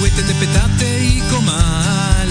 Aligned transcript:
huete 0.00 0.22
de 0.22 0.34
petate 0.34 1.04
y 1.04 1.20
comal. 1.30 2.28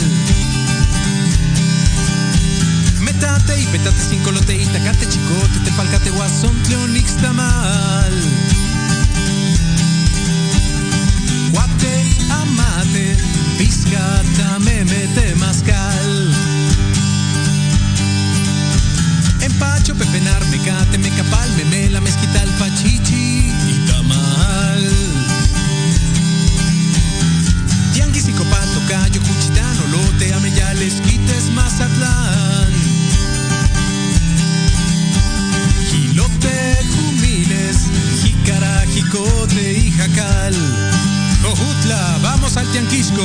Metate 3.00 3.62
y 3.62 3.66
petate 3.68 4.02
sin 4.10 4.20
colote 4.24 4.56
y 4.56 4.66
tacate 4.66 5.08
chicote, 5.08 5.60
te 5.64 5.72
palcate 5.72 6.10
guasón, 6.12 6.56
cleonix 6.66 7.16
tamal. 7.18 8.14
Guate, 11.52 12.06
amate, 12.30 13.18
piscata, 13.58 14.60
me 14.60 14.86
mete 14.86 15.36
mascal. 15.36 16.36
Empacho, 19.42 19.96
pepenar, 19.96 20.46
mecate, 20.48 20.98
mecapal, 20.98 21.50
memela, 21.58 22.02
mezquital, 22.02 22.50
pachichi 22.60 23.47
tocayo, 28.88 29.22
cuchitán, 29.22 29.78
olote, 29.88 30.34
ameyales, 30.34 31.02
quites, 31.02 31.50
mazatlán. 31.52 32.72
Gilote, 35.92 36.78
jumiles, 36.96 37.78
jícara, 38.22 38.86
jicote 38.94 39.74
y 39.80 39.92
jacal. 39.92 40.56
Jojutla, 41.42 42.20
vamos 42.22 42.56
al 42.56 42.68
tianquisco. 42.72 43.22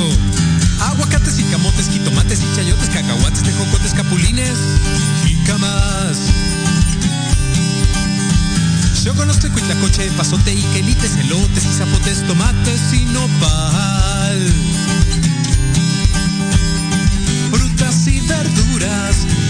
Aguacates 0.80 1.38
y 1.38 1.44
camotes, 1.44 1.88
jitomates 1.88 2.40
y 2.40 2.56
chayotes, 2.56 2.88
cacahuates, 2.88 3.42
tejocotes, 3.42 3.94
capulines, 3.94 4.58
jicamas. 5.24 6.18
Yo 9.04 9.14
conozco 9.14 9.48
cuitlacoche, 9.48 10.10
pasote 10.16 10.54
y 10.54 10.62
quelites, 10.74 11.16
elotes 11.16 11.64
y 11.64 11.72
zapotes, 11.72 12.26
tomates 12.26 12.92
y 12.92 13.04
nopal. 13.06 14.71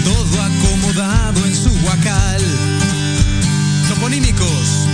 Todo 0.05 0.43
acomodado 0.43 1.47
en 1.47 1.55
su 1.55 1.71
huacal. 1.85 2.43
Toponímicos. 3.89 4.89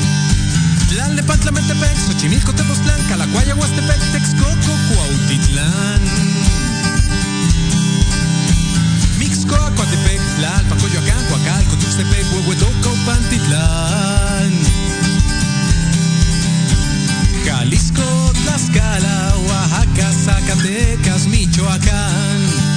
Tlalnepantla, 0.88 1.50
Metepec, 1.50 1.96
Xochimilco, 2.06 2.52
Tepoztlán, 2.52 3.00
Calacuaya, 3.08 3.54
Huastepec, 3.54 4.00
Texcoco, 4.12 4.72
Cuautitlán. 4.88 6.00
Mixcoa, 9.18 9.70
Coatepec, 9.74 10.20
Tlalpa, 10.36 10.76
Coyoacán, 10.76 11.24
Coacalco, 11.28 11.76
Tuxtepec, 11.76 12.24
Huehuetoca, 12.32 12.90
Pantitlán. 13.06 14.52
Jalisco, 17.44 18.32
Tlaxcala, 18.44 19.34
Oaxaca, 19.46 20.12
Zacatecas, 20.12 21.26
Michoacán. 21.26 22.67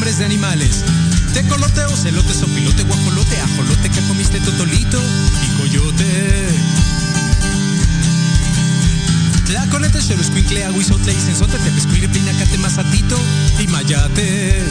Nombres 0.00 0.18
de 0.18 0.24
animales. 0.24 0.82
Tecolote, 1.34 1.84
ocelote, 1.84 2.32
sopilote, 2.32 2.84
guajolote, 2.84 3.38
ajolote, 3.38 3.90
que 3.90 4.00
comiste 4.08 4.40
totolito 4.40 4.98
y 5.44 5.60
coyote. 5.60 6.48
Tlaconete, 9.44 10.00
xeroscuincle, 10.00 10.64
aguizotle 10.64 11.12
y 11.12 11.20
sensote, 11.20 11.58
tepescuire, 11.58 12.08
pinacate, 12.08 12.56
mazatito 12.56 13.18
y 13.58 13.66
mayate. 13.66 14.64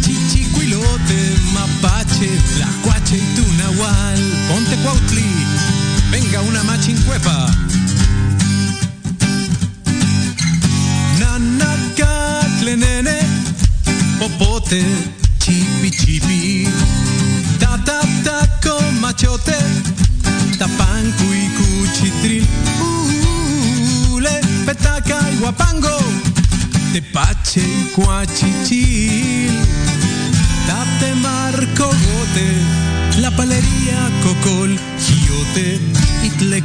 Chichicuilote, 0.00 1.36
mapache, 1.54 2.38
tlacuache 2.54 3.16
y 3.16 3.34
tunahual. 3.34 4.20
Ponte 4.48 4.76
cuautli, 4.76 5.26
venga 6.12 6.40
una 6.42 6.62
machincuepa. 6.62 7.63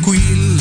Y 0.02 0.59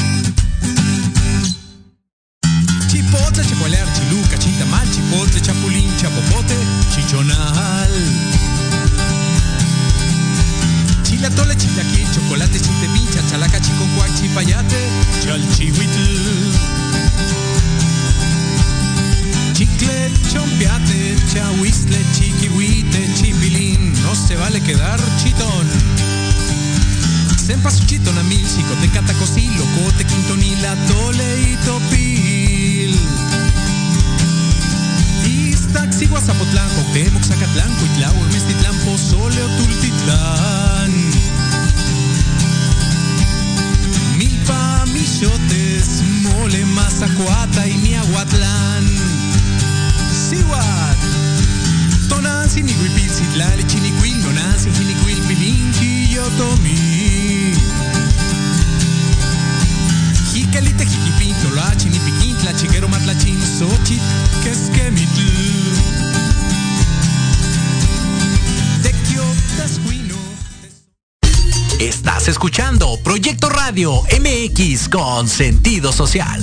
Radio 73.88 74.02
MX 74.20 74.88
con 74.90 75.26
sentido 75.26 75.92
social. 75.92 76.42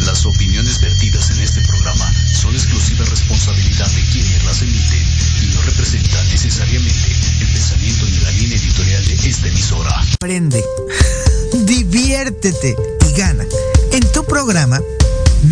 Las 0.00 0.24
opiniones 0.26 0.80
vertidas 0.80 1.30
en 1.30 1.40
este 1.40 1.60
programa 1.62 2.08
son 2.40 2.54
exclusiva 2.54 3.04
responsabilidad 3.04 3.88
de 3.88 4.02
quienes 4.12 4.44
las 4.44 4.62
emiten 4.62 5.02
y 5.42 5.46
no 5.54 5.62
representan 5.62 6.28
necesariamente 6.28 7.16
el 7.40 7.48
pensamiento 7.48 8.04
ni 8.04 8.18
la 8.20 8.30
línea 8.30 8.58
editorial 8.58 9.04
de 9.06 9.28
esta 9.28 9.48
emisora. 9.48 10.04
Aprende, 10.14 10.64
diviértete 11.64 12.76
y 13.08 13.18
gana. 13.18 13.44
En 13.92 14.12
tu 14.12 14.24
programa, 14.24 14.80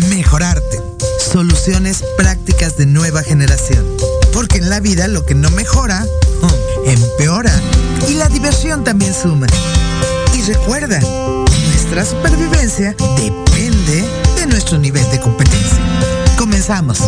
Mejorarte. 0.09 0.81
Soluciones 1.29 2.05
prácticas 2.15 2.77
de 2.77 2.85
nueva 2.85 3.21
generación. 3.21 3.85
Porque 4.31 4.59
en 4.59 4.69
la 4.69 4.79
vida 4.79 5.09
lo 5.09 5.25
que 5.25 5.35
no 5.35 5.51
mejora, 5.51 6.05
empeora. 6.85 7.53
Y 8.07 8.13
la 8.13 8.29
diversión 8.29 8.85
también 8.85 9.13
suma. 9.13 9.47
Y 10.37 10.41
recuerda, 10.43 10.99
nuestra 10.99 12.05
supervivencia 12.05 12.95
depende 13.15 14.05
de 14.35 14.45
nuestro 14.45 14.77
nivel 14.77 15.03
de 15.09 15.19
competencia. 15.19 15.79
Comenzamos. 16.37 17.01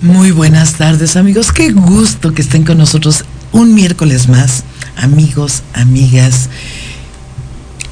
Muy 0.00 0.30
buenas 0.30 0.72
tardes 0.78 1.16
amigos, 1.16 1.52
qué 1.52 1.70
gusto 1.72 2.32
que 2.32 2.40
estén 2.40 2.64
con 2.64 2.78
nosotros 2.78 3.26
un 3.52 3.74
miércoles 3.74 4.26
más, 4.30 4.64
amigos, 4.96 5.62
amigas. 5.74 6.48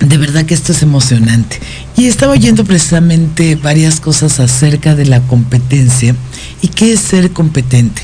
De 0.01 0.17
verdad 0.17 0.47
que 0.47 0.55
esto 0.55 0.73
es 0.73 0.83
emocionante. 0.83 1.61
Y 1.97 2.07
estaba 2.07 2.33
oyendo 2.33 2.65
precisamente 2.65 3.57
varias 3.57 4.01
cosas 4.01 4.41
acerca 4.41 4.95
de 4.95 5.07
la 5.07 5.21
competencia 5.21 6.17
y 6.63 6.69
qué 6.69 6.95
es 6.95 7.01
ser 7.01 7.31
competente. 7.33 8.03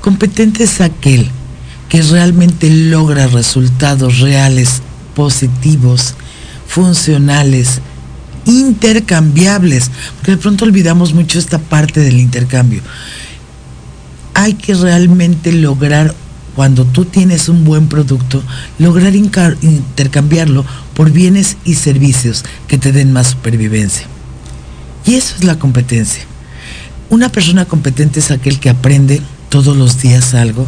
Competente 0.00 0.64
es 0.64 0.80
aquel 0.80 1.28
que 1.88 2.02
realmente 2.02 2.70
logra 2.70 3.26
resultados 3.26 4.20
reales, 4.20 4.82
positivos, 5.14 6.14
funcionales, 6.66 7.80
intercambiables, 8.44 9.90
porque 10.16 10.32
de 10.32 10.36
pronto 10.36 10.64
olvidamos 10.64 11.12
mucho 11.12 11.38
esta 11.38 11.58
parte 11.58 12.00
del 12.00 12.18
intercambio. 12.18 12.82
Hay 14.34 14.54
que 14.54 14.74
realmente 14.74 15.52
lograr, 15.52 16.14
cuando 16.56 16.86
tú 16.86 17.04
tienes 17.04 17.50
un 17.50 17.64
buen 17.64 17.86
producto, 17.86 18.42
lograr 18.78 19.14
intercambiarlo 19.14 20.64
por 20.94 21.10
bienes 21.10 21.58
y 21.66 21.74
servicios 21.74 22.46
que 22.66 22.78
te 22.78 22.92
den 22.92 23.12
más 23.12 23.28
supervivencia. 23.28 24.06
Y 25.04 25.14
eso 25.16 25.36
es 25.36 25.44
la 25.44 25.58
competencia. 25.58 26.24
Una 27.10 27.28
persona 27.28 27.66
competente 27.66 28.20
es 28.20 28.30
aquel 28.30 28.58
que 28.58 28.70
aprende 28.70 29.20
todos 29.50 29.76
los 29.76 30.00
días 30.00 30.32
algo, 30.32 30.66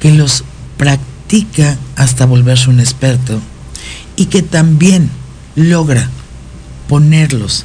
que 0.00 0.12
los 0.12 0.42
practica 0.76 1.78
hasta 1.94 2.26
volverse 2.26 2.68
un 2.68 2.80
experto 2.80 3.40
y 4.16 4.26
que 4.26 4.42
también 4.42 5.08
logra 5.54 6.10
ponerlos 6.88 7.64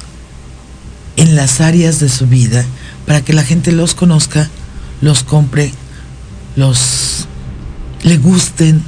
en 1.16 1.34
las 1.34 1.60
áreas 1.60 1.98
de 1.98 2.08
su 2.08 2.28
vida 2.28 2.64
para 3.04 3.22
que 3.22 3.32
la 3.32 3.42
gente 3.42 3.72
los 3.72 3.94
conozca, 3.94 4.48
los 5.00 5.24
compre, 5.24 5.72
los 6.54 7.07
le 8.02 8.16
gusten. 8.18 8.82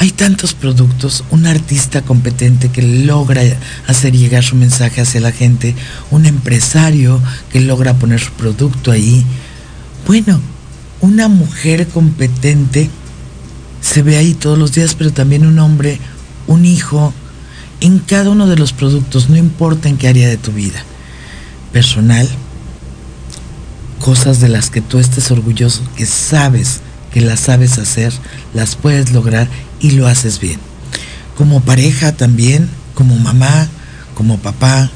Hay 0.00 0.12
tantos 0.12 0.54
productos, 0.54 1.24
un 1.30 1.46
artista 1.46 2.02
competente 2.02 2.68
que 2.68 2.82
logra 2.82 3.42
hacer 3.88 4.16
llegar 4.16 4.44
su 4.44 4.54
mensaje 4.54 5.00
hacia 5.00 5.20
la 5.20 5.32
gente, 5.32 5.74
un 6.12 6.24
empresario 6.24 7.20
que 7.50 7.60
logra 7.60 7.94
poner 7.94 8.20
su 8.20 8.30
producto 8.32 8.92
ahí. 8.92 9.24
Bueno, 10.06 10.40
una 11.00 11.26
mujer 11.26 11.88
competente 11.88 12.90
se 13.80 14.02
ve 14.02 14.16
ahí 14.16 14.34
todos 14.34 14.56
los 14.56 14.72
días, 14.72 14.94
pero 14.94 15.12
también 15.12 15.44
un 15.44 15.58
hombre, 15.58 15.98
un 16.46 16.64
hijo, 16.64 17.12
en 17.80 17.98
cada 17.98 18.30
uno 18.30 18.46
de 18.46 18.56
los 18.56 18.72
productos, 18.72 19.28
no 19.28 19.36
importa 19.36 19.88
en 19.88 19.96
qué 19.96 20.08
área 20.08 20.28
de 20.28 20.36
tu 20.36 20.52
vida, 20.52 20.82
personal, 21.72 22.28
cosas 23.98 24.40
de 24.40 24.48
las 24.48 24.70
que 24.70 24.80
tú 24.80 24.98
estés 24.98 25.30
orgulloso, 25.30 25.82
que 25.96 26.06
sabes 26.06 26.80
que 27.12 27.20
las 27.20 27.40
sabes 27.40 27.78
hacer, 27.78 28.12
las 28.54 28.76
puedes 28.76 29.12
lograr 29.12 29.48
y 29.80 29.92
lo 29.92 30.06
haces 30.06 30.40
bien. 30.40 30.58
Como 31.36 31.60
pareja 31.60 32.12
también, 32.12 32.68
como 32.94 33.16
mamá, 33.16 33.68
como 34.14 34.38
papá, 34.38 34.90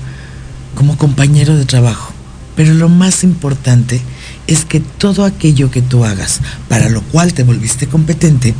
como 0.74 0.96
compañero 0.96 1.56
de 1.56 1.64
trabajo. 1.64 2.12
Pero 2.56 2.74
lo 2.74 2.88
más 2.88 3.24
importante 3.24 4.00
es 4.46 4.64
que 4.64 4.80
todo 4.80 5.24
aquello 5.24 5.70
que 5.70 5.82
tú 5.82 6.04
hagas, 6.04 6.40
para 6.68 6.88
lo 6.88 7.00
cual 7.02 7.32
te 7.32 7.44
volviste 7.44 7.86
competente, 7.86 8.54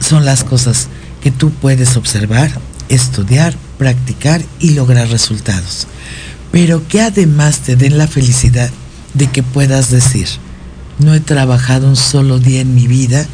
son 0.00 0.24
las 0.24 0.44
cosas 0.44 0.88
que 1.22 1.30
tú 1.30 1.50
puedes 1.50 1.96
observar, 1.96 2.50
estudiar, 2.88 3.54
practicar 3.76 4.42
y 4.58 4.70
lograr 4.70 5.08
resultados. 5.08 5.86
Pero 6.50 6.86
que 6.88 7.02
además 7.02 7.58
te 7.58 7.76
den 7.76 7.98
la 7.98 8.08
felicidad 8.08 8.70
de 9.14 9.26
que 9.28 9.42
puedas 9.42 9.90
decir, 9.90 10.28
no 10.98 11.14
he 11.14 11.20
trabajado 11.20 11.88
un 11.88 11.96
solo 11.96 12.38
día 12.38 12.60
en 12.60 12.74
mi 12.74 12.86
vida 12.86 13.26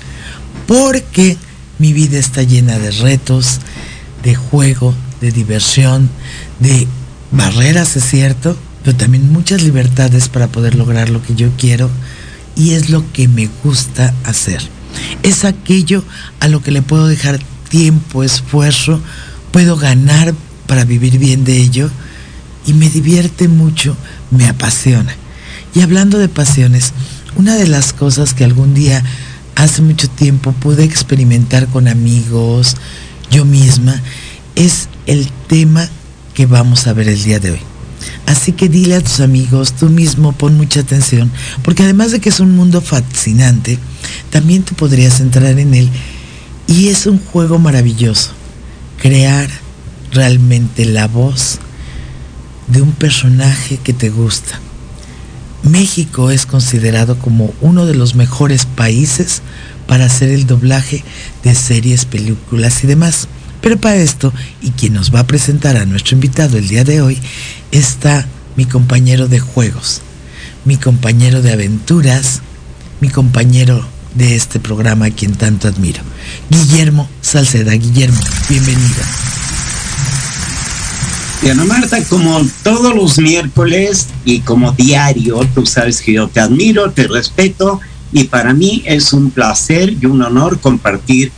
porque 0.67 1.37
mi 1.79 1.93
vida 1.93 2.19
está 2.19 2.43
llena 2.43 2.79
de 2.79 2.91
retos, 2.91 3.61
de 4.23 4.35
juego, 4.35 4.95
de 5.21 5.33
diversión, 5.33 6.09
de 6.61 6.87
barreras, 7.31 7.97
es 7.97 8.05
cierto, 8.05 8.57
pero 8.83 8.97
también 8.97 9.33
muchas 9.33 9.63
libertades 9.63 10.29
para 10.29 10.49
poder 10.49 10.75
lograr 10.75 11.11
lo 11.11 11.23
que 11.23 11.35
yo 11.35 11.51
quiero 11.59 11.91
y 12.57 12.73
es 12.73 12.91
lo 12.91 13.11
que 13.13 13.29
me 13.29 13.49
gusta 13.63 14.15
hacer. 14.25 14.61
Es 15.23 15.45
aquello 15.45 16.05
a 16.41 16.49
lo 16.49 16.63
que 16.63 16.71
le 16.71 16.83
puedo 16.83 17.07
dejar 17.07 17.41
tiempo, 17.69 18.23
esfuerzo, 18.23 19.01
puedo 19.51 19.77
ganar 19.77 20.35
para 20.67 20.85
vivir 20.85 21.19
bien 21.19 21.45
de 21.45 21.57
ello 21.57 21.91
y 22.67 22.73
me 22.73 22.89
divierte 22.89 23.49
mucho, 23.49 23.97
me 24.31 24.47
apasiona. 24.47 25.15
Y 25.75 25.81
hablando 25.81 26.19
de 26.19 26.29
pasiones, 26.29 26.93
una 27.37 27.57
de 27.57 27.67
las 27.67 27.93
cosas 27.93 28.35
que 28.35 28.45
algún 28.45 28.75
día, 28.75 29.03
hace 29.57 29.83
mucho 29.83 30.09
tiempo, 30.09 30.53
pude 30.53 30.85
experimentar 30.85 31.69
con 31.69 31.89
amigos, 31.89 32.77
yo 33.31 33.45
misma, 33.45 34.01
es 34.55 34.89
el 35.07 35.29
tema 35.49 35.89
que 36.35 36.47
vamos 36.47 36.87
a 36.87 36.93
ver 36.93 37.09
el 37.09 37.23
día 37.23 37.41
de 37.41 37.53
hoy. 37.53 37.61
Así 38.27 38.53
que 38.53 38.69
dile 38.69 38.97
a 38.97 39.01
tus 39.01 39.21
amigos, 39.21 39.73
tú 39.73 39.89
mismo 39.89 40.33
pon 40.33 40.57
mucha 40.57 40.81
atención, 40.81 41.31
porque 41.63 41.83
además 41.83 42.11
de 42.11 42.21
que 42.21 42.29
es 42.29 42.41
un 42.41 42.55
mundo 42.55 42.81
fascinante, 42.81 43.79
también 44.31 44.63
tú 44.63 44.75
podrías 44.75 45.21
entrar 45.21 45.59
en 45.59 45.75
él 45.75 45.91
y 46.67 46.89
es 46.89 47.07
un 47.07 47.19
juego 47.19 47.59
maravilloso 47.59 48.31
crear 49.01 49.49
realmente 50.13 50.85
la 50.85 51.07
voz 51.09 51.59
de 52.69 52.81
un 52.81 52.93
personaje 52.93 53.79
que 53.79 53.93
te 53.93 54.09
gusta. 54.11 54.61
México 55.65 56.31
es 56.31 56.47
considerado 56.47 57.19
como 57.19 57.53
uno 57.61 57.87
de 57.87 57.95
los 57.95 58.15
mejores 58.15 58.67
países 58.67 59.43
para 59.87 60.07
hacer 60.07 60.29
el 60.31 60.47
doblaje 60.47 61.03
de 61.43 61.55
series, 61.55 62.05
películas 62.05 62.85
y 62.85 62.87
demás. 62.87 63.29
Pero 63.61 63.79
para 63.79 63.97
esto, 63.97 64.33
y 64.61 64.71
quien 64.71 64.93
nos 64.93 65.15
va 65.15 65.21
a 65.21 65.27
presentar 65.27 65.77
a 65.77 65.87
nuestro 65.87 66.15
invitado 66.15 66.59
el 66.59 66.69
día 66.69 66.85
de 66.85 67.01
hoy, 67.01 67.19
está 67.73 68.27
mi 68.57 68.67
compañero 68.67 69.27
de 69.27 69.41
juegos, 69.41 70.03
mi 70.67 70.77
compañero 70.77 71.41
de 71.41 71.53
aventuras, 71.53 72.43
mi 73.01 73.09
compañero 73.09 73.87
de 74.15 74.37
este 74.37 74.61
programa 74.61 75.07
a 75.07 75.11
quien 75.11 75.35
tanto 75.35 75.67
admiro. 75.67 76.03
Guillermo 76.51 77.09
Salceda. 77.21 77.73
Guillermo, 77.73 78.21
bienvenido. 78.49 79.03
Diana 81.45 81.65
Marta, 81.67 82.03
como 82.05 82.41
todos 82.63 82.95
los 82.95 83.19
miércoles 83.19 84.07
y 84.25 84.41
como 84.41 84.73
diario, 84.73 85.47
tú 85.55 85.67
sabes 85.67 86.01
que 86.01 86.15
yo 86.15 86.27
te 86.27 86.41
admiro, 86.41 86.91
te 86.91 87.07
respeto 87.07 87.83
y 88.15 88.25
para 88.25 88.55
mí 88.55 88.83
es 88.87 89.13
un 89.13 89.31
placer 89.31 89.95
y 90.01 90.07
un 90.07 90.23
honor 90.23 90.59
compartir 90.59 91.33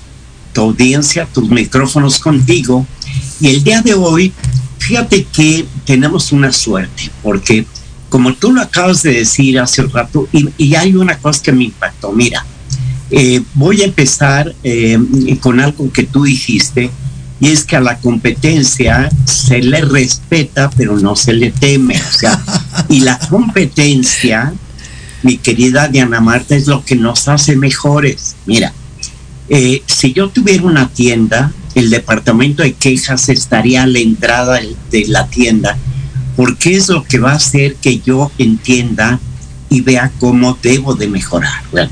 tu 0.53 0.61
audiencia, 0.61 1.27
tus 1.27 1.51
micrófonos 1.51 2.21
contigo. 2.21 2.87
Y 3.41 3.49
el 3.49 3.65
día 3.65 3.83
de 3.83 3.95
hoy, 3.95 4.33
fíjate 4.79 5.25
que 5.25 5.67
tenemos 5.85 6.31
una 6.31 6.53
suerte, 6.53 7.11
porque 7.21 7.67
como 8.09 8.33
tú 8.33 8.53
lo 8.53 8.63
acabas 8.63 9.03
de 9.03 9.11
decir 9.13 9.59
hace 9.59 9.83
un 9.83 9.91
rato, 9.91 10.29
y, 10.31 10.49
y 10.57 10.77
hay 10.77 10.95
una 10.95 11.19
cosa 11.19 11.43
que 11.43 11.51
me 11.51 11.65
impactó, 11.65 12.13
mira, 12.13 12.47
eh, 13.11 13.43
voy 13.55 13.83
a 13.83 13.87
empezar 13.87 14.55
eh, 14.63 15.01
con 15.41 15.59
algo 15.59 15.91
que 15.91 16.05
tú 16.05 16.23
dijiste, 16.23 16.93
y 17.41 17.49
es 17.51 17.65
que 17.65 17.77
a 17.77 17.81
la 17.81 17.99
competencia 17.99 19.11
se 19.25 19.61
le 19.61 19.83
respeta, 19.83 20.71
pero 20.71 20.99
no 20.99 21.17
se 21.17 21.33
le 21.33 21.51
teme. 21.51 21.97
O 21.97 22.13
sea, 22.13 22.43
y 22.89 23.01
la 23.01 23.19
competencia, 23.19 24.55
mi 25.23 25.37
querida 25.39 25.89
Diana 25.89 26.21
Marta, 26.21 26.57
es 26.57 26.67
lo 26.67 26.85
que 26.85 26.97
nos 26.97 27.29
hace 27.29 27.57
mejores. 27.57 28.37
Mira, 28.47 28.73
eh, 29.49 29.83
si 29.87 30.13
yo 30.13 30.29
tuviera 30.31 30.65
una 30.65 30.89
tienda, 30.89 31.53
el 31.75 31.91
departamento 31.91 32.63
de 32.63 32.73
quejas 32.73 33.29
estaría 33.29 33.83
a 33.83 33.87
la 33.87 33.99
entrada 33.99 34.59
de 34.91 35.05
la 35.07 35.27
tienda, 35.27 35.77
porque 36.37 36.75
es 36.75 36.89
lo 36.89 37.05
que 37.05 37.19
va 37.19 37.33
a 37.33 37.37
hacer 37.37 37.77
que 37.77 38.01
yo 38.01 38.33
entienda 38.39 39.21
y 39.69 39.83
vea 39.83 40.11
cómo 40.19 40.57
debo 40.63 40.95
de 40.95 41.09
mejorar. 41.09 41.63
Bueno, 41.71 41.91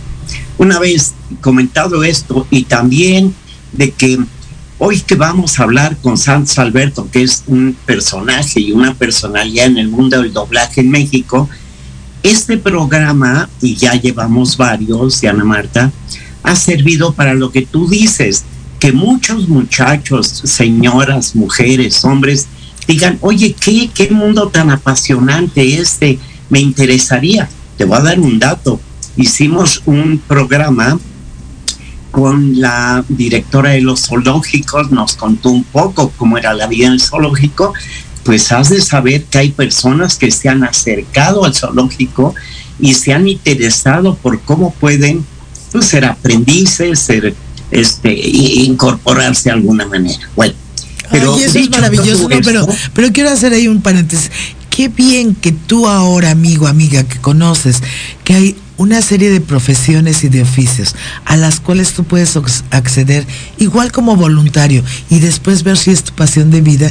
una 0.57 0.79
vez 0.79 1.13
comentado 1.43 2.03
esto 2.03 2.47
y 2.51 2.65
también 2.65 3.35
de 3.73 3.91
que 3.91 4.19
hoy 4.79 5.01
que 5.01 5.15
vamos 5.15 5.59
a 5.59 5.65
hablar 5.65 5.97
con 5.99 6.17
Santos 6.19 6.59
Alberto, 6.59 7.09
que 7.11 7.23
es 7.23 7.45
un 7.47 7.77
personaje 7.87 8.61
y 8.61 8.73
una 8.73 8.95
personalidad 8.95 9.67
en 9.67 9.79
el 9.79 9.89
mundo 9.89 10.21
del 10.21 10.33
doblaje 10.33 10.81
en 10.81 10.91
México, 10.91 11.49
este 12.23 12.57
programa, 12.57 13.49
y 13.61 13.77
ya 13.77 13.95
llevamos 13.95 14.57
varios, 14.57 15.21
Diana 15.21 15.45
Marta, 15.45 15.93
ha 16.43 16.57
servido 16.57 17.13
para 17.13 17.35
lo 17.35 17.51
que 17.51 17.63
tú 17.63 17.89
dices, 17.89 18.45
que 18.79 18.93
muchos 18.93 19.49
muchachos, 19.49 20.29
señoras, 20.45 21.35
mujeres, 21.35 22.05
hombres, 22.05 22.47
digan, 22.87 23.19
oye, 23.21 23.55
¿qué, 23.59 23.91
qué 23.95 24.11
mundo 24.11 24.49
tan 24.49 24.71
apasionante 24.71 25.79
este? 25.79 26.19
Me 26.51 26.61
interesaría. 26.61 27.49
Te 27.77 27.85
voy 27.85 27.99
a 27.99 28.03
dar 28.03 28.21
un 28.21 28.39
dato 28.39 28.81
hicimos 29.17 29.83
un 29.87 30.19
programa 30.19 30.99
con 32.15 32.61
la 32.61 33.05
directora 33.09 33.71
de 33.71 33.81
los 33.81 34.03
zoológicos, 34.07 34.93
nos 34.93 35.17
contó 35.17 35.51
un 35.51 35.65
poco 35.65 36.13
cómo 36.17 36.39
era 36.39 36.55
la 36.55 36.69
vida 36.69 36.87
en 36.87 36.93
el 36.93 37.01
zoológico, 37.01 37.75
pues 38.23 38.53
has 38.53 38.69
de 38.69 38.81
saber 38.81 39.25
que 39.25 39.39
hay 39.39 39.51
personas 39.51 40.15
que 40.15 40.31
se 40.31 40.49
han 40.49 40.63
acercado 40.63 41.45
al 41.45 41.57
zoológico 41.57 42.33
y 42.79 42.95
se 42.95 43.13
han 43.13 43.27
interesado 43.27 44.15
por 44.15 44.41
cómo 44.43 44.73
pueden 44.75 45.27
pues, 45.73 45.87
ser 45.87 46.05
aprendices, 46.05 47.01
ser 47.01 47.35
este, 47.73 48.13
incorporarse 48.13 49.49
de 49.49 49.57
alguna 49.57 49.85
manera. 49.85 50.21
Bueno, 50.37 50.55
pero 51.11 51.37
eso 51.37 51.59
es 51.59 51.69
maravilloso, 51.69 52.29
pero, 52.29 52.65
pero 52.93 53.13
quiero 53.13 53.31
hacer 53.31 53.53
ahí 53.55 53.67
un 53.67 53.83
paréntesis. 53.83 54.31
Qué 54.71 54.87
bien 54.87 55.35
que 55.35 55.51
tú 55.51 55.89
ahora, 55.89 56.31
amigo, 56.31 56.69
amiga, 56.69 57.03
que 57.03 57.19
conoces, 57.21 57.83
que 58.23 58.35
hay 58.35 58.57
una 58.77 59.03
serie 59.03 59.31
de 59.31 59.41
profesiones 59.41 60.25
y 60.25 60.29
de 60.29 60.43
oficios 60.43 60.95
a 61.25 61.37
las 61.37 61.61
cuales 61.61 61.93
tú 61.93 62.05
puedes 62.05 62.37
acceder 62.71 63.27
igual 63.59 63.93
como 63.93 64.17
voluntario 64.17 64.83
y 65.11 65.21
después 65.21 65.63
ver 65.63 65.77
si 65.77 65.91
es 65.91 66.05
tu 66.05 66.13
pasión 66.13 66.51
de 66.51 66.61
vida. 66.61 66.91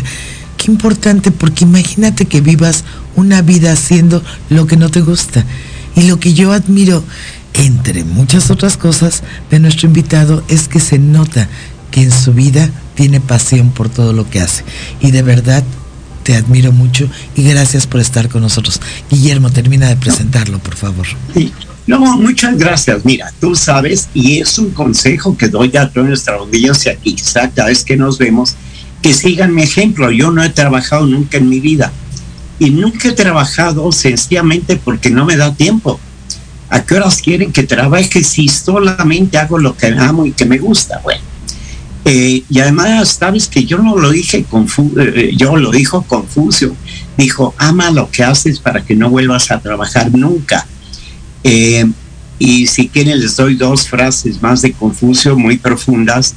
Qué 0.57 0.71
importante, 0.71 1.31
porque 1.31 1.65
imagínate 1.65 2.25
que 2.25 2.41
vivas 2.41 2.83
una 3.15 3.41
vida 3.41 3.73
haciendo 3.73 4.23
lo 4.49 4.65
que 4.65 4.77
no 4.77 4.89
te 4.89 5.01
gusta. 5.01 5.45
Y 5.95 6.03
lo 6.03 6.19
que 6.19 6.33
yo 6.33 6.53
admiro, 6.53 7.03
entre 7.53 8.03
muchas 8.03 8.49
otras 8.49 8.77
cosas, 8.77 9.23
de 9.51 9.59
nuestro 9.59 9.87
invitado 9.87 10.43
es 10.47 10.67
que 10.67 10.79
se 10.79 10.99
nota 10.99 11.49
que 11.91 12.01
en 12.01 12.11
su 12.11 12.33
vida 12.33 12.69
tiene 12.95 13.19
pasión 13.19 13.71
por 13.71 13.89
todo 13.89 14.13
lo 14.13 14.29
que 14.29 14.39
hace. 14.39 14.63
Y 15.01 15.11
de 15.11 15.21
verdad 15.21 15.63
te 16.23 16.35
admiro 16.35 16.71
mucho 16.71 17.09
y 17.35 17.43
gracias 17.43 17.85
por 17.85 17.99
estar 17.99 18.29
con 18.29 18.41
nosotros. 18.41 18.79
Guillermo, 19.09 19.51
termina 19.51 19.89
de 19.89 19.97
presentarlo, 19.97 20.59
por 20.59 20.75
favor. 20.75 21.05
Sí. 21.33 21.51
No, 21.85 22.17
muchas 22.17 22.57
gracias. 22.57 23.03
Mira, 23.03 23.33
tú 23.41 23.55
sabes, 23.55 24.09
y 24.13 24.39
es 24.39 24.57
un 24.57 24.71
consejo 24.71 25.37
que 25.37 25.49
doy 25.49 25.75
a 25.75 25.89
toda 25.89 26.07
nuestra 26.07 26.35
audiencia 26.35 26.95
quizá 26.95 27.49
cada 27.49 27.69
vez 27.69 27.83
que 27.83 27.97
nos 27.97 28.17
vemos, 28.17 28.55
que 29.01 29.13
sigan 29.13 29.53
mi 29.53 29.63
ejemplo. 29.63 30.09
Yo 30.11 30.31
no 30.31 30.43
he 30.43 30.49
trabajado 30.49 31.05
nunca 31.05 31.37
en 31.37 31.49
mi 31.49 31.59
vida 31.59 31.91
y 32.59 32.69
nunca 32.69 33.09
he 33.09 33.13
trabajado 33.13 33.91
sencillamente 33.91 34.77
porque 34.77 35.09
no 35.09 35.25
me 35.25 35.35
da 35.35 35.53
tiempo. 35.53 35.99
¿A 36.69 36.83
qué 36.83 36.95
horas 36.95 37.21
quieren 37.21 37.51
que 37.51 37.63
trabaje 37.63 38.23
si 38.23 38.47
solamente 38.47 39.37
hago 39.37 39.57
lo 39.59 39.75
que 39.75 39.87
amo 39.87 40.25
y 40.25 40.31
que 40.31 40.45
me 40.45 40.57
gusta? 40.57 40.99
Bueno, 41.03 41.21
eh, 42.05 42.43
y 42.49 42.59
además, 42.59 43.09
sabes 43.09 43.47
que 43.47 43.65
yo 43.65 43.77
no 43.77 43.97
lo 43.97 44.09
dije, 44.09 44.43
confu 44.43 44.91
eh, 44.97 45.31
yo 45.37 45.55
lo 45.55 45.71
dijo 45.71 46.01
Confucio, 46.03 46.75
dijo, 47.17 47.53
ama 47.57 47.91
lo 47.91 48.09
que 48.09 48.23
haces 48.23 48.59
para 48.59 48.83
que 48.83 48.95
no 48.95 49.09
vuelvas 49.09 49.51
a 49.51 49.59
trabajar 49.59 50.11
nunca. 50.13 50.65
Eh, 51.43 51.85
y 52.39 52.67
si 52.67 52.87
quieren 52.89 53.19
les 53.19 53.35
doy 53.35 53.55
dos 53.55 53.87
frases 53.87 54.41
más 54.41 54.61
de 54.61 54.73
Confucio 54.73 55.37
muy 55.37 55.57
profundas. 55.57 56.33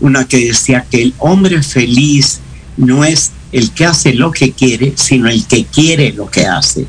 Una 0.00 0.26
que 0.26 0.46
decía 0.46 0.84
que 0.90 1.02
el 1.02 1.14
hombre 1.18 1.62
feliz 1.62 2.40
no 2.76 3.04
es 3.04 3.30
el 3.52 3.70
que 3.70 3.84
hace 3.84 4.14
lo 4.14 4.32
que 4.32 4.52
quiere, 4.52 4.94
sino 4.96 5.28
el 5.28 5.46
que 5.46 5.64
quiere 5.66 6.12
lo 6.12 6.30
que 6.30 6.46
hace. 6.46 6.86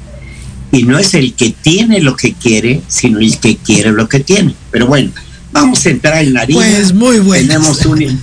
Y 0.72 0.84
no 0.84 0.98
es 0.98 1.14
el 1.14 1.34
que 1.34 1.52
tiene 1.62 2.02
lo 2.02 2.16
que 2.16 2.34
quiere, 2.34 2.82
sino 2.88 3.20
el 3.20 3.38
que 3.38 3.58
quiere 3.58 3.92
lo 3.92 4.10
que 4.10 4.22
tiene. 4.22 4.56
Pero 4.72 4.88
bueno, 4.88 5.12
vamos 5.52 5.86
a 5.86 5.90
entrar 5.90 6.24
en 6.24 6.34
la 6.34 6.42
harina. 6.42 6.60
Pues 6.60 6.94
muy 6.94 7.20
bueno. 7.20 7.48
Tenemos 7.48 7.86
un, 7.86 8.20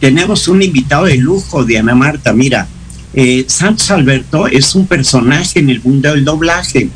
tenemos 0.00 0.48
un 0.48 0.62
invitado 0.62 1.04
de 1.04 1.16
lujo, 1.16 1.64
Diana 1.64 1.94
Marta. 1.94 2.32
Mira, 2.32 2.66
eh, 3.12 3.44
Santos 3.48 3.90
Alberto 3.90 4.46
es 4.46 4.74
un 4.74 4.86
personaje 4.86 5.58
en 5.58 5.68
el 5.68 5.82
mundo 5.82 6.10
del 6.10 6.24
doblaje. 6.24 6.88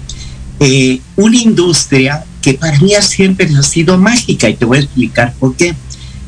Eh, 0.64 1.00
una 1.16 1.36
industria 1.36 2.24
que 2.40 2.54
para 2.54 2.78
mí 2.78 2.92
siempre 3.00 3.48
ha 3.58 3.62
sido 3.62 3.98
mágica 3.98 4.48
y 4.48 4.54
te 4.54 4.64
voy 4.64 4.78
a 4.78 4.80
explicar 4.82 5.34
por 5.40 5.56
qué. 5.56 5.74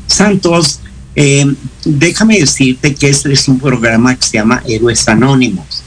Santos, 0.07 0.81
eh, 1.15 1.45
déjame 1.85 2.41
decirte 2.41 2.93
que 2.93 3.09
este 3.09 3.31
es 3.31 3.47
un 3.47 3.59
programa 3.59 4.13
que 4.13 4.27
se 4.27 4.37
llama 4.37 4.61
Héroes 4.67 5.07
Anónimos. 5.07 5.83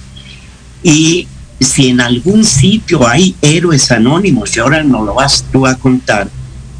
Y 0.82 1.28
si 1.60 1.88
en 1.88 2.00
algún 2.00 2.42
sitio 2.42 3.06
hay 3.06 3.34
héroes 3.42 3.90
anónimos, 3.90 4.56
y 4.56 4.60
ahora 4.60 4.82
no 4.82 5.04
lo 5.04 5.12
vas 5.12 5.44
tú 5.52 5.66
a 5.66 5.74
contar, 5.74 6.30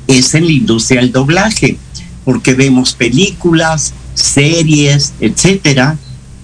es 0.07 0.35
en 0.35 0.47
la 0.47 0.53
industria 0.53 1.03
del 1.03 1.13
doblaje, 1.13 1.77
porque 2.25 2.55
vemos 2.55 2.95
películas, 2.95 3.93
series, 4.15 5.13
etcétera, 5.21 5.99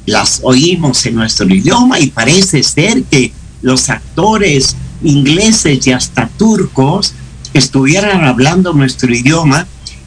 las 0.04 0.40
oímos 0.42 1.06
en 1.06 1.14
nuestro 1.14 1.48
idioma 1.48 1.98
y 1.98 2.08
parece 2.08 2.62
ser 2.62 3.04
que 3.04 3.32
los 3.62 3.88
actores 3.88 4.76
ingleses 5.04 5.86
y 5.86 5.92
hasta 5.92 6.28
turcos 6.28 7.14
estuvieran 7.52 8.24
hablando 8.24 8.72
nuestro 8.72 9.14
idioma 9.14 9.66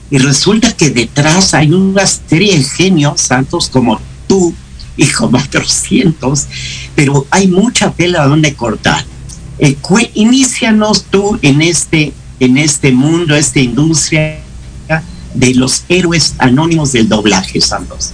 y 0.09 0.17
resulta 0.17 0.75
que 0.75 0.89
detrás 0.89 1.53
hay 1.53 1.71
una 1.71 2.05
serie 2.05 2.57
de 2.57 2.63
genios 2.63 3.21
santos 3.21 3.69
como 3.69 3.99
tú 4.27 4.53
y 4.95 5.05
como 5.07 5.37
otros 5.37 5.71
cientos, 5.71 6.47
pero 6.95 7.25
hay 7.29 7.47
mucha 7.47 7.91
tela 7.91 8.25
donde 8.25 8.53
cortar. 8.53 9.05
Eh, 9.59 9.75
inícianos 10.13 11.05
tú 11.05 11.37
en 11.41 11.61
este, 11.61 12.13
en 12.39 12.57
este 12.57 12.91
mundo, 12.91 13.35
esta 13.35 13.59
industria 13.59 14.39
de 15.33 15.53
los 15.53 15.83
héroes 15.89 16.35
anónimos 16.39 16.93
del 16.93 17.07
doblaje, 17.09 17.61
Santos. 17.61 18.11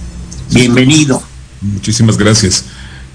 Bienvenido. 0.50 1.22
Muchísimas 1.60 2.18
gracias. 2.18 2.64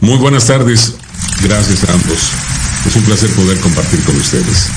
Muy 0.01 0.17
buenas 0.17 0.47
tardes. 0.47 0.95
Gracias 1.43 1.83
a 1.83 1.93
ambos. 1.93 2.68
Es 2.85 2.95
un 2.95 3.03
placer 3.03 3.29
poder 3.31 3.59
compartir 3.59 4.01
con 4.03 4.15
ustedes. 4.15 4.69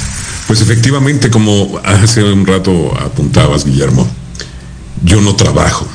Pues 0.46 0.60
efectivamente, 0.60 1.30
como 1.30 1.80
hace 1.84 2.22
un 2.24 2.46
rato 2.46 2.94
apuntabas, 2.98 3.64
Guillermo, 3.64 4.06
yo 5.04 5.20
no 5.20 5.36
trabajo. 5.36 5.86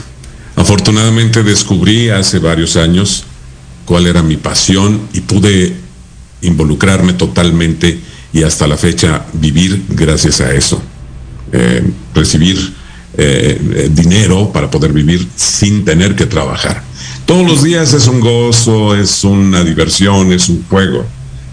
Afortunadamente 0.56 1.44
descubrí 1.44 2.10
hace 2.10 2.40
varios 2.40 2.76
años 2.78 3.26
cuál 3.86 4.08
era 4.08 4.24
mi 4.24 4.38
pasión 4.38 5.02
y 5.14 5.22
pude 5.22 5.76
involucrarme 6.42 7.14
totalmente 7.14 8.00
y 8.34 8.44
hasta 8.44 8.68
la 8.68 8.78
fecha 8.78 9.26
vivir 9.34 9.84
gracias 9.90 10.42
a 10.42 10.54
eso. 10.54 10.82
Eh, 11.52 11.84
recibir 12.14 12.58
eh, 13.18 13.62
eh, 13.76 13.90
dinero 13.94 14.52
para 14.52 14.70
poder 14.72 14.92
vivir 14.94 15.28
sin 15.36 15.86
tener 15.86 16.16
que 16.16 16.26
trabajar. 16.26 16.84
Todos 17.26 17.46
los 17.46 17.64
días 17.64 17.94
es 17.94 18.08
un 18.08 18.20
gozo, 18.22 18.96
es 18.96 19.24
una 19.24 19.64
diversión, 19.64 20.32
es 20.32 20.50
un 20.50 20.66
juego 20.70 21.06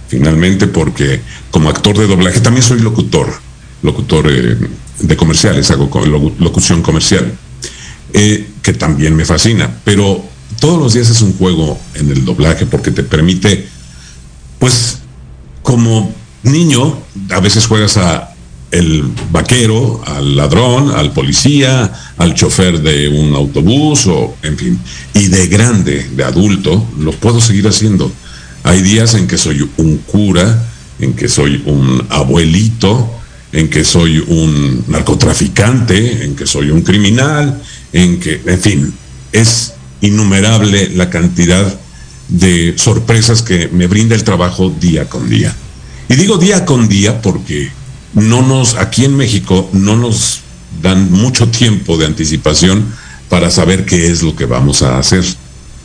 finalmente, 0.08 0.66
porque 0.66 1.20
como 1.50 1.68
actor 1.68 1.96
de 1.98 2.06
doblaje 2.06 2.40
también 2.40 2.62
soy 2.62 2.80
locutor, 2.80 3.32
locutor 3.82 4.30
eh, 4.30 4.56
de 5.00 5.16
comerciales, 5.16 5.70
hago 5.70 5.90
locución 6.38 6.82
comercial, 6.82 7.32
eh, 8.12 8.48
que 8.62 8.72
también 8.72 9.16
me 9.16 9.24
fascina, 9.24 9.70
pero 9.84 10.24
todos 10.60 10.78
los 10.78 10.94
días 10.94 11.10
es 11.10 11.20
un 11.20 11.36
juego 11.36 11.78
en 11.94 12.10
el 12.10 12.24
doblaje 12.24 12.66
porque 12.66 12.90
te 12.90 13.02
permite, 13.02 13.66
pues, 14.58 14.98
como 15.62 16.14
niño, 16.42 16.98
a 17.30 17.40
veces 17.40 17.66
juegas 17.66 17.96
a 17.96 18.34
el 18.70 19.04
vaquero, 19.30 20.02
al 20.04 20.36
ladrón, 20.36 20.90
al 20.90 21.12
policía, 21.12 21.92
al 22.16 22.34
chofer 22.34 22.80
de 22.80 23.08
un 23.08 23.34
autobús 23.34 24.06
o 24.06 24.36
en 24.42 24.58
fin. 24.58 24.80
Y 25.14 25.28
de 25.28 25.46
grande, 25.46 26.08
de 26.14 26.24
adulto, 26.24 26.84
lo 26.98 27.12
puedo 27.12 27.40
seguir 27.40 27.68
haciendo. 27.68 28.10
Hay 28.64 28.80
días 28.80 29.14
en 29.14 29.28
que 29.28 29.36
soy 29.36 29.68
un 29.76 29.98
cura, 29.98 30.66
en 30.98 31.12
que 31.12 31.28
soy 31.28 31.62
un 31.66 32.04
abuelito, 32.08 33.10
en 33.52 33.68
que 33.68 33.84
soy 33.84 34.18
un 34.26 34.84
narcotraficante, 34.88 36.24
en 36.24 36.34
que 36.34 36.46
soy 36.46 36.70
un 36.70 36.80
criminal, 36.80 37.62
en 37.92 38.18
que, 38.18 38.40
en 38.46 38.58
fin, 38.58 38.94
es 39.32 39.74
innumerable 40.00 40.90
la 40.94 41.10
cantidad 41.10 41.78
de 42.28 42.74
sorpresas 42.76 43.42
que 43.42 43.68
me 43.68 43.86
brinda 43.86 44.14
el 44.14 44.24
trabajo 44.24 44.70
día 44.70 45.10
con 45.10 45.28
día. 45.28 45.54
Y 46.08 46.14
digo 46.14 46.38
día 46.38 46.64
con 46.64 46.88
día 46.88 47.20
porque 47.20 47.70
no 48.14 48.40
nos, 48.40 48.76
aquí 48.76 49.04
en 49.04 49.14
México, 49.14 49.68
no 49.72 49.94
nos 49.96 50.40
dan 50.82 51.12
mucho 51.12 51.48
tiempo 51.48 51.98
de 51.98 52.06
anticipación 52.06 52.84
para 53.28 53.50
saber 53.50 53.84
qué 53.84 54.10
es 54.10 54.22
lo 54.22 54.34
que 54.34 54.46
vamos 54.46 54.82
a 54.82 54.98
hacer. 54.98 55.24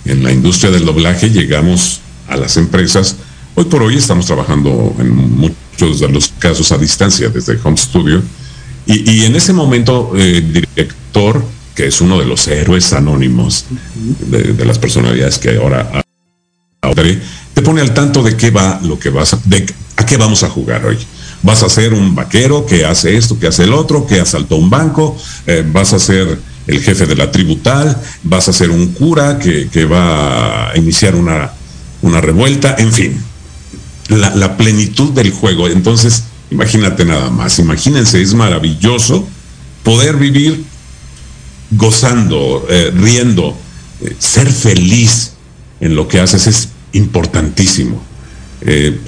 En 0.06 0.24
la 0.24 0.32
industria 0.32 0.72
del 0.72 0.86
doblaje 0.86 1.30
llegamos 1.30 2.00
a 2.30 2.38
las 2.38 2.58
empresas. 2.58 3.16
Hoy 3.56 3.66
por 3.66 3.82
hoy 3.82 3.98
estamos 3.98 4.26
trabajando 4.26 4.96
en 5.00 5.10
muchos 5.10 6.00
de 6.00 6.10
los 6.10 6.30
casos 6.40 6.72
a 6.72 6.78
distancia 6.78 7.30
desde 7.30 7.58
Home 7.64 7.78
Studio. 7.78 8.22
Y, 8.86 9.24
en 9.24 9.36
ese 9.36 9.54
momento, 9.54 10.14
el 10.16 10.22
eh, 10.38 10.42
director, 10.42 11.44
que 11.76 11.88
es 11.88 12.02
uno 12.02 12.18
de 12.18 12.26
los 12.26 12.48
héroes 12.48 12.92
anónimos 12.94 13.66
de, 13.96 14.66
las 14.66 14.80
personalidades 14.80 15.38
que 15.38 15.58
ahora, 15.58 16.04
te 17.54 17.62
pone 17.62 17.82
al 17.82 17.94
tanto 17.94 18.24
de 18.24 18.36
qué 18.36 18.50
va 18.50 18.80
lo 18.82 18.98
que 18.98 19.10
vas 19.10 19.34
a, 19.34 19.40
de 19.46 19.68
a 19.96 20.06
qué 20.08 20.18
vamos 20.18 20.42
a 20.42 20.50
jugar 20.50 20.86
hoy. 20.86 20.98
Vas 21.44 21.62
a 21.62 21.70
ser 21.70 21.94
un 21.94 22.16
vaquero 22.16 22.66
que 22.66 22.84
hace 22.84 23.16
esto, 23.16 23.38
que 23.38 23.46
hace 23.46 23.66
el 23.66 23.74
otro, 23.74 24.08
que 24.08 24.20
asaltó 24.20 24.56
un 24.56 24.72
banco, 24.72 25.16
eh, 25.46 25.64
vas 25.72 25.94
a 25.94 26.00
ser 26.00 26.40
el 26.66 26.82
jefe 26.82 27.06
de 27.06 27.16
la 27.16 27.30
tribu 27.32 27.58
tal, 27.58 27.96
vas 28.24 28.50
a 28.50 28.54
ser 28.54 28.72
un 28.72 28.88
cura 28.94 29.38
que 29.38 29.86
va 29.86 30.72
a 30.72 30.78
iniciar 30.78 31.14
una 31.16 31.52
una 32.02 32.22
revuelta, 32.22 32.76
en 32.78 32.94
fin, 32.94 33.24
la, 34.10 34.58
plenitud 34.58 35.12
del 35.12 35.32
juego. 35.32 35.68
Entonces, 35.68 36.24
imagínate 36.52 37.06
nada 37.06 37.30
más, 37.30 37.60
imagínense, 37.60 38.22
es 38.22 38.34
maravilloso 38.34 39.28
poder 39.84 40.18
vivir 40.18 40.64
gozando, 41.72 42.66
eh, 42.70 42.92
riendo, 42.96 43.58
eh, 44.02 44.16
ser 44.18 44.52
feliz 44.52 45.34
en 45.80 45.96
lo 45.96 46.08
que 46.08 46.20
haces 46.20 46.48
es 46.48 46.70
importantísimo. 46.94 48.02
Eh, 48.62 49.00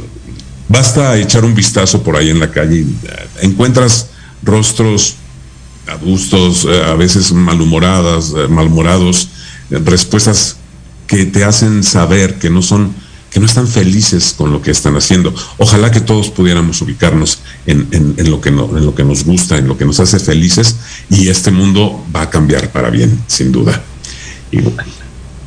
basta 0.69 1.17
echar 1.17 1.43
un 1.43 1.55
vistazo 1.55 2.03
por 2.03 2.15
ahí 2.15 2.29
en 2.29 2.39
la 2.39 2.51
calle 2.51 2.77
y 2.77 2.97
encuentras 3.41 4.07
rostros 4.43 5.15
adustos, 5.87 6.65
a 6.65 6.93
veces 6.93 7.33
malhumoradas, 7.33 8.31
malhumorados, 8.49 9.27
respuestas 9.69 10.57
que 11.11 11.25
te 11.25 11.43
hacen 11.43 11.83
saber 11.83 12.35
que 12.39 12.49
no 12.49 12.61
son 12.61 12.95
que 13.31 13.41
no 13.41 13.45
están 13.45 13.67
felices 13.67 14.33
con 14.37 14.51
lo 14.51 14.61
que 14.61 14.71
están 14.71 14.95
haciendo. 14.95 15.33
Ojalá 15.57 15.91
que 15.91 15.99
todos 16.01 16.29
pudiéramos 16.29 16.81
ubicarnos 16.81 17.39
en, 17.65 17.87
lo, 18.29 18.41
que 18.41 18.49
en 18.49 18.85
lo 18.85 18.93
que 18.93 19.05
nos 19.05 19.23
gusta, 19.23 19.57
en 19.57 19.67
lo 19.69 19.77
que 19.77 19.85
nos 19.85 20.01
hace 20.01 20.19
felices 20.19 20.75
y 21.09 21.29
este 21.29 21.49
mundo 21.49 22.05
va 22.13 22.23
a 22.23 22.29
cambiar 22.29 22.71
para 22.71 22.89
bien, 22.89 23.17
sin 23.27 23.51
duda. 23.53 23.81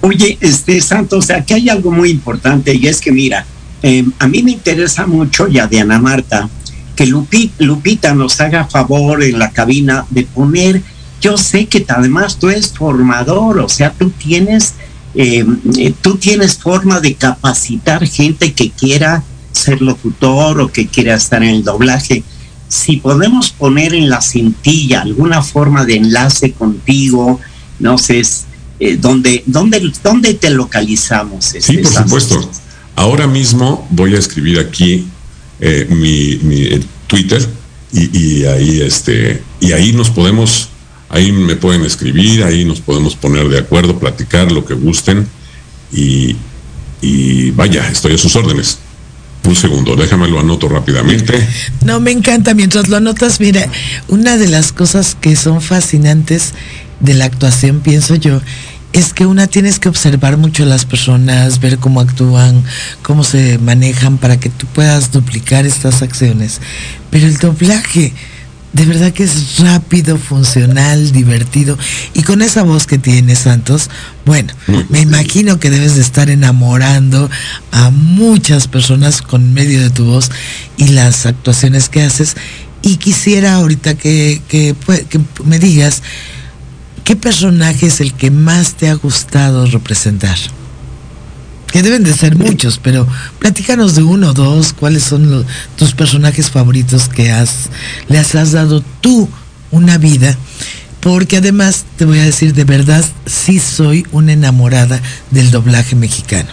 Oye, 0.00 0.38
este 0.40 0.80
Santos, 0.80 1.30
aquí 1.30 1.54
hay 1.54 1.68
algo 1.68 1.90
muy 1.90 2.11
importante 2.11 2.75
y 2.75 2.87
es 2.87 3.00
que 3.00 3.12
mira, 3.12 3.47
em, 3.83 4.12
a 4.18 4.28
mí 4.28 4.42
me 4.42 4.52
interesa 4.52 5.06
mucho 5.06 5.49
ya 5.49 5.66
Diana 5.66 5.99
Marta 5.99 6.49
que 6.97 7.06
Lupita 7.06 8.14
nos 8.14 8.40
haga 8.40 8.66
favor 8.66 9.23
en 9.23 9.38
la 9.38 9.50
cabina 9.50 10.06
de 10.11 10.25
poner, 10.25 10.83
yo 11.21 11.37
sé 11.37 11.66
que 11.66 11.85
además 11.88 12.38
tú 12.38 12.49
eres 12.49 12.73
formador, 12.73 13.59
o 13.61 13.68
sea, 13.68 13.92
tú 13.92 14.11
tienes 14.11 14.75
eh, 15.14 15.44
tú 16.00 16.16
tienes 16.16 16.56
forma 16.56 17.00
de 17.00 17.14
capacitar 17.14 18.06
gente 18.06 18.52
que 18.52 18.71
quiera 18.71 19.23
ser 19.52 19.80
locutor 19.80 20.61
o 20.61 20.73
que 20.73 20.87
quiera 20.87 21.14
estar 21.14 21.42
en 21.42 21.50
el 21.50 21.64
doblaje. 21.64 22.25
Si 22.68 22.97
podemos 22.97 23.50
poner 23.50 23.94
en 23.94 24.11
la 24.11 24.21
cintilla 24.21 25.02
alguna 25.02 25.42
forma 25.42 25.85
de 25.85 25.97
enlace 25.97 26.52
contigo, 26.52 27.40
no 27.78 27.99
sé, 27.99 28.23
eh, 28.80 28.97
¿dónde, 29.00 29.44
dónde, 29.47 30.35
te 30.35 30.50
localizamos? 30.50 31.54
sí, 31.61 31.78
por 31.78 31.92
supuesto. 31.92 32.50
Ahora 32.97 33.26
mismo 33.26 33.87
voy 33.90 34.14
a 34.14 34.18
escribir 34.18 34.59
aquí 34.59 35.06
eh, 35.61 35.87
mi, 35.90 36.80
Twitter 37.06 37.47
y, 37.92 38.18
y, 38.18 38.44
ahí 38.47 38.80
este 38.80 39.42
y 39.61 39.73
ahí 39.73 39.92
nos 39.92 40.11
podemos 40.11 40.68
Ahí 41.14 41.30
me 41.30 41.54
pueden 41.54 41.85
escribir, 41.85 42.42
ahí 42.42 42.64
nos 42.64 42.80
podemos 42.80 43.14
poner 43.14 43.49
de 43.49 43.61
acuerdo, 43.61 44.00
platicar 44.00 44.50
lo 44.50 44.64
que 44.64 44.75
gusten 44.75 45.28
y, 45.92 46.35
vaya, 47.52 47.88
estoy 47.88 48.14
a 48.14 48.18
sus 48.18 48.35
órdenes. 48.35 48.78
Un 49.44 49.54
segundo, 49.54 49.94
déjame 49.94 50.26
lo 50.26 50.40
anoto 50.40 50.68
rápidamente. 50.68 51.47
No, 51.85 52.00
me 52.00 52.11
encanta. 52.11 52.52
Mientras 52.52 52.88
lo 52.88 52.97
anotas, 52.97 53.38
mira, 53.38 53.71
una 54.09 54.37
de 54.38 54.49
las 54.49 54.73
cosas 54.73 55.16
que 55.21 55.37
son 55.37 55.62
fascinantes 55.62 56.52
de 56.99 57.14
la 57.14 57.26
actuación, 57.26 57.78
pienso 57.78 58.16
yo, 58.16 58.40
es 58.92 59.12
que 59.12 59.25
una 59.25 59.47
tienes 59.47 59.78
que 59.78 59.88
observar 59.88 60.37
mucho 60.37 60.64
a 60.64 60.66
las 60.66 60.85
personas, 60.85 61.61
ver 61.61 61.78
cómo 61.78 62.00
actúan, 62.00 62.64
cómo 63.02 63.23
se 63.23 63.59
manejan 63.59 64.18
para 64.18 64.40
que 64.40 64.49
tú 64.49 64.66
puedas 64.66 65.12
duplicar 65.12 65.64
estas 65.64 66.02
acciones. 66.02 66.61
Pero 67.11 67.28
el 67.28 67.37
doblaje, 67.37 68.12
de 68.75 68.85
verdad 68.87 69.12
que 69.12 69.23
es 69.23 69.59
rápido, 69.61 70.19
funcional, 70.19 71.12
divertido. 71.12 71.78
Y 72.12 72.23
con 72.23 72.43
esa 72.43 72.64
voz 72.64 72.87
que 72.87 72.99
tiene 72.99 73.37
Santos, 73.37 73.88
bueno, 74.26 74.52
me 74.88 75.00
imagino 75.00 75.61
que 75.61 75.71
debes 75.71 75.95
de 75.95 76.02
estar 76.02 76.28
enamorando 76.28 77.31
a 77.71 77.90
muchas 77.90 78.66
personas 78.66 79.23
con 79.23 79.54
medio 79.54 79.81
de 79.81 79.90
tu 79.90 80.04
voz 80.04 80.31
y 80.76 80.88
las 80.88 81.25
actuaciones 81.25 81.88
que 81.88 82.02
haces. 82.02 82.35
Y 82.83 82.97
quisiera 82.97 83.54
ahorita 83.54 83.95
que, 83.95 84.43
que, 84.49 84.75
que 85.09 85.21
me 85.45 85.61
digas, 85.61 86.02
¿qué 87.04 87.14
personaje 87.14 87.87
es 87.87 88.00
el 88.00 88.12
que 88.12 88.33
más 88.33 88.75
te 88.75 88.88
ha 88.88 88.95
gustado 88.95 89.66
representar? 89.66 90.37
Que 91.75 91.83
deben 91.83 92.04
de 92.04 92.14
ser 92.14 92.37
muchos, 92.37 92.78
pero 92.78 93.04
platícanos 93.40 93.97
de 93.97 94.04
uno 94.04 94.31
o 94.31 94.33
dos, 94.33 94.73
cuáles 94.73 95.02
son 95.02 95.45
tus 95.76 95.93
personajes 95.93 96.49
favoritos 96.49 97.09
que 97.09 97.33
has, 97.33 97.69
les 98.07 98.33
has 98.37 98.52
dado 98.52 98.81
tú 99.00 99.28
una 99.73 99.99
vida, 99.99 100.38
porque 101.00 101.38
además 101.38 101.85
te 101.97 102.04
voy 102.04 102.21
a 102.21 102.25
decir 102.25 102.54
de 102.54 102.62
verdad, 102.62 103.04
sí 103.26 103.59
soy 103.59 104.07
una 104.12 104.35
enamorada 104.35 105.02
del 105.33 105.50
doblaje 105.50 105.97
mexicano. 105.97 106.49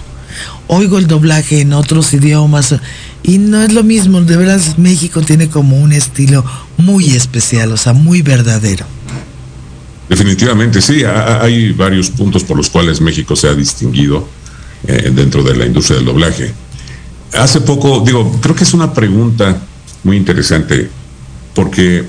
Oigo 0.65 0.97
el 0.97 1.05
doblaje 1.05 1.61
en 1.61 1.73
otros 1.73 2.13
idiomas 2.13 2.73
y 3.21 3.37
no 3.37 3.61
es 3.61 3.71
lo 3.73 3.83
mismo, 3.83 4.21
de 4.21 4.37
verdad 4.37 4.59
México 4.77 5.21
tiene 5.21 5.49
como 5.49 5.77
un 5.77 5.93
estilo 5.93 6.43
muy 6.77 7.11
especial, 7.11 7.71
o 7.73 7.77
sea, 7.77 7.93
muy 7.93 8.23
verdadero. 8.23 8.87
Definitivamente, 10.09 10.81
sí, 10.81 11.03
hay 11.03 11.73
varios 11.73 12.09
puntos 12.09 12.43
por 12.43 12.57
los 12.57 12.71
cuales 12.71 12.99
México 13.01 13.35
se 13.35 13.49
ha 13.49 13.53
distinguido 13.53 14.40
eh, 14.87 15.11
dentro 15.13 15.43
de 15.43 15.55
la 15.55 15.65
industria 15.65 15.97
del 15.97 16.05
doblaje. 16.05 16.53
Hace 17.33 17.61
poco, 17.61 18.01
digo, 18.01 18.39
creo 18.41 18.55
que 18.55 18.63
es 18.63 18.73
una 18.73 18.93
pregunta 18.93 19.61
muy 20.03 20.17
interesante, 20.17 20.89
porque 21.53 22.05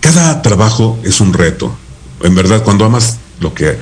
cada 0.00 0.42
trabajo 0.42 0.98
es 1.04 1.20
un 1.20 1.32
reto. 1.32 1.76
En 2.22 2.34
verdad, 2.34 2.62
cuando 2.62 2.84
amas 2.84 3.18
lo 3.40 3.52
que, 3.52 3.78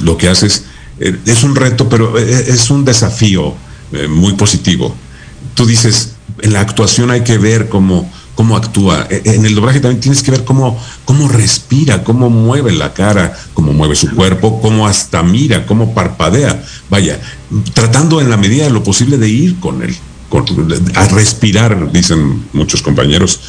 lo 0.00 0.16
que 0.16 0.28
haces, 0.28 0.64
eh, 1.00 1.16
es 1.26 1.44
un 1.44 1.54
reto, 1.54 1.88
pero 1.88 2.18
eh, 2.18 2.46
es 2.48 2.70
un 2.70 2.84
desafío 2.84 3.54
muy 4.08 4.32
positivo. 4.32 4.92
Tú 5.54 5.66
dices, 5.66 6.14
en 6.42 6.52
la 6.52 6.60
actuación 6.60 7.12
hay 7.12 7.22
que 7.22 7.38
ver 7.38 7.68
cómo 7.68 8.10
cómo 8.34 8.56
actúa. 8.56 9.06
E, 9.10 9.22
en 9.24 9.44
el 9.46 9.54
doblaje 9.54 9.80
también 9.80 10.00
tienes 10.00 10.22
que 10.22 10.30
ver 10.30 10.44
cómo, 10.44 10.78
cómo 11.04 11.28
respira, 11.28 12.04
cómo 12.04 12.30
mueve 12.30 12.72
la 12.72 12.92
cara, 12.92 13.36
cómo 13.54 13.72
mueve 13.72 13.96
su 13.96 14.10
cuerpo, 14.10 14.60
cómo 14.60 14.86
hasta 14.86 15.22
mira, 15.22 15.66
cómo 15.66 15.94
parpadea. 15.94 16.64
Vaya, 16.90 17.20
tratando 17.72 18.20
en 18.20 18.30
la 18.30 18.36
medida 18.36 18.64
de 18.64 18.70
lo 18.70 18.82
posible 18.82 19.18
de 19.18 19.28
ir 19.28 19.60
con 19.60 19.82
él, 19.82 19.96
a 20.94 21.06
respirar, 21.08 21.92
dicen 21.92 22.46
muchos 22.52 22.82
compañeros, 22.82 23.40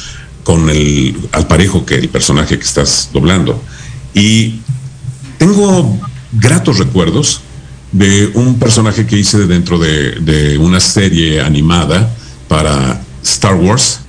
con 0.44 0.70
el 0.70 1.16
al 1.32 1.46
parejo 1.48 1.84
que 1.84 1.96
el 1.96 2.08
personaje 2.08 2.56
que 2.58 2.64
estás 2.64 3.10
doblando. 3.12 3.60
Y 4.14 4.60
tengo 5.38 5.98
gratos 6.32 6.78
recuerdos 6.78 7.40
de 7.90 8.30
un 8.34 8.58
personaje 8.58 9.06
que 9.06 9.18
hice 9.18 9.46
dentro 9.46 9.78
de, 9.78 10.12
de 10.20 10.58
una 10.58 10.78
serie 10.80 11.40
animada 11.40 12.14
para 12.46 13.02
Star 13.22 13.54
Wars, 13.54 14.00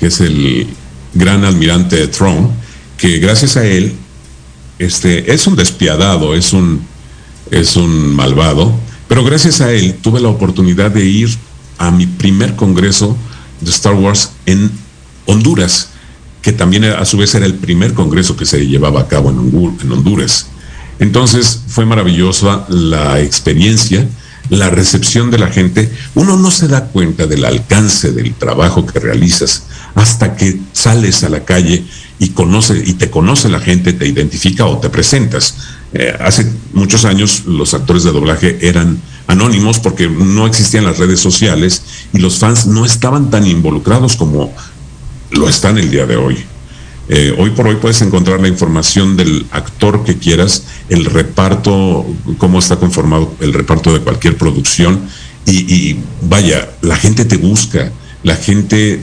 que 0.00 0.06
es 0.06 0.20
el 0.20 0.66
gran 1.12 1.44
almirante 1.44 2.08
Throne, 2.08 2.48
que 2.96 3.18
gracias 3.18 3.58
a 3.58 3.66
él 3.66 3.92
este, 4.78 5.30
es 5.30 5.46
un 5.46 5.56
despiadado, 5.56 6.34
es 6.34 6.54
un, 6.54 6.80
es 7.50 7.76
un 7.76 8.16
malvado, 8.16 8.74
pero 9.08 9.22
gracias 9.22 9.60
a 9.60 9.70
él 9.72 9.98
tuve 10.00 10.20
la 10.20 10.30
oportunidad 10.30 10.90
de 10.90 11.04
ir 11.04 11.28
a 11.76 11.90
mi 11.90 12.06
primer 12.06 12.56
congreso 12.56 13.14
de 13.60 13.70
Star 13.70 13.92
Wars 13.92 14.30
en 14.46 14.70
Honduras, 15.26 15.90
que 16.40 16.52
también 16.52 16.84
a 16.84 17.04
su 17.04 17.18
vez 17.18 17.34
era 17.34 17.44
el 17.44 17.56
primer 17.56 17.92
congreso 17.92 18.38
que 18.38 18.46
se 18.46 18.66
llevaba 18.66 19.02
a 19.02 19.08
cabo 19.08 19.28
en 19.28 19.92
Honduras. 19.92 20.46
Entonces 20.98 21.60
fue 21.68 21.84
maravillosa 21.84 22.64
la 22.70 23.20
experiencia 23.20 24.08
la 24.50 24.68
recepción 24.68 25.30
de 25.30 25.38
la 25.38 25.48
gente, 25.48 25.90
uno 26.14 26.36
no 26.36 26.50
se 26.50 26.68
da 26.68 26.86
cuenta 26.86 27.26
del 27.26 27.44
alcance 27.44 28.12
del 28.12 28.34
trabajo 28.34 28.84
que 28.84 28.98
realizas 28.98 29.62
hasta 29.94 30.36
que 30.36 30.58
sales 30.72 31.24
a 31.24 31.28
la 31.28 31.44
calle 31.44 31.84
y 32.18 32.30
conoce 32.30 32.82
y 32.84 32.94
te 32.94 33.10
conoce 33.10 33.48
la 33.48 33.60
gente, 33.60 33.92
te 33.92 34.06
identifica 34.06 34.66
o 34.66 34.78
te 34.78 34.90
presentas. 34.90 35.56
Eh, 35.92 36.14
hace 36.20 36.50
muchos 36.72 37.04
años 37.04 37.44
los 37.46 37.74
actores 37.74 38.04
de 38.04 38.12
doblaje 38.12 38.58
eran 38.62 39.00
anónimos 39.26 39.78
porque 39.78 40.08
no 40.08 40.46
existían 40.46 40.84
las 40.84 40.98
redes 40.98 41.20
sociales 41.20 41.82
y 42.12 42.18
los 42.18 42.38
fans 42.38 42.66
no 42.66 42.84
estaban 42.84 43.30
tan 43.30 43.46
involucrados 43.46 44.16
como 44.16 44.52
lo 45.30 45.48
están 45.48 45.78
el 45.78 45.90
día 45.90 46.06
de 46.06 46.16
hoy. 46.16 46.44
Eh, 47.12 47.34
hoy 47.36 47.50
por 47.50 47.66
hoy 47.66 47.74
puedes 47.74 48.02
encontrar 48.02 48.40
la 48.40 48.46
información 48.46 49.16
del 49.16 49.44
actor 49.50 50.04
que 50.04 50.18
quieras, 50.18 50.64
el 50.88 51.04
reparto, 51.06 52.06
cómo 52.38 52.60
está 52.60 52.76
conformado 52.76 53.34
el 53.40 53.52
reparto 53.52 53.92
de 53.92 53.98
cualquier 53.98 54.36
producción. 54.36 55.00
Y, 55.44 55.96
vaya, 56.22 56.70
la 56.80 56.94
gente 56.94 57.24
te 57.24 57.36
busca, 57.36 57.90
la 58.22 58.36
gente 58.36 59.00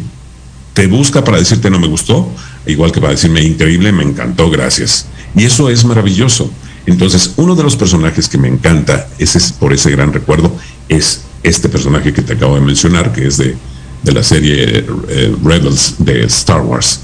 te 0.78 0.86
busca 0.86 1.24
para 1.24 1.40
decirte 1.40 1.72
no 1.72 1.80
me 1.80 1.88
gustó, 1.88 2.32
igual 2.68 2.92
que 2.92 3.02
para 3.02 3.14
decirme 3.14 3.42
increíble, 3.42 3.92
me 3.92 4.04
encantó, 4.04 4.52
gracias. 4.52 5.08
Y 5.36 5.44
eso 5.44 5.72
es 5.72 5.84
maravilloso. 5.84 6.52
Entonces, 6.86 7.34
uno 7.38 7.56
de 7.56 7.64
los 7.64 7.76
personajes 7.76 8.30
que 8.30 8.38
me 8.38 8.48
encanta, 8.48 9.08
ese 9.18 9.40
es 9.40 9.52
por 9.54 9.74
ese 9.74 9.90
gran 9.90 10.14
recuerdo, 10.14 10.56
es 10.88 11.22
este 11.42 11.68
personaje 11.68 12.14
que 12.14 12.22
te 12.22 12.34
acabo 12.34 12.54
de 12.54 12.62
mencionar, 12.62 13.12
que 13.12 13.26
es 13.26 13.38
de, 13.38 13.58
la 14.04 14.22
serie 14.22 14.86
eh, 15.10 15.36
Rebels 15.44 15.96
de 15.98 16.26
Star 16.26 16.62
Wars 16.62 17.00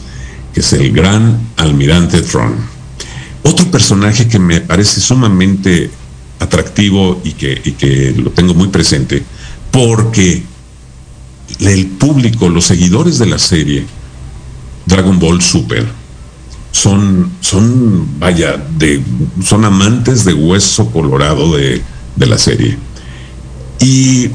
que 0.54 0.60
es 0.60 0.72
el 0.74 0.92
gran 0.92 1.40
almirante 1.58 2.22
Throne. 2.22 2.58
Otro 3.42 3.72
personaje 3.72 4.28
que 4.28 4.38
me 4.38 4.62
parece 4.62 5.02
sumamente 5.02 5.90
atractivo 6.38 7.20
y 7.24 7.32
que, 7.32 7.60
que 7.76 8.14
lo 8.16 8.30
tengo 8.30 8.54
muy 8.54 8.68
presente, 8.68 9.24
porque 9.72 10.44
el 11.60 11.88
público, 11.88 12.50
los 12.50 12.66
seguidores 12.66 13.20
de 13.20 13.26
la 13.26 13.40
serie 13.40 13.86
Dragon 14.86 15.20
Ball 15.20 15.42
Super, 15.42 15.86
son, 16.72 17.32
son 17.40 18.20
vaya, 18.20 18.58
de, 18.78 19.02
son 19.46 19.64
amantes 19.66 20.26
de 20.26 20.34
hueso 20.34 20.92
colorado 20.92 21.56
de, 21.56 21.82
la 22.18 22.38
serie. 22.38 22.78
Y 23.80 24.30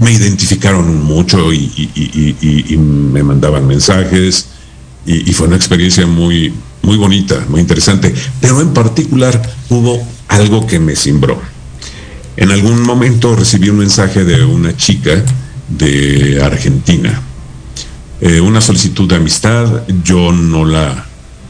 me 0.00 0.12
identificaron 0.12 1.04
mucho 1.04 1.52
y 1.52 2.78
me 2.78 3.22
mandaban 3.22 3.66
mensajes 3.66 4.46
y, 5.06 5.32
fue 5.32 5.46
una 5.46 5.56
experiencia 5.56 6.06
muy, 6.06 6.52
muy 6.82 6.96
bonita, 6.96 7.44
muy 7.48 7.60
interesante. 7.60 8.12
Pero 8.40 8.60
en 8.60 8.74
particular 8.74 9.40
hubo 9.70 10.04
algo 10.28 10.66
que 10.66 10.80
me 10.80 10.96
cimbró. 10.96 11.40
En 12.36 12.50
algún 12.50 12.82
momento 12.82 13.34
recibí 13.36 13.70
un 13.70 13.78
mensaje 13.78 14.24
de 14.24 14.44
una 14.44 14.76
chica 14.76 15.24
de 15.68 16.40
Argentina, 16.42 17.22
eh, 18.20 18.40
una 18.40 18.60
solicitud 18.60 19.08
de 19.08 19.16
amistad, 19.16 19.82
yo 20.02 20.32
no 20.32 20.64
la, 20.64 21.06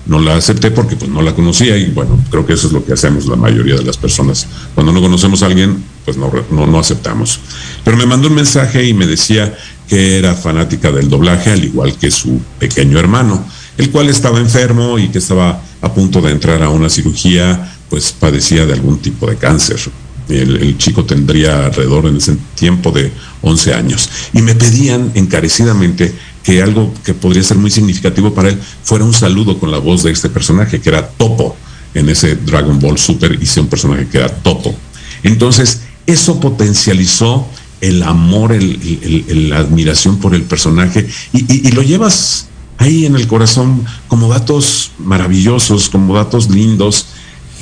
no 0.07 0.21
la 0.21 0.37
acepté 0.37 0.71
porque 0.71 0.97
pues 0.97 1.11
no 1.11 1.23
la 1.23 1.35
conocía 1.35 1.77
y 1.77 1.91
bueno, 1.91 2.19
creo 2.31 2.47
que 2.47 2.55
eso 2.55 2.67
es 2.67 2.73
lo 2.73 2.85
que 2.85 2.93
hacemos 2.93 3.27
la 3.27 3.37
mayoría 3.37 3.77
de 3.77 3.85
las 3.85 3.97
personas. 3.97 4.47
Cuando 4.75 4.93
no 4.93 5.01
conocemos 5.01 5.43
a 5.43 5.47
alguien, 5.47 5.83
pues 6.05 6.17
no, 6.17 6.33
no, 6.51 6.67
no 6.67 6.79
aceptamos. 6.79 7.41
Pero 7.85 7.97
me 7.97 8.07
mandó 8.07 8.29
un 8.29 8.35
mensaje 8.35 8.85
y 8.85 8.95
me 8.95 9.07
decía 9.07 9.57
que 9.89 10.19
era 10.19 10.35
fanática 10.35 10.91
del 10.91 11.09
doblaje, 11.09 11.51
al 11.51 11.65
igual 11.65 11.97
que 11.97 12.11
su 12.11 12.41
pequeño 12.59 12.99
hermano, 12.99 13.47
el 13.79 13.91
cual 13.91 14.09
estaba 14.09 14.41
enfermo 14.41 14.99
y 14.99 15.09
que 15.09 15.19
estaba 15.19 15.63
a 15.81 15.95
punto 15.95 16.21
de 16.21 16.33
entrar 16.33 16.63
a 16.63 16.69
una 16.69 16.89
cirugía, 16.89 17.77
pues 17.89 18.13
padecía 18.13 18.67
de 18.67 18.73
algún 18.73 18.99
tipo 18.99 19.29
de 19.29 19.37
cáncer. 19.37 19.79
El, 20.29 20.77
chico 20.79 21.05
tendría 21.05 21.67
alrededor 21.67 22.07
en 22.07 22.17
ese 22.17 22.37
tiempo 22.55 22.91
de 22.91 23.13
11 23.43 23.75
años. 23.75 24.09
Y 24.33 24.43
me 24.43 24.55
pedían 24.55 25.13
encarecidamente 25.15 26.15
que 26.43 26.63
algo 26.63 26.93
que 27.05 27.15
podría 27.15 27.43
ser 27.43 27.59
muy 27.59 27.71
significativo 27.71 28.35
para 28.35 28.51
él 28.51 28.59
fuera 28.83 29.05
un 29.05 29.15
saludo 29.15 29.59
con 29.59 29.71
la 29.71 29.79
voz 29.79 30.03
de 30.03 30.13
este 30.13 30.29
personaje, 30.29 30.81
que 30.81 30.89
era 30.89 31.09
Topo. 31.09 31.57
En 31.95 32.09
ese 32.09 32.37
Dragon 32.37 32.79
Ball 32.79 32.99
Super 32.99 33.39
hice 33.41 33.61
un 33.61 33.69
personaje 33.69 34.07
que 34.09 34.19
era 34.19 34.29
Topo. 34.29 34.75
Entonces, 35.23 35.83
eso 36.07 36.39
potencializó 36.41 37.47
el 37.81 38.03
amor, 38.03 38.57
la 38.61 39.59
admiración 39.59 40.19
por 40.19 40.35
el 40.35 40.43
personaje 40.43 41.07
y, 41.33 41.71
lo 41.73 41.83
llevas 41.83 42.49
ahí 42.79 43.07
en 43.07 43.17
el 43.17 43.27
corazón 43.27 43.85
como 44.09 44.29
datos 44.29 44.93
maravillosos, 44.99 45.91
como 45.91 46.15
datos 46.15 46.51
lindos, 46.51 47.07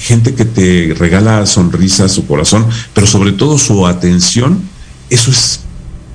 gente 0.05 0.35
que 0.35 0.45
te 0.45 0.95
regala 0.99 1.47
sonrisas, 1.47 2.12
su 2.12 2.27
corazón, 2.27 2.67
pero 2.93 3.07
sobre 3.07 3.33
todo 3.33 3.57
su 3.57 3.87
atención, 3.87 4.61
eso 5.09 5.31
es 5.31 5.61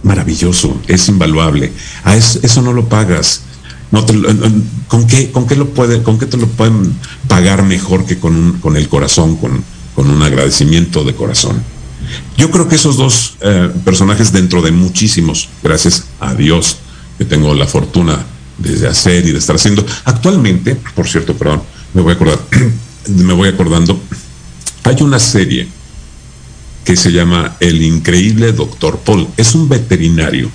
maravilloso, 0.03 0.79
es 0.87 1.07
invaluable. 1.09 1.73
A 2.03 2.15
eso, 2.15 2.61
no 2.61 2.71
lo 2.71 2.87
pagas. 2.87 3.41
No 3.91 4.05
¿con, 4.87 5.07
qué, 5.07 5.31
con, 5.31 5.47
qué 5.47 5.55
lo 5.55 5.69
puede, 5.69 6.03
¿Con 6.03 6.19
qué 6.19 6.27
te 6.27 6.37
lo 6.37 6.45
pueden 6.45 6.93
pagar 7.27 7.63
mejor 7.63 8.05
que 8.05 8.19
con, 8.19 8.59
con 8.61 8.77
el 8.77 8.87
corazón, 8.87 9.37
con, 9.37 9.63
con 9.95 10.07
un 10.07 10.21
agradecimiento 10.21 11.03
de 11.03 11.15
corazón? 11.15 11.59
Yo 12.37 12.51
creo 12.51 12.67
que 12.67 12.75
esos 12.75 12.95
dos 12.95 13.37
eh, 13.41 13.71
personajes 13.83 14.31
dentro 14.31 14.61
de 14.61 14.71
muchísimos, 14.71 15.49
gracias 15.63 16.05
a 16.19 16.35
Dios, 16.35 16.77
que 17.17 17.25
tengo 17.25 17.55
la 17.55 17.65
fortuna 17.65 18.23
de 18.59 18.87
hacer 18.87 19.25
y 19.25 19.31
de 19.31 19.39
estar 19.39 19.55
haciendo. 19.55 19.83
Actualmente, 20.05 20.75
por 20.93 21.07
cierto, 21.07 21.33
perdón, 21.35 21.63
me 21.95 22.03
voy 22.03 22.11
a 22.11 22.15
acordar, 22.15 22.39
me 23.07 23.33
voy 23.33 23.49
acordando, 23.49 23.99
hay 24.83 24.97
una 25.01 25.19
serie 25.19 25.67
que 26.83 26.95
se 26.95 27.11
llama 27.11 27.55
El 27.59 27.81
increíble 27.81 28.51
Doctor 28.51 28.99
Paul. 28.99 29.27
Es 29.37 29.55
un 29.55 29.69
veterinario. 29.69 30.49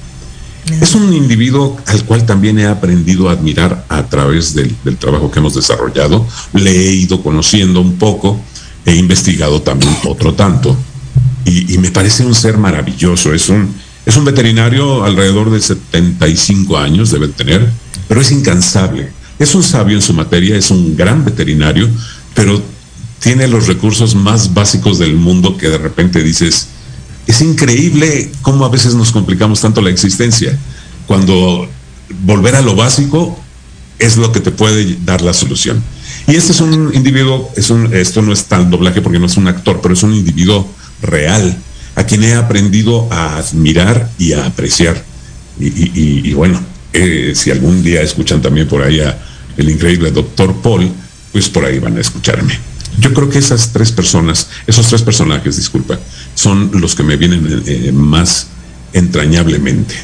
Es 0.81 0.95
un 0.95 1.13
individuo 1.13 1.77
al 1.87 2.05
cual 2.05 2.25
también 2.25 2.59
he 2.59 2.67
aprendido 2.67 3.29
a 3.29 3.33
admirar 3.33 3.85
a 3.89 4.07
través 4.07 4.55
del, 4.55 4.75
del 4.83 4.97
trabajo 4.97 5.31
que 5.31 5.39
hemos 5.39 5.55
desarrollado. 5.55 6.27
Le 6.55 6.71
he 6.71 6.95
ido 6.95 7.23
conociendo 7.23 7.81
un 7.81 7.97
poco, 7.97 8.41
he 8.87 8.95
investigado 8.95 9.61
también 9.63 9.95
otro 10.05 10.35
tanto 10.35 10.77
y, 11.45 11.79
me 11.79 11.91
parece 11.91 12.25
un 12.25 12.35
ser 12.35 12.57
maravilloso. 12.59 13.33
Es 13.35 13.49
un, 13.49 13.75
es 14.07 14.17
un 14.17 14.25
veterinario 14.25 15.05
alrededor 15.05 15.51
de 15.51 15.61
75 15.61 16.79
años, 16.79 17.11
debe 17.11 17.29
tener, 17.29 17.71
pero 18.09 18.21
es 18.21 18.31
incansable. 18.33 19.11
Es 19.39 19.55
un 19.55 19.63
sabio 19.63 19.97
en 19.97 20.03
su 20.03 20.13
materia, 20.13 20.57
es 20.57 20.71
un 20.71 20.97
gran 20.97 21.25
veterinario, 21.25 21.89
pero 22.35 22.63
tiene 23.21 23.49
los 23.49 23.67
recursos 23.67 24.15
más 24.15 24.53
básicos 24.53 24.99
del 24.99 25.17
mundo 25.17 25.57
que 25.57 25.69
de 25.69 25.79
repente 25.79 26.23
dices, 26.23 26.69
es 27.27 27.41
increíble 27.41 28.31
cómo 28.43 28.65
a 28.65 28.69
veces 28.69 28.95
nos 28.95 29.13
complicamos 29.13 29.61
tanto 29.61 29.81
la 29.81 29.91
existencia, 29.91 30.59
cuando 31.07 31.69
volver 32.25 32.55
a 32.57 32.63
lo 32.63 32.75
básico 32.75 33.39
es 33.99 34.17
lo 34.17 34.33
que 34.33 34.41
te 34.41 34.51
puede 34.51 34.99
dar 35.05 35.23
la 35.23 35.33
solución. 35.33 35.83
Y 36.27 36.37
este 36.37 36.53
es 36.53 36.61
un 36.61 36.93
individuo, 36.95 37.51
es 37.57 37.71
un, 37.71 37.95
esto 37.95 38.23
no 38.23 38.33
es 38.33 38.45
tan 38.45 38.71
doblaje 38.71 39.01
porque 39.01 39.19
no 39.19 39.27
es 39.27 39.37
un 39.37 39.49
actor, 39.49 39.81
pero 39.83 39.95
es 39.95 40.03
un 40.03 40.15
individuo 40.15 40.69
real, 41.03 41.57
a 41.97 42.05
quien 42.05 42.25
he 42.25 42.35
aprendido 42.35 43.09
a 43.11 43.39
admirar 43.39 44.11
y 44.19 44.33
a 44.33 44.47
apreciar. 44.47 45.03
Y, 45.59 46.33
bueno, 46.33 46.61
eh, 46.93 47.33
si 47.35 47.51
algún 47.51 47.83
día 47.83 48.03
escuchan 48.03 48.43
también 48.43 48.67
por 48.67 48.83
ahí 48.83 49.01
a 49.01 49.19
el 49.57 49.71
increíble 49.71 50.11
doctor 50.11 50.55
Paul, 50.63 50.91
pues 51.35 51.49
por 51.49 51.65
ahí 51.65 51.81
van 51.81 51.99
a 51.99 52.01
escucharme. 52.01 52.57
Yo 53.01 53.13
creo 53.13 53.29
que 53.29 53.41
esas 53.41 53.73
tres 53.73 53.91
personas, 53.91 54.49
esos 54.69 54.87
tres 54.87 55.03
personajes, 55.03 55.57
disculpa, 55.57 55.99
son 56.37 56.71
los 56.75 56.95
que 56.95 57.03
me 57.03 57.17
vienen 57.17 57.65
eh, 57.67 57.91
más 57.91 58.47
entrañablemente. 58.93 59.97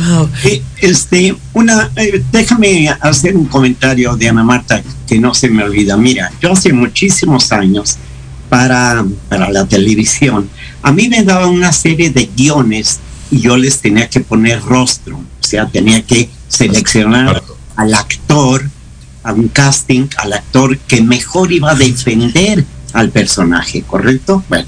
Wow. 0.00 0.28
Eh, 0.42 0.60
este, 0.78 1.36
una, 1.54 1.92
déjame 2.32 2.88
hacer 2.88 3.36
un 3.36 3.46
comentario 3.46 4.16
de 4.16 4.28
Ana 4.28 4.42
Marta 4.42 4.82
que 5.06 5.20
no 5.20 5.32
se 5.32 5.48
me 5.48 5.62
olvida. 5.62 5.96
Mira, 5.96 6.32
yo 6.42 6.52
hace 6.52 6.72
muchísimos 6.72 7.52
años 7.52 7.96
para, 8.48 9.06
para 9.28 9.48
la 9.52 9.64
televisión, 9.66 10.50
a 10.82 10.90
mí 10.90 11.08
me 11.08 11.22
daban 11.22 11.50
una 11.50 11.72
serie 11.72 12.10
de 12.10 12.28
guiones 12.36 12.98
y 13.30 13.38
yo 13.42 13.56
les 13.56 13.78
tenía 13.78 14.10
que 14.10 14.18
poner 14.18 14.60
rostro, 14.62 15.18
o 15.18 15.46
sea, 15.46 15.68
tenía 15.68 16.02
que 16.02 16.28
seleccionar 16.48 17.44
al 17.76 17.94
actor, 17.94 18.68
a 19.28 19.32
un 19.32 19.48
casting, 19.48 20.06
al 20.16 20.32
actor 20.32 20.78
que 20.78 21.02
mejor 21.02 21.52
iba 21.52 21.72
a 21.72 21.74
defender 21.74 22.64
al 22.92 23.10
personaje, 23.10 23.82
¿correcto? 23.82 24.42
Bueno, 24.48 24.66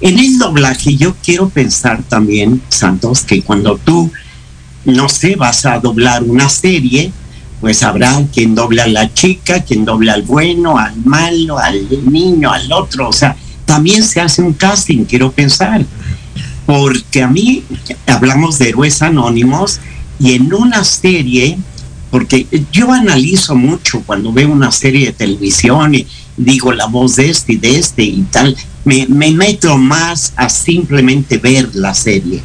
en 0.00 0.18
el 0.18 0.38
doblaje 0.38 0.96
yo 0.96 1.14
quiero 1.22 1.48
pensar 1.48 2.02
también, 2.02 2.60
Santos, 2.68 3.22
que 3.22 3.42
cuando 3.42 3.78
tú, 3.78 4.10
no 4.84 5.08
sé, 5.08 5.36
vas 5.36 5.64
a 5.64 5.78
doblar 5.78 6.24
una 6.24 6.48
serie, 6.48 7.12
pues 7.60 7.84
habrá 7.84 8.20
quien 8.34 8.56
dobla 8.56 8.82
a 8.82 8.88
la 8.88 9.14
chica, 9.14 9.62
quien 9.62 9.84
dobla 9.84 10.14
al 10.14 10.22
bueno, 10.22 10.76
al 10.76 10.96
malo, 11.04 11.58
al 11.58 11.86
niño, 12.10 12.50
al 12.50 12.72
otro. 12.72 13.08
O 13.08 13.12
sea, 13.12 13.36
también 13.64 14.02
se 14.02 14.20
hace 14.20 14.42
un 14.42 14.52
casting, 14.54 15.04
quiero 15.04 15.30
pensar. 15.30 15.84
Porque 16.66 17.22
a 17.22 17.28
mí 17.28 17.62
hablamos 18.08 18.58
de 18.58 18.70
héroes 18.70 19.00
anónimos 19.02 19.78
y 20.18 20.32
en 20.32 20.52
una 20.52 20.82
serie, 20.82 21.56
porque 22.12 22.46
yo 22.70 22.92
analizo 22.92 23.54
mucho 23.54 24.02
cuando 24.04 24.34
veo 24.34 24.52
una 24.52 24.70
serie 24.70 25.06
de 25.06 25.12
televisión 25.14 25.94
y 25.94 26.06
digo 26.36 26.70
la 26.70 26.84
voz 26.84 27.16
de 27.16 27.30
este 27.30 27.54
y 27.54 27.56
de 27.56 27.78
este 27.78 28.02
y 28.02 28.20
tal, 28.30 28.54
me, 28.84 29.06
me 29.06 29.30
meto 29.30 29.78
más 29.78 30.34
a 30.36 30.50
simplemente 30.50 31.38
ver 31.38 31.74
la 31.74 31.94
serie. 31.94 32.42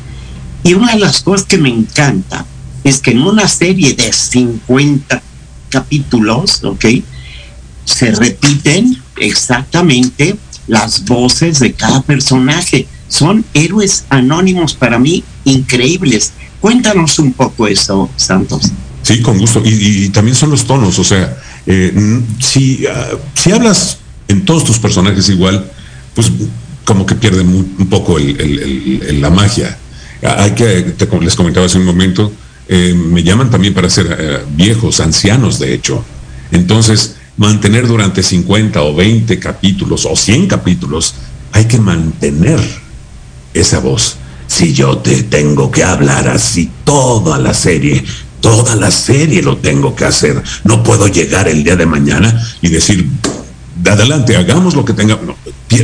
Y 0.63 0.73
una 0.73 0.93
de 0.93 0.99
las 0.99 1.19
cosas 1.19 1.45
que 1.45 1.57
me 1.57 1.67
encanta 1.67 2.45
es 2.85 2.99
que 2.99 3.11
en 3.11 3.23
una 3.23 3.45
serie 3.49 3.93
de 3.93 4.13
50 4.13 5.21
capítulos, 5.67 6.63
¿ok? 6.63 6.85
Se 7.83 8.11
repiten 8.11 9.03
exactamente 9.17 10.37
las 10.67 11.03
voces 11.03 11.59
de 11.59 11.73
cada 11.73 12.01
personaje. 12.03 12.87
Son 13.09 13.43
héroes 13.53 14.05
anónimos 14.07 14.73
para 14.75 14.97
mí 14.97 15.25
increíbles. 15.43 16.31
Cuéntanos 16.61 17.19
un 17.19 17.33
poco 17.33 17.67
eso, 17.67 18.09
Santos. 18.15 18.71
Sí, 19.07 19.21
con 19.21 19.37
gusto. 19.37 19.61
Y, 19.63 20.09
también 20.09 20.35
son 20.35 20.49
los 20.49 20.65
tonos. 20.67 20.99
O 20.99 21.03
sea, 21.05 21.37
eh, 21.65 21.93
si, 22.41 22.85
ah, 22.87 23.11
si 23.33 23.53
hablas 23.53 23.99
en 24.27 24.43
todos 24.43 24.65
tus 24.65 24.79
personajes 24.79 25.29
igual, 25.29 25.71
pues 26.13 26.29
como 26.83 27.05
que 27.05 27.15
pierden 27.15 27.47
un, 27.47 27.87
poco 27.87 28.17
la 28.19 29.29
magia. 29.29 29.77
Hay 30.21 30.51
que, 30.51 30.93
les 31.21 31.35
comentaba 31.37 31.65
hace 31.65 31.77
un 31.77 31.85
momento, 31.85 32.33
eh, 32.67 32.93
me 32.93 33.23
llaman 33.23 33.49
también 33.49 33.73
para 33.73 33.89
ser 33.89 34.13
eh, 34.19 34.39
viejos, 34.57 34.99
ancianos 34.99 35.57
de 35.57 35.73
hecho. 35.73 36.03
Entonces, 36.51 37.15
mantener 37.37 37.87
durante 37.87 38.21
50 38.21 38.81
o 38.83 38.93
20 38.93 39.39
capítulos 39.39 40.05
o 40.05 40.17
100 40.17 40.47
capítulos, 40.47 41.15
hay 41.53 41.63
que 41.63 41.77
mantener 41.77 42.59
esa 43.53 43.79
voz. 43.79 44.17
Si 44.47 44.73
yo 44.73 44.97
te 44.97 45.23
tengo 45.23 45.71
que 45.71 45.85
hablar 45.85 46.27
así 46.27 46.69
toda 46.83 47.37
la 47.37 47.53
serie, 47.53 48.03
toda 48.41 48.75
la 48.75 48.91
serie 48.91 49.41
lo 49.41 49.57
tengo 49.57 49.95
que 49.95 50.05
hacer. 50.05 50.41
No 50.63 50.83
puedo 50.83 51.07
llegar 51.07 51.47
el 51.47 51.63
día 51.63 51.75
de 51.75 51.85
mañana 51.85 52.41
y 52.61 52.69
decir, 52.69 53.09
de 53.81 53.89
adelante, 53.91 54.35
hagamos 54.35 54.75
lo 54.75 54.85
que 54.85 54.93
tenga. 54.93 55.19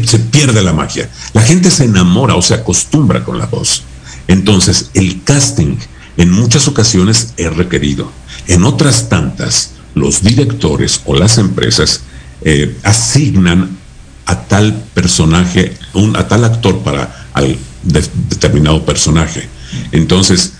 se 0.05 0.19
pierde 0.19 0.61
la 0.61 0.73
magia. 0.73 1.09
La 1.33 1.41
gente 1.41 1.69
se 1.71 1.85
enamora 1.85 2.35
o 2.35 2.41
se 2.41 2.53
acostumbra 2.53 3.23
con 3.23 3.37
la 3.37 3.45
voz. 3.45 3.83
Entonces, 4.27 4.89
el 4.93 5.23
casting 5.23 5.77
en 6.17 6.31
muchas 6.31 6.67
ocasiones 6.67 7.33
es 7.37 7.55
requerido. 7.55 8.11
En 8.47 8.63
otras 8.63 9.09
tantas, 9.09 9.71
los 9.95 10.23
directores 10.23 11.01
o 11.05 11.15
las 11.15 11.37
empresas 11.37 12.01
eh, 12.41 12.77
asignan 12.83 13.77
a 14.25 14.41
tal 14.43 14.73
personaje, 14.93 15.75
a 16.15 16.27
tal 16.27 16.45
actor 16.45 16.79
para 16.79 17.27
al 17.33 17.57
determinado 17.83 18.85
personaje. 18.85 19.47
Entonces, 19.91 20.53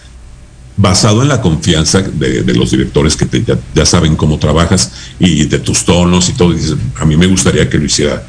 basado 0.76 1.22
en 1.22 1.28
la 1.28 1.42
confianza 1.42 2.02
de, 2.02 2.44
los 2.54 2.72
directores 2.72 3.16
que 3.16 3.28
ya, 3.74 3.86
saben 3.86 4.16
cómo 4.16 4.40
trabajas 4.40 4.92
y 5.20 5.46
de 5.46 5.60
tus 5.60 5.86
tonos 5.86 6.30
y 6.30 6.34
todo, 6.34 6.56
a 7.00 7.06
mí 7.06 7.16
me 7.16 7.28
gustaría 7.28 7.70
que 7.70 7.78
lo 7.78 7.86
hiciera 7.86 8.24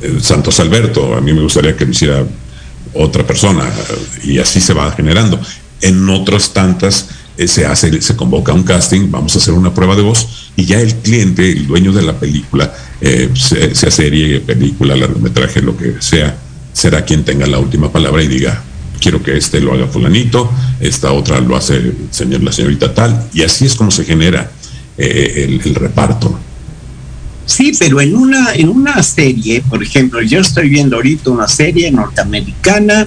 eh, 0.00 0.18
Santos 0.20 0.58
Alberto, 0.60 1.14
a 1.14 1.20
mí 1.20 1.32
me 1.32 1.42
gustaría 1.42 1.76
que 1.76 1.84
lo 1.84 1.92
hiciera 1.92 2.24
otra 2.92 3.26
persona 3.26 3.64
y 4.24 4.38
así 4.38 4.60
se 4.60 4.72
va 4.72 4.90
generando. 4.92 5.40
En 5.80 6.08
otras 6.08 6.52
tantas 6.52 7.08
eh, 7.36 7.46
se 7.46 7.66
hace, 7.66 8.00
se 8.00 8.16
convoca 8.16 8.52
un 8.52 8.62
casting, 8.62 9.10
vamos 9.10 9.34
a 9.34 9.38
hacer 9.38 9.54
una 9.54 9.72
prueba 9.72 9.94
de 9.94 10.02
voz 10.02 10.50
y 10.56 10.64
ya 10.64 10.80
el 10.80 10.94
cliente, 10.96 11.50
el 11.50 11.66
dueño 11.66 11.92
de 11.92 12.02
la 12.02 12.18
película, 12.18 12.74
eh, 13.00 13.30
sea 13.34 13.90
serie, 13.90 14.40
película, 14.40 14.96
largometraje, 14.96 15.62
lo 15.62 15.76
que 15.76 15.96
sea, 16.00 16.36
será 16.72 17.04
quien 17.04 17.24
tenga 17.24 17.46
la 17.46 17.58
última 17.58 17.92
palabra 17.92 18.22
y 18.22 18.28
diga, 18.28 18.62
quiero 19.00 19.22
que 19.22 19.36
este 19.36 19.60
lo 19.60 19.72
haga 19.72 19.86
fulanito, 19.86 20.50
esta 20.80 21.12
otra 21.12 21.40
lo 21.40 21.56
hace 21.56 21.92
señor, 22.10 22.42
la 22.42 22.52
señorita 22.52 22.94
tal, 22.94 23.28
y 23.32 23.42
así 23.42 23.66
es 23.66 23.74
como 23.74 23.90
se 23.90 24.04
genera 24.04 24.50
eh, 24.98 25.58
el, 25.64 25.74
reparto. 25.74 26.38
Sí, 27.44 27.72
pero 27.78 28.00
en 28.00 28.16
una, 28.16 28.54
en 28.54 28.68
una 28.68 29.02
serie, 29.02 29.62
por 29.68 29.82
ejemplo, 29.82 30.20
yo 30.22 30.40
estoy 30.40 30.68
viendo 30.68 30.96
ahorita 30.96 31.30
una 31.30 31.48
serie 31.48 31.90
norteamericana 31.90 33.06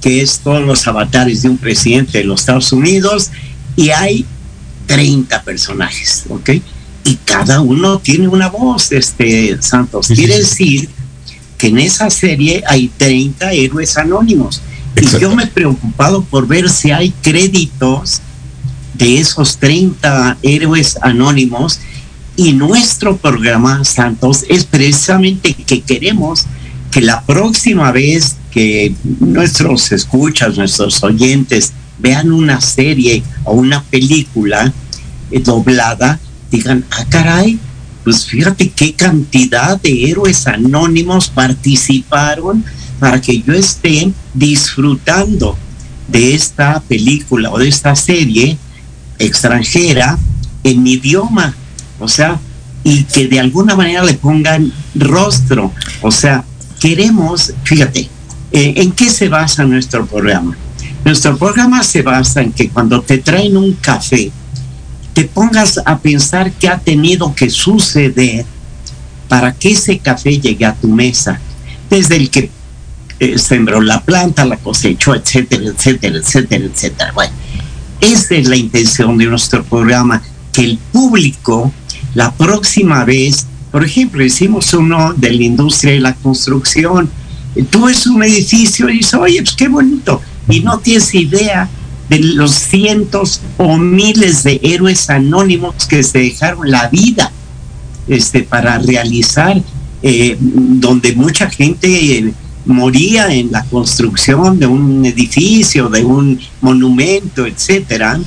que 0.00 0.22
es 0.22 0.38
todos 0.38 0.62
los 0.62 0.86
avatares 0.86 1.42
de 1.42 1.48
un 1.48 1.58
presidente 1.58 2.18
de 2.18 2.24
los 2.24 2.40
Estados 2.40 2.72
Unidos 2.72 3.30
y 3.76 3.90
hay 3.90 4.24
30 4.86 5.42
personajes, 5.42 6.24
¿ok? 6.28 6.50
Y 7.04 7.16
cada 7.24 7.60
uno 7.60 7.98
tiene 7.98 8.28
una 8.28 8.48
voz, 8.48 8.92
este 8.92 9.60
Santos. 9.62 10.08
Quiere 10.08 10.38
decir 10.38 10.88
que 11.56 11.68
en 11.68 11.78
esa 11.78 12.10
serie 12.10 12.62
hay 12.66 12.88
30 12.96 13.52
héroes 13.52 13.96
anónimos. 13.96 14.62
Y 15.00 15.18
yo 15.18 15.34
me 15.34 15.44
he 15.44 15.46
preocupado 15.46 16.22
por 16.22 16.46
ver 16.46 16.68
si 16.68 16.90
hay 16.90 17.10
créditos 17.22 18.20
de 18.94 19.18
esos 19.18 19.56
30 19.56 20.38
héroes 20.42 20.98
anónimos 21.00 21.80
y 22.36 22.52
nuestro 22.52 23.16
programa 23.16 23.84
Santos 23.84 24.44
es 24.48 24.64
precisamente 24.64 25.54
que 25.54 25.80
queremos 25.80 26.46
que 26.90 27.00
la 27.00 27.22
próxima 27.22 27.92
vez 27.92 28.36
que 28.50 28.94
nuestros 29.20 29.92
escuchas, 29.92 30.56
nuestros 30.56 31.02
oyentes 31.02 31.72
vean 31.98 32.32
una 32.32 32.60
serie 32.60 33.22
o 33.44 33.52
una 33.52 33.82
película 33.84 34.72
eh, 35.30 35.40
doblada, 35.40 36.18
digan, 36.50 36.84
ah, 36.90 37.04
caray, 37.08 37.58
pues 38.04 38.26
fíjate 38.26 38.70
qué 38.70 38.94
cantidad 38.94 39.80
de 39.80 40.10
héroes 40.10 40.46
anónimos 40.46 41.28
participaron 41.28 42.64
para 43.00 43.20
que 43.20 43.42
yo 43.42 43.54
esté 43.54 44.12
disfrutando 44.34 45.56
de 46.06 46.34
esta 46.34 46.80
película 46.80 47.50
o 47.50 47.58
de 47.58 47.68
esta 47.68 47.96
serie 47.96 48.58
extranjera 49.18 50.18
en 50.62 50.82
mi 50.82 50.92
idioma. 50.92 51.54
O 51.98 52.06
sea, 52.06 52.38
y 52.84 53.04
que 53.04 53.26
de 53.26 53.40
alguna 53.40 53.74
manera 53.74 54.04
le 54.04 54.14
pongan 54.14 54.72
rostro. 54.94 55.72
O 56.02 56.10
sea, 56.10 56.44
queremos, 56.78 57.52
fíjate, 57.64 58.08
eh, 58.52 58.74
¿en 58.76 58.92
qué 58.92 59.10
se 59.10 59.28
basa 59.28 59.64
nuestro 59.64 60.06
programa? 60.06 60.56
Nuestro 61.04 61.36
programa 61.38 61.82
se 61.82 62.02
basa 62.02 62.42
en 62.42 62.52
que 62.52 62.68
cuando 62.68 63.00
te 63.00 63.18
traen 63.18 63.56
un 63.56 63.72
café, 63.74 64.30
te 65.14 65.24
pongas 65.24 65.80
a 65.84 65.98
pensar 65.98 66.52
qué 66.52 66.68
ha 66.68 66.78
tenido 66.78 67.34
que 67.34 67.48
suceder 67.48 68.44
para 69.28 69.52
que 69.54 69.72
ese 69.72 69.98
café 69.98 70.38
llegue 70.38 70.66
a 70.66 70.74
tu 70.74 70.88
mesa. 70.88 71.40
Desde 71.88 72.16
el 72.16 72.30
que 72.30 72.50
eh, 73.20 73.38
sembró 73.38 73.80
la 73.80 74.02
planta, 74.02 74.44
la 74.44 74.56
cosechó, 74.56 75.14
etcétera, 75.14 75.64
etcétera, 75.66 76.18
etcétera, 76.18 76.64
etcétera. 76.64 77.12
Bueno, 77.12 77.32
esa 78.00 78.34
es 78.34 78.48
la 78.48 78.56
intención 78.56 79.16
de 79.18 79.26
nuestro 79.26 79.62
programa, 79.62 80.22
que 80.52 80.64
el 80.64 80.78
público 80.78 81.72
la 82.14 82.32
próxima 82.32 83.04
vez, 83.04 83.46
por 83.70 83.84
ejemplo, 83.84 84.24
hicimos 84.24 84.74
uno 84.74 85.14
de 85.14 85.32
la 85.32 85.42
industria 85.42 85.92
de 85.92 86.00
la 86.00 86.14
construcción, 86.14 87.08
tú 87.70 87.84
ves 87.86 88.06
un 88.06 88.22
edificio 88.22 88.88
y 88.88 88.98
dices, 88.98 89.14
oye, 89.14 89.42
pues 89.42 89.54
qué 89.54 89.68
bonito, 89.68 90.20
y 90.48 90.60
no 90.60 90.78
tienes 90.78 91.14
idea 91.14 91.68
de 92.08 92.18
los 92.18 92.52
cientos 92.52 93.40
o 93.56 93.76
miles 93.76 94.42
de 94.42 94.58
héroes 94.64 95.08
anónimos 95.08 95.86
que 95.86 96.02
se 96.02 96.18
dejaron 96.18 96.68
la 96.68 96.88
vida 96.88 97.30
este, 98.08 98.42
para 98.42 98.78
realizar, 98.78 99.62
eh, 100.02 100.36
donde 100.40 101.14
mucha 101.14 101.48
gente 101.48 102.18
eh, 102.18 102.32
moría 102.70 103.32
en 103.32 103.52
la 103.52 103.64
construcción 103.64 104.58
de 104.58 104.66
un 104.66 105.04
edificio, 105.04 105.88
de 105.88 106.04
un 106.04 106.40
monumento, 106.60 107.46
etcétera. 107.46 108.18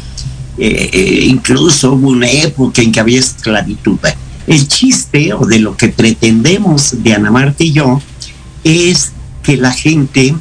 Eh, 0.57 1.25
incluso 1.27 1.93
hubo 1.93 2.09
una 2.09 2.29
época 2.29 2.81
en 2.81 2.91
que 2.91 2.99
había 2.99 3.19
esclavitud. 3.19 3.97
El 4.45 4.67
chiste 4.67 5.33
o 5.33 5.45
de 5.45 5.59
lo 5.59 5.75
que 5.75 5.89
pretendemos 5.89 7.01
Diana 7.01 7.31
Marta 7.31 7.63
y 7.63 7.71
yo 7.71 8.01
es 8.63 9.13
que 9.41 9.57
la 9.57 9.71
gente 9.71 10.35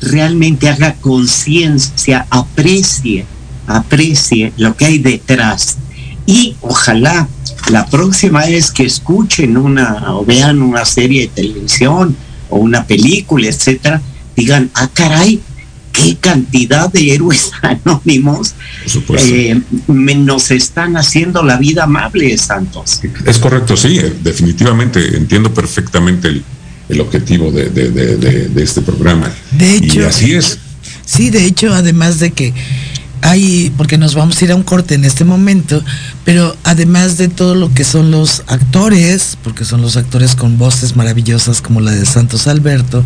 realmente 0.00 0.68
haga 0.68 0.94
conciencia, 0.94 2.26
aprecie, 2.30 3.26
aprecie 3.66 4.52
lo 4.56 4.76
que 4.76 4.84
hay 4.84 4.98
detrás. 4.98 5.78
Y 6.26 6.56
ojalá 6.60 7.28
la 7.70 7.86
próxima 7.86 8.44
vez 8.44 8.70
que 8.70 8.84
escuchen 8.84 9.56
una 9.56 10.14
o 10.14 10.24
vean 10.24 10.62
una 10.62 10.84
serie 10.84 11.22
de 11.22 11.28
televisión 11.28 12.16
o 12.54 12.58
una 12.58 12.86
película, 12.86 13.48
etcétera, 13.48 14.00
digan, 14.36 14.70
ah, 14.74 14.88
caray, 14.94 15.40
qué 15.92 16.16
cantidad 16.20 16.90
de 16.92 17.12
héroes 17.12 17.50
anónimos 17.62 18.54
eh, 19.18 19.60
nos 19.88 20.50
están 20.52 20.96
haciendo 20.96 21.42
la 21.42 21.56
vida 21.56 21.82
amable, 21.82 22.38
Santos. 22.38 23.00
Es 23.26 23.38
correcto, 23.38 23.76
sí, 23.76 23.98
definitivamente 24.22 25.16
entiendo 25.16 25.52
perfectamente 25.52 26.28
el, 26.28 26.44
el 26.88 27.00
objetivo 27.00 27.50
de, 27.50 27.70
de, 27.70 28.62
este 28.62 28.82
programa. 28.82 29.32
De 29.50 29.76
hecho, 29.76 30.00
y 30.00 30.04
así 30.04 30.34
es. 30.34 30.58
Sí, 31.04 31.30
de 31.30 31.44
hecho, 31.44 31.74
además 31.74 32.20
de 32.20 32.30
que 32.30 32.54
hay, 33.24 33.72
porque 33.78 33.96
nos 33.96 34.14
vamos 34.14 34.40
a 34.40 34.44
ir 34.44 34.52
a 34.52 34.54
un 34.54 34.62
corte 34.62 34.94
en 34.94 35.06
este 35.06 35.24
momento, 35.24 35.82
pero 36.26 36.54
además 36.62 37.16
de 37.16 37.28
todo 37.28 37.54
lo 37.54 37.72
que 37.72 37.82
son 37.82 38.10
los 38.10 38.42
actores, 38.48 39.38
porque 39.42 39.64
son 39.64 39.80
los 39.80 39.96
actores 39.96 40.36
con 40.36 40.58
voces 40.58 40.94
maravillosas 40.94 41.62
como 41.62 41.80
la 41.80 41.92
de 41.92 42.04
Santos 42.04 42.46
Alberto, 42.48 43.02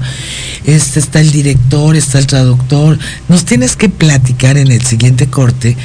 este 0.64 0.98
está 0.98 1.20
el 1.20 1.30
director, 1.30 1.94
está 1.94 2.18
el 2.18 2.26
traductor, 2.26 2.98
nos 3.28 3.44
tienes 3.44 3.76
que 3.76 3.88
platicar 3.88 4.56
en 4.58 4.72
el 4.72 4.82
siguiente 4.84 5.28
corte 5.28 5.76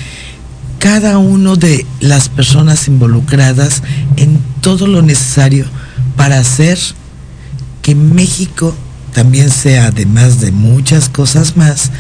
cada 0.80 1.20
uno 1.20 1.56
de 1.56 1.86
las 2.00 2.28
personas 2.28 2.88
involucradas 2.88 3.84
en 4.18 4.40
todo 4.62 4.88
lo 4.88 5.04
necesario 5.04 5.68
para 6.18 6.40
hacer 6.40 6.80
que 7.84 7.94
México 7.94 8.76
también 9.14 9.52
sea, 9.52 9.86
además 9.86 10.42
de 10.42 10.52
muchas 10.52 11.08
cosas 11.08 11.56
más, 11.56 11.92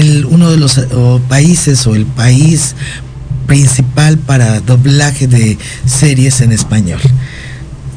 el, 0.00 0.26
uno 0.26 0.50
de 0.50 0.56
los 0.56 0.80
países 1.28 1.86
o 1.86 1.94
el 1.94 2.06
país 2.06 2.74
principal 3.46 4.18
para 4.18 4.60
doblaje 4.60 5.26
de 5.26 5.58
series 5.84 6.40
en 6.40 6.52
español. 6.52 7.00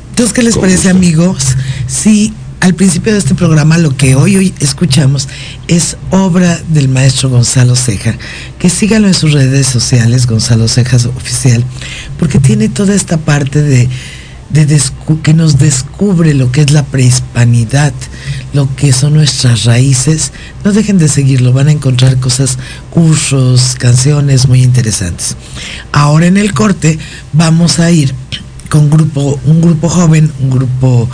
Entonces, 0.09 0.33
¿qué 0.33 0.43
les 0.43 0.57
parece 0.57 0.89
amigos? 0.89 1.55
Si 1.87 2.33
al 2.59 2.75
principio 2.75 3.11
de 3.11 3.19
este 3.19 3.35
programa 3.35 3.77
lo 3.77 3.95
que 3.97 4.15
hoy, 4.15 4.37
hoy 4.37 4.53
escuchamos 4.59 5.27
es 5.67 5.97
obra 6.11 6.61
del 6.69 6.87
maestro 6.87 7.29
Gonzalo 7.29 7.75
Ceja, 7.75 8.15
que 8.57 8.69
síganlo 8.69 9.09
en 9.09 9.13
sus 9.13 9.33
redes 9.33 9.67
sociales, 9.67 10.27
Gonzalo 10.27 10.67
Cejas 10.67 11.05
Oficial, 11.05 11.63
porque 12.17 12.39
tiene 12.39 12.69
toda 12.69 12.95
esta 12.95 13.17
parte 13.17 13.61
de 13.61 13.89
que 15.23 15.33
nos 15.33 15.57
descubre 15.57 16.33
lo 16.35 16.51
que 16.51 16.61
es 16.61 16.71
la 16.71 16.83
prehispanidad, 16.85 17.91
lo 18.53 18.73
que 18.75 18.93
son 18.93 19.15
nuestras 19.15 19.63
raíces, 19.63 20.31
no 20.63 20.71
dejen 20.71 20.99
de 20.99 21.07
seguirlo, 21.07 21.53
van 21.53 21.69
a 21.69 21.71
encontrar 21.71 22.19
cosas, 22.19 22.59
cursos, 22.91 23.75
canciones 23.79 24.47
muy 24.47 24.61
interesantes. 24.61 25.35
Ahora 25.91 26.27
en 26.27 26.37
el 26.37 26.53
corte 26.53 26.99
vamos 27.33 27.79
a 27.79 27.89
ir 27.89 28.13
con 28.69 28.89
grupo, 28.91 29.39
un 29.45 29.61
grupo 29.61 29.89
joven, 29.89 30.31
un 30.39 30.51
grupo 30.51 31.09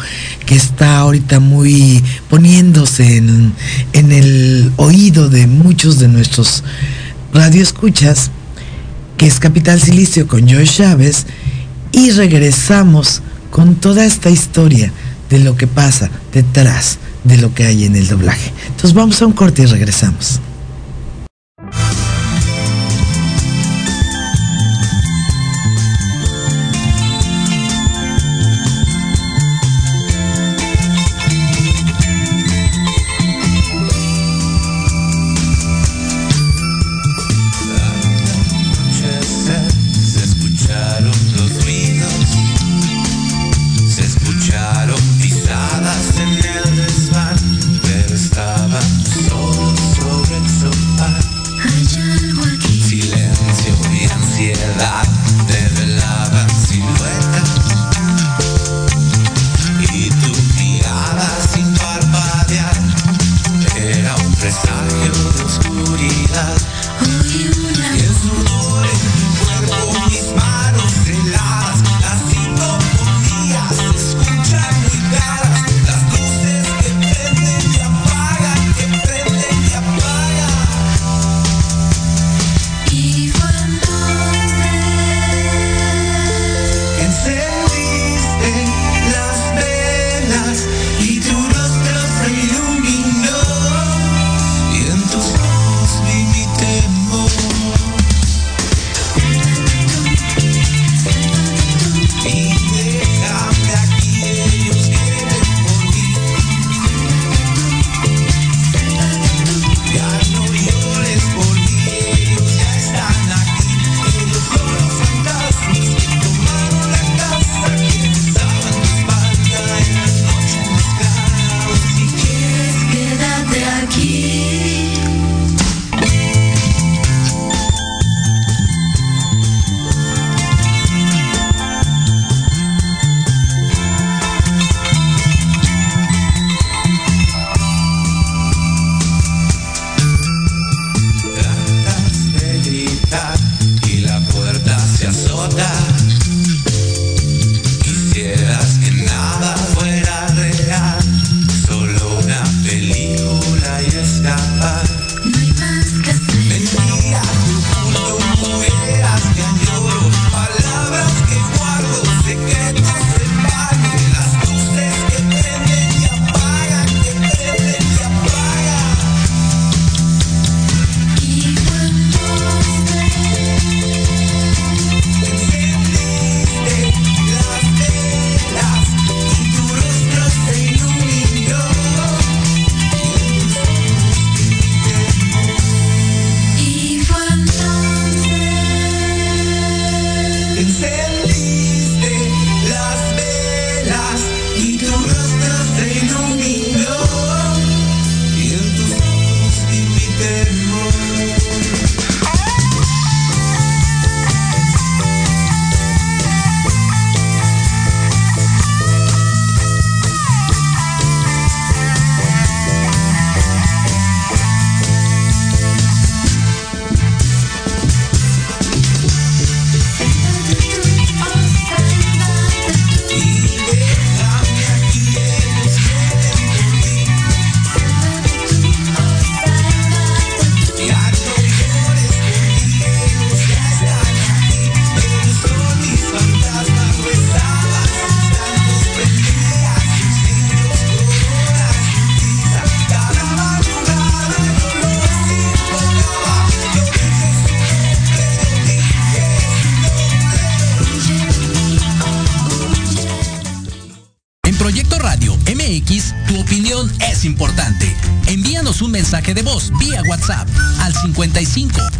que 0.45 0.55
está 0.55 0.99
ahorita 0.99 1.39
muy 1.39 2.03
poniéndose 2.29 3.17
en, 3.17 3.53
en 3.93 4.11
el 4.11 4.71
oído 4.75 5.29
de 5.29 5.47
muchos 5.47 5.97
de 5.99 6.09
nuestros 6.09 6.63
radioescuchas, 7.33 8.31
que 9.17 9.27
es 9.27 9.39
Capital 9.39 9.81
Silicio 9.81 10.27
con 10.27 10.49
Joe 10.49 10.65
Chávez, 10.65 11.25
y 11.91 12.11
regresamos 12.11 13.21
con 13.51 13.75
toda 13.75 14.05
esta 14.05 14.29
historia 14.29 14.91
de 15.29 15.39
lo 15.39 15.55
que 15.55 15.67
pasa 15.67 16.09
detrás 16.33 16.99
de 17.23 17.37
lo 17.37 17.53
que 17.53 17.65
hay 17.65 17.85
en 17.85 17.95
el 17.95 18.07
doblaje. 18.07 18.51
Entonces 18.67 18.93
vamos 18.93 19.21
a 19.21 19.25
un 19.25 19.33
corte 19.33 19.63
y 19.63 19.65
regresamos. 19.65 20.39
presagio 64.39 65.11
de 65.11 65.43
oscuridad. 65.43 66.57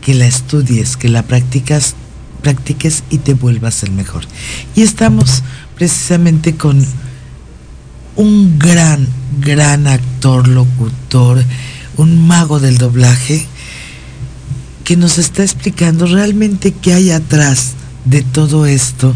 que 0.00 0.14
la 0.14 0.26
estudies, 0.26 0.96
que 0.96 1.08
la 1.08 1.22
practicas, 1.22 1.94
practiques 2.42 3.04
y 3.10 3.18
te 3.18 3.34
vuelvas 3.34 3.82
el 3.82 3.92
mejor. 3.92 4.24
Y 4.74 4.82
estamos 4.82 5.42
precisamente 5.76 6.56
con 6.56 6.84
un 8.16 8.58
gran, 8.58 9.06
gran 9.40 9.86
actor, 9.86 10.48
locutor, 10.48 11.42
un 11.96 12.26
mago 12.26 12.60
del 12.60 12.78
doblaje, 12.78 13.46
que 14.84 14.96
nos 14.96 15.18
está 15.18 15.42
explicando 15.42 16.06
realmente 16.06 16.72
qué 16.72 16.94
hay 16.94 17.10
atrás 17.10 17.74
de 18.04 18.22
todo 18.22 18.66
esto 18.66 19.14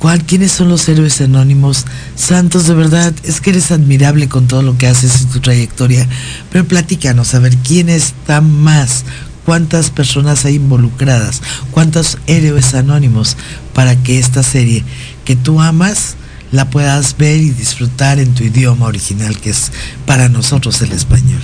¿Cuál, 0.00 0.24
¿Quiénes 0.24 0.52
son 0.52 0.70
los 0.70 0.88
héroes 0.88 1.20
anónimos? 1.20 1.84
Santos, 2.16 2.66
de 2.66 2.72
verdad, 2.72 3.12
es 3.22 3.42
que 3.42 3.50
eres 3.50 3.70
admirable 3.70 4.30
con 4.30 4.48
todo 4.48 4.62
lo 4.62 4.78
que 4.78 4.86
haces 4.86 5.20
en 5.20 5.28
tu 5.28 5.40
trayectoria. 5.40 6.08
Pero 6.50 6.64
platícanos, 6.64 7.34
a 7.34 7.38
ver, 7.38 7.54
¿quién 7.58 7.90
está 7.90 8.40
más? 8.40 9.04
¿Cuántas 9.50 9.90
personas 9.90 10.44
hay 10.44 10.54
involucradas? 10.54 11.42
¿Cuántos 11.72 12.18
héroes 12.28 12.72
anónimos 12.74 13.36
para 13.74 14.00
que 14.00 14.20
esta 14.20 14.44
serie 14.44 14.84
que 15.24 15.34
tú 15.34 15.60
amas 15.60 16.14
la 16.52 16.70
puedas 16.70 17.16
ver 17.18 17.40
y 17.40 17.50
disfrutar 17.50 18.20
en 18.20 18.32
tu 18.32 18.44
idioma 18.44 18.86
original, 18.86 19.40
que 19.40 19.50
es 19.50 19.72
para 20.06 20.28
nosotros 20.28 20.80
el 20.82 20.92
español? 20.92 21.40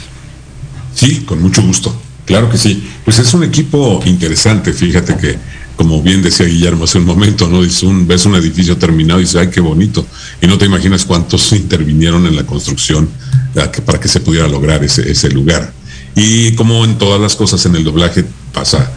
Sí, 0.95 1.25
con 1.27 1.43
mucho 1.43 1.63
gusto. 1.63 2.01
Claro 2.27 2.49
que 2.49 2.59
sí. 2.59 2.89
Pues 3.05 3.19
es 3.19 3.35
un 3.35 3.43
equipo 3.43 4.01
interesante, 4.07 4.73
fíjate 4.73 5.17
que 5.17 5.37
como 5.75 6.01
bien 6.01 6.23
decía 6.23 6.47
Guillermo 6.47 6.85
hace 6.85 6.99
un 6.99 7.07
momento, 7.07 7.49
¿no? 7.49 7.59
Ves 7.59 8.25
un 8.25 8.37
edificio 8.37 8.77
terminado 8.77 9.19
y 9.19 9.25
dices, 9.25 9.41
ay, 9.41 9.51
qué 9.51 9.61
bonito. 9.61 10.07
Y 10.41 10.47
no 10.47 10.59
te 10.59 10.67
imaginas 10.67 11.05
cuántos 11.05 11.53
intervinieron 11.55 12.25
en 12.25 12.37
la 12.37 12.47
construcción 12.47 13.09
para 13.85 13.99
que 13.99 14.07
se 14.07 14.21
pudiera 14.21 14.47
lograr 14.47 14.85
ese 14.85 15.29
lugar. 15.31 15.73
Y 16.17 16.53
como 16.53 16.85
en 16.85 16.97
todas 16.97 17.21
las 17.21 17.37
cosas 17.37 17.65
en 17.67 17.77
el 17.77 17.85
doblaje 17.85 18.25
pasa 18.53 18.91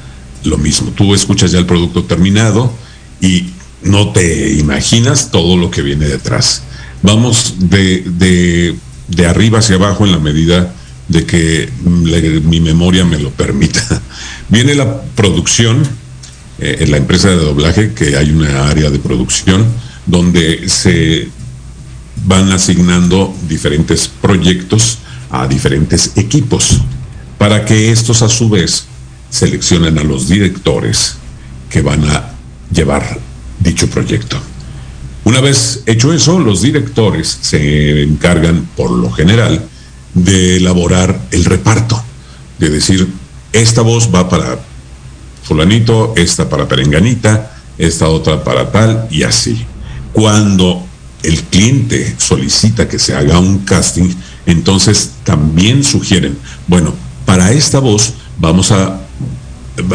lo 0.46 0.58
mismo. 0.58 0.92
Tú 0.92 1.14
escuchas 1.14 1.52
ya 1.52 1.60
el 1.60 1.66
producto 1.66 2.06
terminado 2.06 2.74
y 3.22 3.48
no 3.84 4.14
te 4.14 4.54
imaginas 4.54 5.30
todo 5.30 5.58
lo 5.58 5.70
que 5.70 5.82
viene 5.82 6.08
detrás. 6.08 6.64
Vamos 7.02 7.56
de, 7.58 8.04
de, 8.06 8.76
de 9.10 9.26
arriba 9.26 9.60
hacia 9.60 9.76
abajo 9.76 10.06
en 10.06 10.14
la 10.14 10.20
medida 10.20 10.74
de 11.10 11.26
que 11.26 11.70
mi 11.84 12.62
memoria 12.62 13.04
me 13.04 13.20
lo 13.20 13.32
permita. 13.32 14.02
Viene 14.50 14.74
la 14.74 15.02
producción, 15.02 15.84
eh, 16.60 16.78
en 16.80 16.92
la 16.92 16.98
empresa 16.98 17.30
de 17.30 17.36
doblaje, 17.36 17.94
que 17.94 18.16
hay 18.16 18.32
una 18.32 18.70
área 18.70 18.90
de 18.90 19.00
producción 19.00 19.66
donde 20.06 20.70
se 20.70 21.28
van 22.26 22.52
asignando 22.52 23.36
diferentes 23.48 24.08
proyectos 24.08 25.00
a 25.32 25.48
diferentes 25.48 26.14
equipos 26.16 26.82
para 27.40 27.66
que 27.66 27.92
estos 27.92 28.22
a 28.22 28.30
su 28.30 28.50
vez 28.50 28.86
seleccionen 29.32 29.98
a 29.98 30.04
los 30.04 30.28
directores 30.28 31.16
que 31.70 31.82
van 31.82 32.08
a 32.08 32.34
llevar 32.72 33.18
dicho 33.60 33.90
proyecto. 33.90 34.38
Una 35.24 35.42
vez 35.42 35.82
hecho 35.86 36.14
eso, 36.14 36.38
los 36.38 36.62
directores 36.62 37.40
se 37.42 38.04
encargan, 38.04 38.68
por 38.76 38.92
lo 38.92 39.10
general, 39.10 39.64
de 40.14 40.58
elaborar 40.58 41.20
el 41.32 41.46
reparto, 41.46 42.04
de 42.58 42.70
decir, 42.70 43.08
esta 43.54 43.82
voz 43.82 44.10
va 44.14 44.28
para 44.28 44.60
fulanito, 45.44 46.14
esta 46.18 46.50
para 46.50 46.68
perenganita, 46.68 47.56
esta 47.78 48.10
otra 48.10 48.44
para 48.44 48.72
tal 48.72 49.08
y 49.10 49.24
así. 49.24 49.66
Cuando 50.12 50.86
el 51.24 51.42
cliente 51.44 52.16
solicita 52.18 52.88
que 52.88 53.00
se 53.00 53.16
haga 53.16 53.40
un 53.40 53.60
casting, 53.60 54.10
entonces 54.46 55.12
también 55.24 55.84
sugieren, 55.84 56.38
bueno, 56.68 56.94
para 57.30 57.52
esta 57.52 57.78
voz 57.78 58.14
vamos 58.40 58.72
a, 58.72 59.02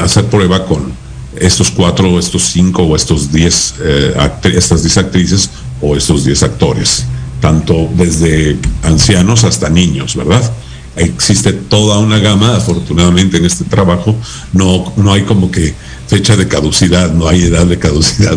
hacer 0.01 0.27
prueba 0.27 0.65
con 0.67 0.93
estos 1.35 1.69
cuatro, 1.69 2.17
estos 2.17 2.45
cinco 2.45 2.85
o 2.85 2.95
estos 2.95 3.33
diez, 3.33 3.75
eh, 3.83 4.15
estas 4.55 4.85
diez 4.85 4.97
actrices 4.99 5.51
o 5.81 5.97
estos 5.97 6.25
diez 6.25 6.45
actores 6.45 7.07
tanto 7.41 7.89
desde 7.97 8.57
ancianos 8.85 9.43
hasta 9.43 9.69
niños, 9.69 10.15
¿verdad? 10.15 10.49
Existe 10.95 11.53
toda 11.53 11.99
una 11.99 12.21
gama, 12.21 12.55
afortunadamente 12.55 13.39
en 13.39 13.47
este 13.47 13.65
trabajo 13.65 14.15
no, 14.53 14.93
no 14.97 15.13
hay 15.13 15.25
como 15.25 15.51
que 15.51 15.75
fecha 16.07 16.37
de 16.37 16.47
caducidad, 16.47 17.13
no 17.13 17.27
hay 17.27 17.43
edad 17.43 17.67
de 17.67 17.81
caducidad. 17.81 18.37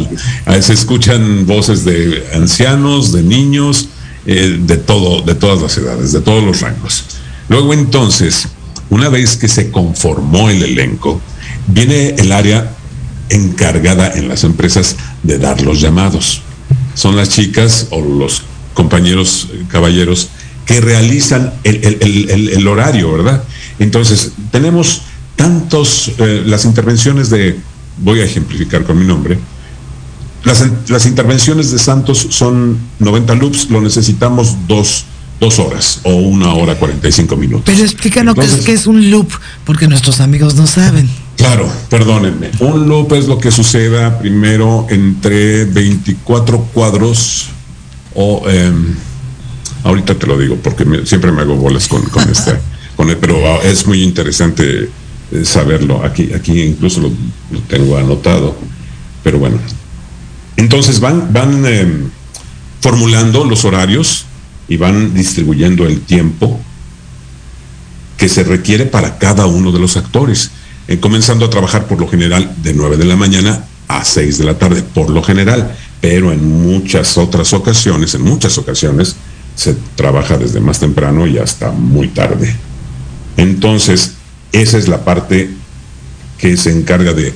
Se 0.60 0.74
escuchan 0.74 1.45
voces 1.45 1.86
de 1.86 2.28
ancianos, 2.34 3.12
de 3.12 3.22
niños, 3.22 3.89
eh, 4.26 4.58
de 4.60 4.78
todo, 4.78 5.22
de 5.22 5.36
todas 5.36 5.62
las 5.62 5.78
edades, 5.78 6.14
de 6.14 6.22
todos 6.22 6.43
los 6.43 6.62
rangos. 6.62 7.04
Luego 7.48 7.76
entonces, 7.76 8.50
una 8.90 9.10
vez 9.10 9.38
que 9.38 9.48
se 9.48 9.72
conformó 9.72 10.50
el 10.50 10.64
elenco, 10.64 11.22
viene 11.68 12.10
el 12.18 12.32
área 12.32 12.74
encargada 13.30 14.14
en 14.14 14.28
las 14.28 14.44
empresas 14.44 14.96
de 15.24 15.38
dar 15.38 15.62
los 15.62 15.82
llamados. 15.82 16.42
Son 16.94 17.16
las 17.16 17.30
chicas 17.30 17.88
o 17.92 18.02
los 18.02 18.44
compañeros 18.74 19.50
caballeros, 19.70 20.30
que 20.66 20.82
realizan 20.82 21.54
el, 21.64 22.68
horario, 22.68 23.14
¿verdad? 23.14 23.44
Entonces, 23.80 24.34
tenemos 24.52 25.02
tantos, 25.36 26.12
eh, 26.18 26.44
las 26.46 26.66
intervenciones 26.66 27.30
de, 27.30 27.58
voy 27.98 28.20
a 28.20 28.26
ejemplificar 28.26 28.84
con 28.84 29.00
mi 29.00 29.06
nombre, 29.06 29.40
las, 30.44 31.06
intervenciones 31.06 31.72
de 31.72 31.80
Santos 31.80 32.28
son 32.30 32.78
90 33.00 33.36
loops, 33.36 33.70
lo 33.70 33.82
necesitamos 33.82 34.56
dos, 34.68 35.06
dos 35.40 35.60
horas 35.60 36.00
o 36.04 36.16
una 36.16 36.54
hora 36.54 36.76
45 36.76 37.36
minutos. 37.36 37.64
Pero 37.66 37.84
explícanos 37.84 38.36
qué, 38.36 38.46
es, 38.46 38.56
qué 38.66 38.74
es 38.74 38.88
un 38.88 39.10
loop, 39.12 39.30
porque 39.66 39.88
nuestros 39.88 40.20
amigos 40.20 40.56
no 40.56 40.68
saben. 40.68 41.10
Claro, 41.36 41.70
perdónenme. 41.90 42.50
Un 42.60 42.90
loop 42.90 43.14
es 43.14 43.28
lo 43.28 43.38
que 43.38 43.52
suceda 43.52 44.18
primero 44.20 44.88
entre 44.90 45.66
24 45.66 46.60
cuadros 46.74 47.50
o 48.16 48.50
em, 48.50 48.96
ahorita 49.84 50.16
te 50.16 50.26
lo 50.26 50.38
digo 50.38 50.56
porque 50.56 50.84
siempre 51.06 51.32
me 51.32 51.44
hago 51.44 51.56
bolas 51.56 51.88
con, 51.88 52.02
con 52.10 52.28
este, 52.32 52.58
con 52.96 53.10
él, 53.10 53.18
pero 53.18 53.38
ah, 53.46 53.60
es 53.64 53.86
muy 53.86 54.02
interesante 54.02 54.90
eh, 55.32 55.46
saberlo. 55.46 56.04
Aquí, 56.04 56.34
aquí 56.34 56.62
incluso 56.64 57.02
lo, 57.02 57.12
tengo 57.68 57.98
anotado. 57.98 58.58
Pero 59.24 59.38
bueno. 59.38 59.60
Entonces 60.56 61.00
van, 61.00 61.32
van 61.32 61.64
em, 61.68 62.10
formulando 62.82 63.44
los 63.46 63.64
horarios 63.64 64.26
y 64.68 64.78
van 64.78 65.13
distribuyendo 65.13 65.86
el 65.86 66.01
tiempo 66.01 66.59
que 68.18 68.30
se 68.30 68.43
requiere 68.43 68.86
para 68.86 69.18
cada 69.18 69.45
uno 69.45 69.72
de 69.72 69.80
los 69.80 69.97
actores, 69.97 70.51
eh, 70.88 70.99
comenzando 70.99 71.45
a 71.45 71.49
trabajar 71.49 71.88
por 71.88 71.99
lo 71.99 72.07
general 72.07 72.55
de 72.63 72.74
9 72.74 72.97
de 72.97 73.05
la 73.05 73.15
mañana 73.15 73.65
a 73.88 74.03
6 74.03 74.38
de 74.38 74.45
la 74.45 74.57
tarde, 74.57 74.84
por 74.84 75.09
lo 75.09 75.24
general 75.24 75.76
pero 76.01 76.32
en 76.32 76.63
muchas 76.63 77.18
otras 77.18 77.53
ocasiones, 77.53 78.13
en 78.13 78.22
muchas 78.22 78.57
ocasiones, 78.57 79.15
se 79.55 79.76
trabaja 79.95 80.38
desde 80.38 80.59
más 80.59 80.80
temprano 80.80 81.26
y 81.26 81.38
hasta 81.38 81.72
muy 81.72 82.09
tarde. 82.09 82.55
Entonces, 83.38 84.13
esa 84.51 84.78
es 84.78 84.88
la 84.88 85.03
parte 85.03 85.49
que 86.38 86.55
se 86.57 86.72
encarga 86.72 87.13
de, 87.13 87.34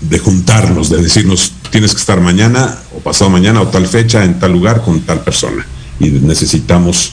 de 0.00 0.18
juntarnos, 0.18 0.90
de 0.90 1.00
decirnos, 1.00 1.52
tienes 1.70 1.92
que 1.92 2.00
estar 2.00 2.20
mañana 2.20 2.78
o 2.94 2.98
pasado 2.98 3.30
mañana 3.30 3.60
o 3.60 3.68
tal 3.68 3.86
fecha 3.86 4.24
en 4.24 4.38
tal 4.38 4.52
lugar 4.52 4.82
con 4.82 5.00
tal 5.02 5.20
persona. 5.20 5.64
Y 6.02 6.10
necesitamos 6.10 7.12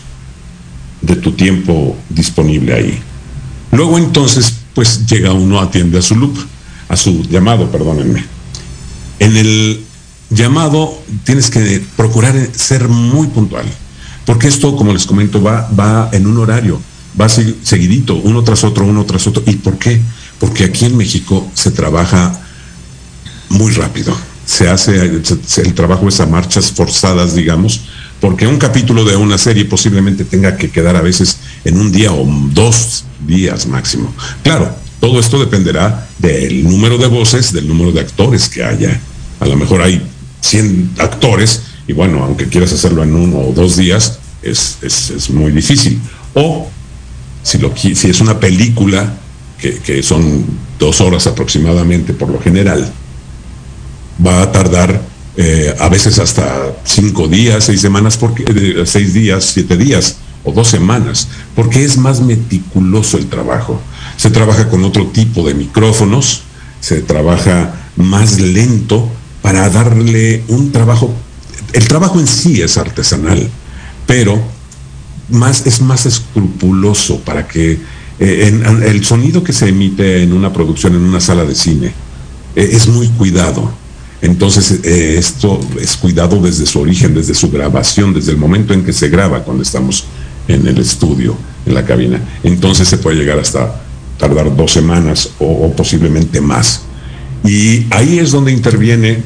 de 1.02 1.16
tu 1.16 1.32
tiempo 1.34 1.96
disponible 2.10 2.74
ahí. 2.74 3.00
Luego 3.72 3.98
entonces, 3.98 4.54
pues 4.74 5.06
llega 5.06 5.32
uno, 5.32 5.60
atiende 5.60 6.00
a 6.00 6.02
su 6.02 6.16
loop, 6.16 6.38
a 6.88 6.98
su 6.98 7.24
llamado, 7.24 7.72
perdónenme. 7.72 8.26
En 9.20 9.38
el 9.38 9.84
llamado, 10.30 11.02
tienes 11.24 11.50
que 11.50 11.86
procurar 11.96 12.36
ser 12.56 12.90
muy 12.90 13.28
puntual. 13.28 13.66
Porque 14.26 14.48
esto, 14.48 14.76
como 14.76 14.94
les 14.94 15.06
comento, 15.06 15.42
va, 15.42 15.70
va 15.78 16.10
en 16.12 16.28
un 16.28 16.38
horario, 16.38 16.82
va 17.20 17.30
seguidito, 17.30 18.16
uno 18.16 18.44
tras 18.44 18.64
otro, 18.64 18.86
uno 18.86 19.06
tras 19.06 19.28
otro. 19.28 19.44
¿Y 19.46 19.56
por 19.56 19.78
qué? 19.78 20.02
Porque 20.40 20.66
aquí 20.66 20.86
en 20.86 20.98
México 20.98 21.48
se 21.54 21.72
trabaja 21.72 22.40
muy 23.50 23.72
rápido. 23.74 24.16
Se 24.46 24.68
hace, 24.68 24.96
el 24.96 25.74
trabajo 25.76 26.08
es 26.08 26.20
a 26.20 26.26
marchas 26.26 26.72
forzadas, 26.72 27.36
digamos, 27.36 27.82
porque 28.20 28.48
un 28.48 28.58
capítulo 28.58 29.06
de 29.06 29.16
una 29.16 29.38
serie 29.38 29.66
posiblemente 29.66 30.26
tenga 30.26 30.58
que 30.58 30.70
quedar 30.70 30.96
a 30.96 31.02
veces 31.02 31.40
en 31.64 31.80
un 31.80 31.92
día 31.92 32.12
o 32.12 32.26
dos 32.52 33.06
días 33.26 33.68
máximo. 33.68 34.14
Claro, 34.44 34.76
todo 35.00 35.20
esto 35.20 35.40
dependerá 35.40 36.08
del 36.18 36.64
número 36.64 36.98
de 36.98 37.08
voces, 37.08 37.54
del 37.54 37.68
número 37.68 37.92
de 37.92 38.02
actores 38.02 38.50
que 38.50 38.64
haya. 38.64 39.00
A 39.40 39.46
lo 39.46 39.56
mejor 39.56 39.82
hay 39.82 40.02
100 40.42 40.96
actores, 41.00 41.64
y 41.88 41.94
bueno, 41.94 42.24
aunque 42.24 42.48
quieras 42.48 42.74
hacerlo 42.74 43.04
en 43.04 43.16
uno 43.16 43.40
o 43.40 43.54
dos 43.54 43.78
días, 43.78 44.20
es, 44.42 44.78
es, 44.82 45.30
muy 45.30 45.52
difícil. 45.52 46.00
O 46.34 46.70
si, 47.44 47.58
lo, 47.58 47.76
si 47.76 47.92
es 47.92 48.22
una 48.22 48.40
película, 48.40 49.14
que, 49.60 50.04
son 50.04 50.46
dos 50.78 51.02
horas 51.02 51.28
aproximadamente 51.28 52.14
por 52.14 52.30
lo 52.30 52.40
general, 52.40 52.92
va 54.26 54.42
a 54.42 54.52
tardar 54.52 55.02
eh, 55.42 55.74
a 55.80 55.88
veces 55.88 56.20
hasta 56.20 56.76
cinco 56.84 57.30
días, 57.30 57.64
seis 57.64 57.80
semanas, 57.80 58.18
porque, 58.18 58.84
seis 58.86 59.14
días, 59.14 59.46
siete 59.46 59.78
días 59.78 60.18
o 60.44 60.52
dos 60.52 60.68
semanas, 60.68 61.30
porque 61.56 61.86
es 61.86 61.98
más 61.98 62.20
meticuloso 62.20 63.18
el 63.18 63.28
trabajo. 63.28 63.80
Se 64.18 64.32
trabaja 64.32 64.68
con 64.68 64.84
otro 64.84 65.08
tipo 65.08 65.48
de 65.48 65.54
micrófonos, 65.54 66.42
se 66.82 67.02
trabaja 67.02 67.74
más 67.96 68.42
lento, 68.42 69.10
para 69.42 69.70
darle 69.70 70.44
un 70.50 70.74
trabajo, 70.74 71.14
el 71.72 71.88
trabajo 71.88 72.20
en 72.20 72.28
sí 72.28 72.62
es 72.62 72.78
artesanal, 72.78 73.50
pero 74.06 74.42
más, 75.30 75.66
es 75.66 75.80
más 75.80 76.06
escrupuloso 76.06 77.22
para 77.22 77.48
que 77.48 77.80
eh, 78.20 78.62
el 78.86 79.06
sonido 79.06 79.42
que 79.42 79.54
se 79.54 79.70
emite 79.70 80.22
en 80.22 80.34
una 80.34 80.52
producción, 80.52 80.96
en 80.96 81.02
una 81.02 81.22
sala 81.22 81.46
de 81.46 81.56
cine, 81.56 81.94
eh, 82.58 82.70
es 82.74 82.88
muy 82.90 83.08
cuidado. 83.08 83.72
Entonces, 84.22 84.80
eh, 84.84 85.16
esto 85.18 85.60
es 85.80 85.96
cuidado 85.96 86.42
desde 86.42 86.66
su 86.66 86.80
origen, 86.80 87.14
desde 87.14 87.34
su 87.34 87.50
grabación, 87.50 88.14
desde 88.14 88.32
el 88.32 88.38
momento 88.38 88.74
en 88.74 88.84
que 88.84 88.94
se 88.94 89.10
graba 89.10 89.44
cuando 89.44 89.64
estamos 89.64 90.06
en 90.48 90.68
el 90.68 90.78
estudio, 90.78 91.38
en 91.66 91.74
la 91.74 91.86
cabina. 91.86 92.22
Entonces 92.44 92.88
se 92.88 92.98
puede 92.98 93.18
llegar 93.18 93.40
hasta 93.40 93.82
tardar 94.18 94.56
dos 94.56 94.72
semanas 94.72 95.30
o 95.40 95.72
posiblemente 95.72 96.42
más. 96.42 96.82
Y 97.44 97.86
ahí 97.92 98.20
es 98.20 98.32
donde 98.32 98.52
interviene 98.52 99.24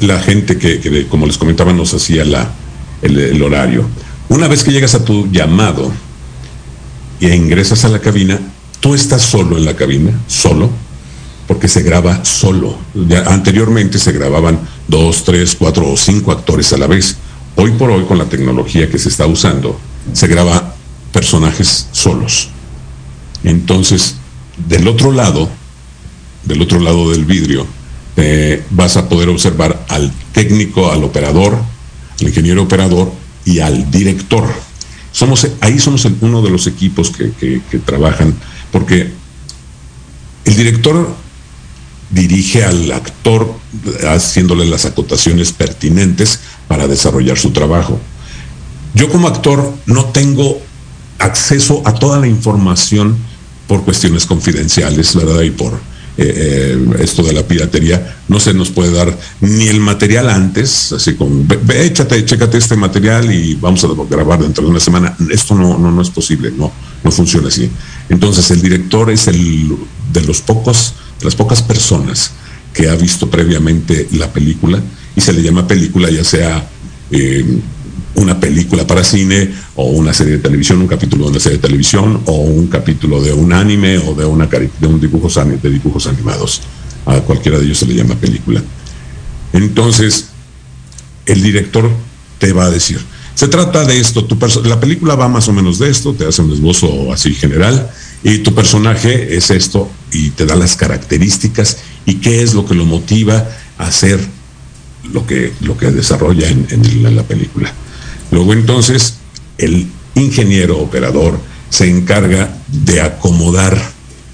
la 0.00 0.18
gente 0.18 0.56
que, 0.56 1.06
como 1.08 1.26
les 1.26 1.38
comentaba, 1.38 1.72
nos 1.72 1.94
hacía 1.94 2.24
la, 2.24 2.50
el, 3.02 3.42
horario. 3.42 3.86
Una 4.28 4.48
vez 4.48 4.64
que 4.64 4.72
llegas 4.72 4.94
a 4.94 5.04
tu 5.04 5.30
llamado 5.30 5.92
e 7.20 7.34
ingresas 7.34 7.84
a 7.84 7.88
la 7.88 8.00
cabina, 8.00 8.40
tú 8.80 8.94
estás 8.94 9.22
solo 9.22 9.58
en 9.58 9.64
la 9.64 9.76
cabina, 9.76 10.18
solo, 10.26 10.70
porque 11.50 11.66
se 11.66 11.82
graba 11.82 12.24
solo. 12.24 12.78
Anteriormente 13.26 13.98
se 13.98 14.12
grababan 14.12 14.60
dos, 14.86 15.24
tres, 15.24 15.56
cuatro 15.58 15.90
o 15.90 15.96
cinco 15.96 16.30
actores 16.30 16.72
a 16.72 16.76
la 16.78 16.86
vez. 16.86 17.16
Hoy 17.56 17.72
por 17.72 17.90
hoy, 17.90 18.04
con 18.04 18.18
la 18.18 18.26
tecnología 18.26 18.88
que 18.88 19.00
se 19.00 19.08
está 19.08 19.26
usando, 19.26 19.76
se 20.12 20.28
graba 20.28 20.76
personajes 21.10 21.88
solos. 21.90 22.50
Entonces, 23.42 24.14
del 24.68 24.86
otro 24.86 25.10
lado, 25.10 25.50
del 26.44 26.62
otro 26.62 26.78
lado 26.78 27.10
del 27.10 27.24
vidrio, 27.24 27.66
vas 28.70 28.96
a 28.96 29.08
poder 29.08 29.28
observar 29.28 29.84
al 29.88 30.12
técnico, 30.30 30.92
al 30.92 31.02
operador, 31.02 31.58
al 32.20 32.28
ingeniero 32.28 32.62
operador 32.62 33.12
y 33.44 33.58
al 33.58 33.90
director. 33.90 34.46
Somos, 35.10 35.48
ahí 35.60 35.80
somos 35.80 36.06
uno 36.20 36.42
de 36.42 36.50
los 36.50 36.68
equipos 36.68 37.10
que 37.10 37.78
trabajan, 37.84 38.36
porque 38.70 39.10
el 40.44 40.56
director 40.56 41.12
dirige 42.10 42.64
al 42.64 42.90
actor 42.92 43.54
haciéndole 44.08 44.66
las 44.66 44.84
acotaciones 44.84 45.52
pertinentes 45.52 46.40
para 46.68 46.88
desarrollar 46.88 47.38
su 47.38 47.50
trabajo. 47.50 48.00
Yo 48.94 49.08
como 49.08 49.28
actor 49.28 49.72
no 49.86 50.06
tengo 50.06 50.60
acceso 51.18 51.82
a 51.84 51.94
toda 51.94 52.18
la 52.18 52.26
información 52.26 53.16
por 53.68 53.84
cuestiones 53.84 54.26
confidenciales, 54.26 55.14
¿verdad? 55.14 55.42
Y 55.42 55.50
por 55.50 55.74
eh, 56.16 56.34
eh, 56.36 56.96
esto 56.98 57.22
de 57.22 57.32
la 57.32 57.44
piratería, 57.44 58.18
no 58.28 58.40
se 58.40 58.52
nos 58.52 58.70
puede 58.70 58.92
dar 58.92 59.16
ni 59.40 59.68
el 59.68 59.80
material 59.80 60.28
antes, 60.28 60.92
así 60.92 61.14
como, 61.14 61.44
ve, 61.46 61.86
échate, 61.86 62.24
chécate 62.24 62.58
este 62.58 62.76
material 62.76 63.32
y 63.32 63.54
vamos 63.54 63.84
a 63.84 63.88
grabar 64.08 64.40
dentro 64.42 64.64
de 64.64 64.70
una 64.70 64.80
semana. 64.80 65.16
Esto 65.30 65.54
no, 65.54 65.78
no, 65.78 65.90
no 65.90 66.02
es 66.02 66.10
posible, 66.10 66.50
no, 66.50 66.72
no 67.04 67.10
funciona 67.10 67.48
así. 67.48 67.70
Entonces 68.08 68.50
el 68.50 68.60
director 68.60 69.08
es 69.10 69.28
el 69.28 69.76
de 70.12 70.20
los 70.22 70.40
pocos, 70.42 70.94
las 71.22 71.34
pocas 71.34 71.62
personas 71.62 72.32
que 72.72 72.88
ha 72.88 72.94
visto 72.94 73.28
previamente 73.28 74.08
la 74.12 74.32
película 74.32 74.80
y 75.16 75.20
se 75.20 75.32
le 75.32 75.42
llama 75.42 75.66
película 75.66 76.08
ya 76.10 76.24
sea 76.24 76.68
eh, 77.10 77.44
una 78.14 78.38
película 78.38 78.86
para 78.86 79.04
cine 79.04 79.50
o 79.76 79.84
una 79.84 80.12
serie 80.12 80.34
de 80.34 80.38
televisión, 80.40 80.80
un 80.80 80.86
capítulo 80.86 81.24
de 81.24 81.30
una 81.30 81.40
serie 81.40 81.58
de 81.58 81.62
televisión 81.62 82.20
o 82.26 82.32
un 82.32 82.66
capítulo 82.66 83.22
de 83.22 83.32
un 83.32 83.52
anime 83.52 83.98
o 83.98 84.14
de, 84.14 84.24
una, 84.24 84.46
de 84.46 84.86
un 84.86 85.00
dibujos, 85.00 85.34
de 85.34 85.70
dibujos 85.70 86.06
animados. 86.06 86.62
A 87.06 87.20
cualquiera 87.20 87.58
de 87.58 87.64
ellos 87.64 87.78
se 87.78 87.86
le 87.86 87.94
llama 87.94 88.14
película. 88.16 88.62
Entonces, 89.52 90.28
el 91.26 91.42
director 91.42 91.90
te 92.38 92.52
va 92.52 92.66
a 92.66 92.70
decir, 92.70 93.00
se 93.34 93.48
trata 93.48 93.84
de 93.84 93.98
esto, 93.98 94.24
tu 94.24 94.36
la 94.64 94.78
película 94.78 95.14
va 95.14 95.28
más 95.28 95.48
o 95.48 95.52
menos 95.52 95.78
de 95.78 95.88
esto, 95.88 96.12
te 96.12 96.26
hace 96.26 96.42
un 96.42 96.52
esbozo 96.52 97.12
así 97.12 97.34
general, 97.34 97.90
y 98.22 98.38
tu 98.38 98.54
personaje 98.54 99.36
es 99.36 99.50
esto 99.50 99.90
y 100.12 100.30
te 100.30 100.46
da 100.46 100.56
las 100.56 100.76
características 100.76 101.78
y 102.06 102.16
qué 102.16 102.42
es 102.42 102.54
lo 102.54 102.66
que 102.66 102.74
lo 102.74 102.84
motiva 102.84 103.48
a 103.78 103.86
hacer 103.86 104.20
lo 105.12 105.26
que, 105.26 105.52
lo 105.60 105.76
que 105.76 105.90
desarrolla 105.90 106.48
en 106.48 107.16
la 107.16 107.22
película. 107.22 107.72
Luego 108.30 108.52
entonces 108.52 109.14
el 109.58 109.86
ingeniero 110.14 110.78
operador 110.78 111.38
se 111.68 111.88
encarga 111.88 112.56
de 112.68 113.00
acomodar 113.00 113.80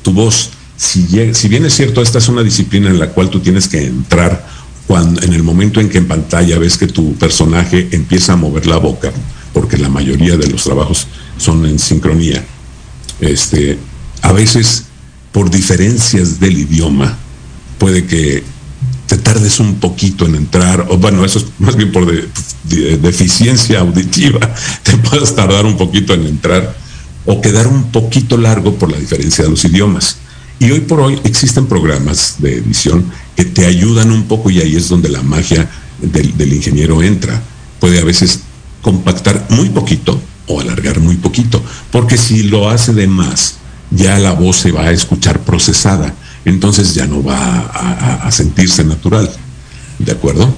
tu 0.03 0.13
voz. 0.13 0.51
Si, 0.77 1.07
si, 1.35 1.49
bien 1.49 1.65
es 1.65 1.75
cierto, 1.75 2.03
esta 2.03 2.19
es 2.19 2.29
una 2.29 2.43
disciplina 2.43 2.91
en 2.91 2.99
la 2.99 3.11
cual 3.11 3.31
tú 3.31 3.41
tienes 3.41 3.69
que 3.69 3.85
entrar 3.85 4.47
cuando, 4.87 5.23
en 5.23 5.33
el 5.33 5.43
momento 5.43 5.81
en 5.81 5.89
que 5.89 5.99
en 5.99 6.07
pantalla 6.07 6.59
ves 6.59 6.77
que 6.77 6.87
tu 6.87 7.15
personaje 7.15 7.89
empieza 7.93 8.35
a 8.35 8.37
mover 8.37 8.67
la 8.67 8.77
boca, 8.77 9.13
porque 9.53 9.79
la 9.79 9.89
mayoría 9.89 10.37
de 10.37 10.49
los 10.49 10.65
trabajos 10.65 11.07
son 11.39 11.65
en 11.67 11.79
sincronía. 11.79 12.45
Este, 13.21 13.79
a 14.23 14.33
veces, 14.33 14.85
por 15.37 15.51
diferencias 15.51 16.41
del 16.41 16.57
idioma, 16.57 17.15
puede 17.77 18.07
que 18.07 18.43
te 19.07 19.19
tardes 19.19 19.61
un 19.61 19.75
poquito 19.75 20.25
en 20.25 20.35
entrar, 20.35 20.87
o 20.89 20.97
bueno, 20.97 21.27
eso 21.27 21.41
es 21.41 21.45
más 21.59 21.77
bien 21.77 21.93
por 21.93 22.07
deficiencia 23.03 23.81
auditiva, 23.81 24.41
te 24.83 24.97
puedes 24.97 25.35
tardar 25.35 25.67
un 25.67 25.77
poquito 25.77 26.15
en 26.15 26.27
entrar 26.27 26.75
o 27.27 27.43
quedar 27.43 27.67
un 27.67 27.93
poquito 27.93 28.39
largo 28.39 28.77
por 28.77 28.91
la 28.91 28.97
diferencia 28.97 29.45
de 29.45 29.51
los 29.51 29.63
idiomas. 29.67 30.17
Y 30.59 30.71
hoy 30.71 30.81
por 30.81 31.01
hoy 31.01 31.21
existen 31.25 31.67
programas 31.67 32.37
de 32.39 32.57
edición 32.57 33.05
que 33.37 33.45
te 33.45 33.67
ayudan 33.67 34.13
un 34.13 34.23
poco 34.23 34.49
y 34.49 34.63
ahí 34.63 34.75
es 34.75 34.89
donde 34.89 35.11
la 35.11 35.21
magia 35.21 35.69
del, 36.01 36.35
del 36.39 36.55
ingeniero 36.55 37.03
entra. 37.03 37.43
Puede 37.79 38.01
a 38.01 38.05
veces 38.05 38.41
compactar 38.81 39.49
muy 39.51 39.69
poquito 39.69 40.19
o 40.47 40.63
alargar 40.63 40.99
muy 40.99 41.17
poquito, 41.17 41.63
porque 41.91 42.17
si 42.17 42.45
lo 42.45 42.71
hace 42.71 42.95
de 42.95 43.07
más, 43.07 43.57
ya 43.97 44.19
la 44.19 44.33
voz 44.33 44.59
se 44.59 44.73
va 44.73 44.83
a 44.83 44.91
escuchar 44.93 45.41
procesada 45.41 46.15
entonces 46.47 46.95
ya 46.95 47.07
no 47.07 47.23
va 47.23 47.59
a, 48.25 48.31
sentirse 48.31 48.85
natural. 48.85 49.29
¿De 49.99 50.13
acuerdo? 50.13 50.55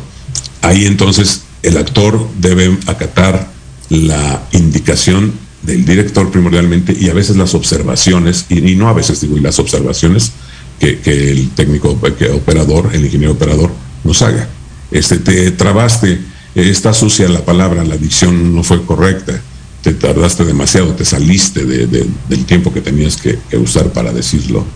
Ahí 0.62 0.84
entonces 0.84 1.42
el 1.62 1.76
actor 1.78 2.28
debe 2.38 2.78
acatar 2.86 3.50
la 3.88 4.42
indicación 4.52 5.32
del 5.62 5.84
director 5.84 6.30
primordialmente 6.30 6.94
y 6.98 7.08
a 7.08 7.14
veces 7.14 7.36
las 7.36 7.54
observaciones, 7.54 8.46
y, 8.50 8.76
no 8.76 8.88
a 8.88 8.92
veces 8.92 9.22
digo, 9.22 9.38
y 9.38 9.40
las 9.40 9.58
observaciones 9.58 10.32
que, 10.78 11.00
el 11.04 11.50
técnico 11.50 11.98
que 12.18 12.30
operador, 12.30 12.90
el 12.92 13.06
ingeniero 13.06 13.32
operador, 13.32 13.70
nos 14.04 14.20
haga. 14.20 14.46
Este, 14.90 15.18
te 15.18 15.50
trabaste, 15.52 16.20
está 16.54 16.92
sucia 16.92 17.28
la 17.30 17.44
palabra, 17.46 17.82
la 17.84 17.96
dicción 17.96 18.54
no 18.54 18.62
fue 18.62 18.84
correcta, 18.84 19.40
te 19.82 19.94
tardaste 19.94 20.44
demasiado, 20.44 20.94
te 20.94 21.04
saliste 21.04 21.64
del 21.64 22.44
tiempo 22.46 22.72
que 22.72 22.80
tenías 22.80 23.16
que, 23.16 23.38
usar 23.58 23.92
para 23.92 24.12
decirlo. 24.12 24.66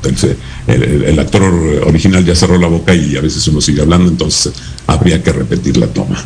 el, 0.66 1.18
actor 1.18 1.42
original 1.86 2.24
ya 2.24 2.34
cerró 2.34 2.58
la 2.58 2.68
boca 2.68 2.94
y 2.94 3.16
a 3.16 3.20
veces 3.20 3.46
uno 3.48 3.60
sigue 3.60 3.82
hablando, 3.82 4.08
entonces 4.08 4.52
habría 4.86 5.22
que 5.22 5.32
repetir 5.32 5.76
la 5.76 5.88
toma. 5.88 6.24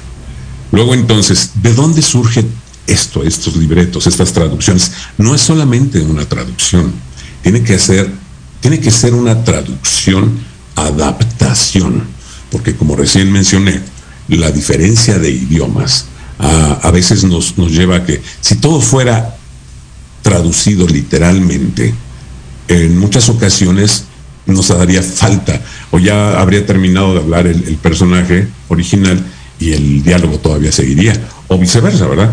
Luego 0.72 0.95
entonces, 0.95 1.53
¿de 1.62 1.72
dónde 1.72 2.03
surge 2.03 2.45
esto, 2.87 3.22
estos 3.22 3.57
libretos, 3.57 4.07
estas 4.07 4.33
traducciones? 4.33 4.93
No 5.16 5.35
es 5.35 5.41
solamente 5.41 6.01
una 6.01 6.27
traducción, 6.27 6.93
tiene 7.43 7.62
que 7.62 7.79
ser, 7.79 8.11
tiene 8.61 8.79
que 8.81 8.91
ser 8.91 9.14
una 9.14 9.43
traducción 9.43 10.39
adaptación, 10.74 12.05
porque 12.51 12.77
como 12.77 12.95
recién 12.95 13.33
mencioné, 13.33 13.81
la 14.29 14.51
diferencia 14.51 15.18
de 15.18 15.31
idiomas 15.31 16.07
a, 16.39 16.91
veces 16.91 17.24
nos, 17.24 17.57
nos 17.59 17.72
lleva 17.72 17.97
a 17.97 18.05
que 18.05 18.22
si 18.41 18.57
todo 18.57 18.80
fuera 18.80 19.37
traducido 20.22 20.87
literalmente, 20.87 21.95
en 22.68 22.99
muchas 22.99 23.28
ocasiones 23.28 24.05
nos 24.47 24.68
daría 24.68 25.03
falta 25.03 25.61
o 25.91 25.99
ya 25.99 26.41
habría 26.41 26.64
terminado 26.66 27.14
de 27.14 27.20
hablar 27.20 27.47
el, 27.47 27.76
personaje 27.76 28.49
original 28.68 29.24
y 29.59 29.72
el 29.72 30.03
diálogo 30.03 30.39
todavía 30.39 30.72
seguiría 30.72 31.20
o 31.49 31.59
viceversa, 31.59 32.07
¿verdad? 32.07 32.32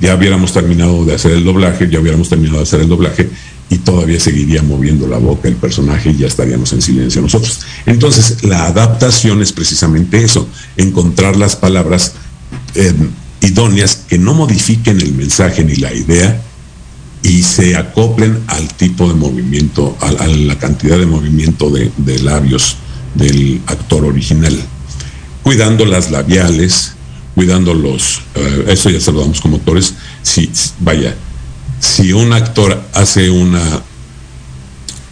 Ya 0.00 0.14
hubiéramos 0.14 0.52
terminado 0.52 1.04
de 1.04 1.14
hacer 1.14 1.32
el 1.32 1.44
doblaje, 1.44 1.88
ya 1.88 2.00
hubiéramos 2.00 2.28
terminado 2.28 2.58
de 2.58 2.62
hacer 2.64 2.80
el 2.80 2.88
doblaje 2.88 3.28
y 3.68 3.78
todavía 3.78 4.20
seguiría 4.20 4.62
moviendo 4.62 5.06
la 5.06 5.18
boca 5.18 5.48
el 5.48 5.56
personaje 5.56 6.10
y 6.10 6.18
ya 6.18 6.26
estaríamos 6.26 6.72
en 6.72 6.82
silencio 6.82 7.22
nosotros. 7.22 7.60
Entonces, 7.86 8.44
la 8.44 8.66
adaptación 8.66 9.42
es 9.42 9.52
precisamente 9.52 10.22
eso, 10.22 10.48
encontrar 10.76 11.36
las 11.36 11.56
palabras 11.56 12.12
idóneas 13.42 13.96
que 13.96 14.18
no 14.18 14.34
modifiquen 14.34 15.00
el 15.00 15.12
mensaje 15.12 15.64
ni 15.64 15.76
la 15.76 15.92
idea 15.92 16.40
y 17.22 17.42
se 17.42 17.76
acoplen 17.76 18.42
al 18.46 18.68
tipo 18.74 19.08
de 19.08 19.14
movimiento, 19.14 19.96
a, 20.00 20.26
la 20.26 20.58
cantidad 20.58 20.98
de 20.98 21.06
movimiento 21.06 21.70
de, 21.70 22.18
labios 22.20 22.76
del 23.14 23.60
actor 23.66 24.04
original, 24.04 24.58
cuidando 25.42 25.84
las 25.84 26.10
labiales, 26.10 26.94
cuidando 27.34 27.74
los, 27.74 28.22
eh, 28.34 28.64
eso 28.68 28.90
ya 28.90 29.00
saludamos 29.00 29.40
como 29.40 29.56
actores, 29.56 29.94
si, 30.22 30.50
vaya, 30.80 31.14
si 31.80 32.12
un 32.12 32.32
actor 32.32 32.82
hace 32.94 33.30
una 33.30 33.82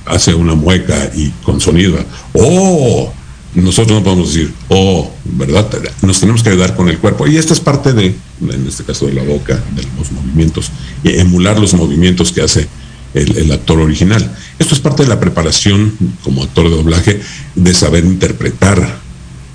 hace 0.07 0.35
una 0.35 0.55
mueca 0.55 1.11
y 1.15 1.31
con 1.45 1.61
sonido, 1.61 1.97
¡oh! 2.33 3.13
Nosotros 3.55 3.99
no 3.99 4.05
podemos 4.05 4.33
decir, 4.33 4.53
oh, 4.69 5.11
¿verdad? 5.25 5.69
Nos 6.03 6.21
tenemos 6.21 6.43
que 6.43 6.51
ayudar 6.51 6.77
con 6.77 6.89
el 6.89 6.99
cuerpo. 6.99 7.27
Y 7.27 7.37
esto 7.37 7.53
es 7.53 7.61
parte 7.61 7.93
de, 7.93 8.07
en 8.07 8.67
este 8.67 8.85
caso 8.85 9.07
de 9.07 9.15
la 9.15 9.23
boca, 9.23 9.63
de 9.75 9.83
los 9.99 10.13
movimientos, 10.13 10.71
y 11.03 11.19
emular 11.19 11.59
los 11.59 11.75
movimientos 11.75 12.33
que 12.33 12.43
hace 12.43 12.69
el, 13.15 13.51
actor 13.51 13.81
original. 13.81 14.37
Esto 14.59 14.75
es 14.75 14.81
parte 14.81 15.03
de 15.03 15.09
la 15.09 15.19
preparación 15.19 15.95
como 16.23 16.45
actor 16.45 16.71
de 16.71 16.77
doblaje, 16.77 17.21
de 17.57 17.75
saber 17.75 18.05
interpretar, 18.05 18.99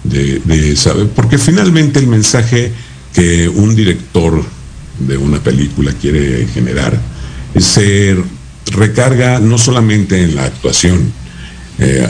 de 0.03 0.75
saber, 0.75 1.07
porque 1.09 1.37
finalmente 1.37 1.99
el 1.99 2.07
mensaje 2.07 2.71
que 3.13 3.47
un 3.47 3.75
director 3.75 4.43
de 4.99 5.17
una 5.17 5.39
película 5.39 5.93
quiere 5.93 6.47
generar 6.53 6.99
se 7.57 8.17
recarga 8.67 9.39
no 9.39 9.57
solamente 9.57 10.21
en 10.21 10.35
la 10.35 10.45
actuación, 10.45 11.13
eh, 11.80 12.07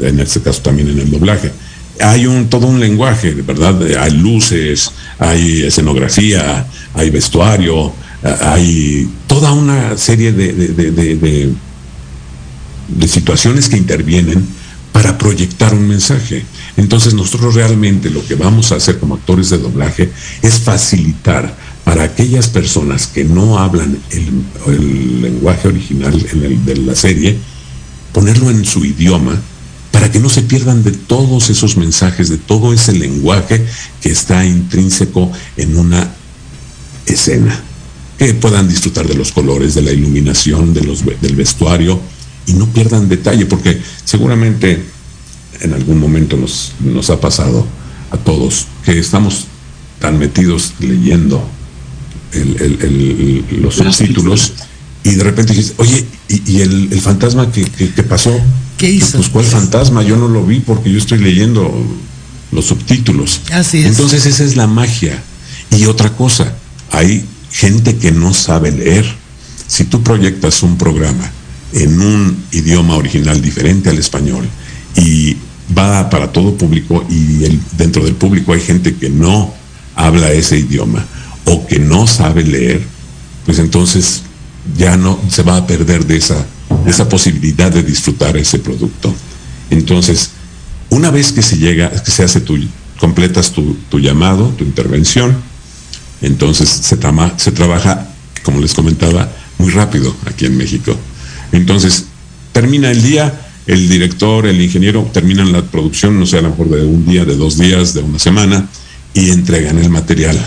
en, 0.00 0.20
este 0.20 0.40
caso 0.40 0.62
también 0.62 0.88
en 0.88 0.98
el 0.98 1.10
doblaje. 1.10 1.52
Hay 2.00 2.26
un, 2.26 2.48
todo 2.48 2.66
un 2.66 2.78
lenguaje, 2.78 3.32
¿verdad? 3.34 3.80
Hay 4.00 4.12
luces, 4.12 4.92
hay 5.18 5.62
escenografía, 5.62 6.66
hay 6.94 7.10
vestuario, 7.10 7.92
hay 8.22 9.08
toda 9.26 9.52
una 9.52 9.96
serie 9.96 10.32
de, 10.32 10.52
de, 10.52 11.54
situaciones 13.08 13.68
que 13.68 13.76
intervienen 13.76 14.46
para 14.92 15.18
proyectar 15.18 15.74
un 15.74 15.88
mensaje. 15.88 16.44
Entonces 16.76 17.14
nosotros 17.14 17.54
realmente 17.54 18.10
lo 18.10 18.24
que 18.24 18.34
vamos 18.34 18.72
a 18.72 18.76
hacer 18.76 18.98
como 18.98 19.14
actores 19.14 19.50
de 19.50 19.58
doblaje 19.58 20.10
es 20.42 20.54
facilitar 20.60 21.54
para 21.84 22.02
aquellas 22.02 22.48
personas 22.48 23.06
que 23.06 23.24
no 23.24 23.58
hablan 23.58 23.98
el, 24.10 25.22
lenguaje 25.22 25.68
original 25.68 26.12
de 26.64 26.76
la 26.76 26.94
serie, 26.94 27.38
ponerlo 28.12 28.50
en 28.50 28.64
su 28.64 28.84
idioma 28.84 29.40
para 29.92 30.10
que 30.10 30.20
no 30.20 30.28
se 30.28 30.42
pierdan 30.42 30.84
de 30.84 30.92
todos 30.92 31.50
esos 31.50 31.76
mensajes, 31.76 32.28
de 32.28 32.38
todo 32.38 32.72
ese 32.72 32.92
lenguaje 32.92 33.64
que 34.00 34.10
está 34.10 34.44
intrínseco 34.44 35.30
en 35.56 35.76
una 35.76 36.14
escena. 37.06 37.64
Que 38.18 38.34
puedan 38.34 38.68
disfrutar 38.68 39.06
de 39.06 39.14
los 39.14 39.32
colores, 39.32 39.74
de 39.74 39.82
la 39.82 39.92
iluminación, 39.92 40.74
de 40.74 40.82
los, 40.82 41.04
del 41.04 41.36
vestuario 41.36 42.00
y 42.46 42.52
no 42.52 42.66
pierdan 42.66 43.08
detalle, 43.08 43.46
porque 43.46 43.80
seguramente 44.04 44.84
en 45.60 45.72
algún 45.72 45.98
momento 45.98 46.36
nos, 46.36 46.72
nos 46.80 47.10
ha 47.10 47.20
pasado 47.20 47.66
a 48.10 48.16
todos 48.16 48.66
que 48.84 48.98
estamos 48.98 49.46
tan 50.00 50.18
metidos 50.18 50.74
leyendo 50.80 51.48
los 53.50 53.74
subtítulos 53.76 54.52
y 55.04 55.14
de 55.14 55.24
repente 55.24 55.54
dices, 55.54 55.74
oye, 55.78 56.06
¿y, 56.28 56.60
el, 56.60 57.00
fantasma 57.00 57.50
que, 57.50 57.64
pasó? 58.02 58.38
¿Qué 58.76 58.90
hizo? 58.90 59.18
Pues 59.18 59.28
cuál 59.28 59.44
fantasma, 59.44 60.02
yo 60.02 60.16
no 60.16 60.28
lo 60.28 60.44
vi 60.44 60.60
porque 60.60 60.90
yo 60.90 60.98
estoy 60.98 61.18
leyendo 61.18 61.72
los 62.52 62.66
subtítulos. 62.66 63.40
Así 63.52 63.78
es. 63.78 63.86
Entonces 63.86 64.26
esa 64.26 64.44
es 64.44 64.56
la 64.56 64.66
magia. 64.66 65.22
Y 65.76 65.84
otra 65.86 66.10
cosa, 66.10 66.54
hay 66.92 67.24
gente 67.50 67.96
que 67.96 68.12
no 68.12 68.32
sabe 68.34 68.72
leer. 68.72 69.04
Si 69.66 69.84
tú 69.84 70.02
proyectas 70.02 70.62
un 70.62 70.78
programa 70.78 71.30
en 71.72 72.00
un 72.00 72.44
idioma 72.52 72.96
original 72.96 73.40
diferente 73.42 73.90
al 73.90 73.98
español 73.98 74.48
y 74.96 75.36
va 75.76 76.08
para 76.08 76.32
todo 76.32 76.56
público 76.56 77.04
y 77.10 77.60
dentro 77.76 78.04
del 78.04 78.14
público 78.14 78.54
hay 78.54 78.60
gente 78.60 78.94
que 78.94 79.10
no 79.10 79.52
habla 79.94 80.32
ese 80.32 80.58
idioma 80.58 81.04
o 81.44 81.66
que 81.66 81.78
no 81.78 82.06
sabe 82.06 82.44
leer, 82.44 82.82
pues 83.44 83.58
entonces 83.58 84.22
ya 84.76 84.96
no 84.96 85.18
se 85.28 85.42
va 85.42 85.56
a 85.56 85.66
perder 85.66 86.06
de 86.06 86.16
esa, 86.16 86.46
esa 86.86 87.08
posibilidad 87.08 87.70
de 87.70 87.82
disfrutar 87.82 88.36
ese 88.36 88.58
producto. 88.58 89.14
Entonces, 89.70 90.30
una 90.90 91.10
vez 91.10 91.32
que 91.32 91.42
se 91.42 91.58
llega, 91.58 91.90
que 91.90 92.10
se 92.10 92.24
hace 92.24 92.40
tu, 92.40 92.58
completas 92.98 93.52
tu, 93.52 94.00
llamado, 94.00 94.48
tu 94.56 94.64
intervención, 94.64 95.36
entonces 96.22 96.68
se, 96.68 96.96
se 97.36 97.52
trabaja, 97.52 98.08
como 98.42 98.60
les 98.60 98.74
comentaba, 98.74 99.30
muy 99.58 99.70
rápido 99.70 100.14
aquí 100.26 100.46
en 100.46 100.56
México. 100.56 100.96
Entonces, 101.52 102.06
termina 102.52 102.90
el 102.90 103.02
día, 103.02 103.48
el 103.66 103.88
director, 103.88 104.46
el 104.46 104.60
ingeniero 104.60 105.08
terminan 105.12 105.52
la 105.52 105.62
producción, 105.62 106.18
no 106.18 106.26
sé, 106.26 106.38
a 106.38 106.42
lo 106.42 106.50
mejor 106.50 106.70
de 106.70 106.84
un 106.84 107.06
día, 107.06 107.24
de 107.24 107.36
dos 107.36 107.58
días, 107.58 107.94
de 107.94 108.00
una 108.00 108.18
semana, 108.18 108.68
y 109.14 109.30
entregan 109.30 109.78
el 109.78 109.90
material. 109.90 110.38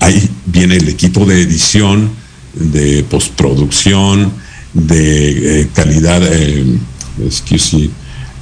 Ahí 0.00 0.28
viene 0.46 0.76
el 0.76 0.88
equipo 0.88 1.24
de 1.24 1.42
edición, 1.42 2.10
de 2.58 3.04
postproducción, 3.04 4.32
de 4.72 5.62
eh, 5.62 5.68
calidad, 5.72 6.20
eh, 6.22 6.78
excuse 7.24 7.90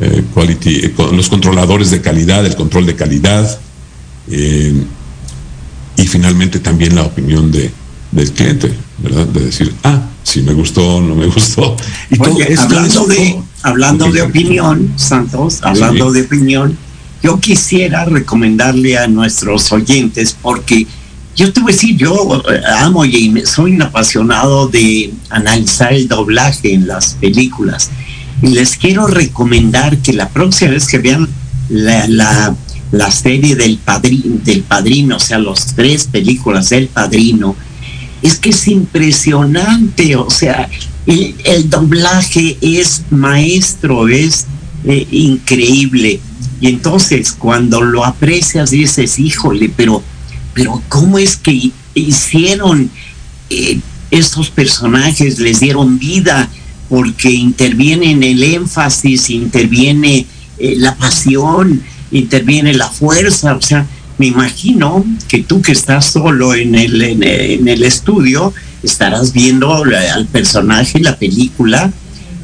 eh, 0.00 0.24
quality, 0.34 0.86
eh, 0.86 0.94
los 1.12 1.28
controladores 1.28 1.90
de 1.90 2.00
calidad, 2.00 2.44
el 2.44 2.56
control 2.56 2.86
de 2.86 2.94
calidad, 2.94 3.60
y 4.28 6.06
finalmente 6.08 6.58
también 6.58 6.96
la 6.96 7.02
opinión 7.02 7.52
de, 7.52 7.70
del 8.10 8.32
cliente, 8.32 8.74
¿verdad? 8.98 9.24
De 9.26 9.44
decir, 9.44 9.72
ah, 9.84 10.02
si 10.24 10.42
me 10.42 10.52
gustó, 10.52 11.00
no 11.00 11.14
me 11.14 11.26
gustó. 11.34 11.76
Y 12.10 12.18
hablando, 12.56 13.06
de, 13.06 13.40
hablando 13.62 14.10
de 14.10 14.22
opinión, 14.22 14.92
Santos, 14.96 15.60
hablando 15.62 16.10
de 16.10 16.22
opinión, 16.22 16.76
yo 17.22 17.38
quisiera 17.40 18.04
recomendarle 18.04 18.98
a 18.98 19.06
nuestros 19.06 19.72
oyentes, 19.72 20.36
porque 20.40 20.86
yo 21.36 21.52
te 21.52 21.60
voy 21.60 21.72
a 21.72 21.74
decir, 21.74 21.96
yo 21.96 22.42
eh, 22.50 22.60
amo 22.78 23.04
y 23.04 23.42
soy 23.44 23.74
un 23.74 23.82
apasionado 23.82 24.68
de 24.68 25.12
analizar 25.28 25.92
el 25.92 26.08
doblaje 26.08 26.72
en 26.72 26.86
las 26.86 27.14
películas. 27.14 27.90
Y 28.42 28.48
les 28.48 28.76
quiero 28.76 29.06
recomendar 29.06 29.98
que 29.98 30.14
la 30.14 30.30
próxima 30.30 30.72
vez 30.72 30.86
que 30.86 30.98
vean 30.98 31.28
la, 31.68 32.54
la, 32.90 33.10
serie 33.10 33.54
del 33.54 33.78
del 34.44 34.62
padrino, 34.62 35.16
o 35.16 35.20
sea, 35.20 35.38
las 35.38 35.74
tres 35.74 36.04
películas 36.04 36.70
del 36.70 36.88
padrino, 36.88 37.54
es 38.22 38.38
que 38.38 38.50
es 38.50 38.68
impresionante, 38.68 40.16
o 40.16 40.30
sea, 40.30 40.68
el, 41.06 41.68
doblaje 41.68 42.56
es 42.62 43.02
maestro, 43.10 44.08
es 44.08 44.46
eh, 44.84 45.06
increíble. 45.10 46.20
Y 46.60 46.68
entonces 46.68 47.32
cuando 47.32 47.82
lo 47.82 48.04
aprecias 48.04 48.70
dices, 48.70 49.18
híjole, 49.18 49.70
pero 49.76 50.02
pero 50.56 50.82
¿cómo 50.88 51.18
es 51.18 51.36
que 51.36 51.70
hicieron 51.92 52.90
eh, 53.50 53.78
estos 54.10 54.48
personajes, 54.48 55.38
les 55.38 55.60
dieron 55.60 55.98
vida? 55.98 56.48
Porque 56.88 57.30
interviene 57.30 58.12
en 58.12 58.22
el 58.22 58.42
énfasis, 58.42 59.28
interviene 59.28 60.24
eh, 60.58 60.74
la 60.78 60.94
pasión, 60.96 61.82
interviene 62.10 62.72
la 62.72 62.88
fuerza, 62.88 63.54
o 63.54 63.60
sea, 63.60 63.86
me 64.16 64.28
imagino 64.28 65.04
que 65.28 65.42
tú 65.42 65.60
que 65.60 65.72
estás 65.72 66.06
solo 66.06 66.54
en 66.54 66.74
el, 66.74 67.02
en 67.02 67.68
el, 67.68 67.82
estudio, 67.82 68.54
estarás 68.82 69.34
viendo 69.34 69.74
al 69.74 70.26
personaje, 70.26 71.00
la 71.00 71.18
película, 71.18 71.92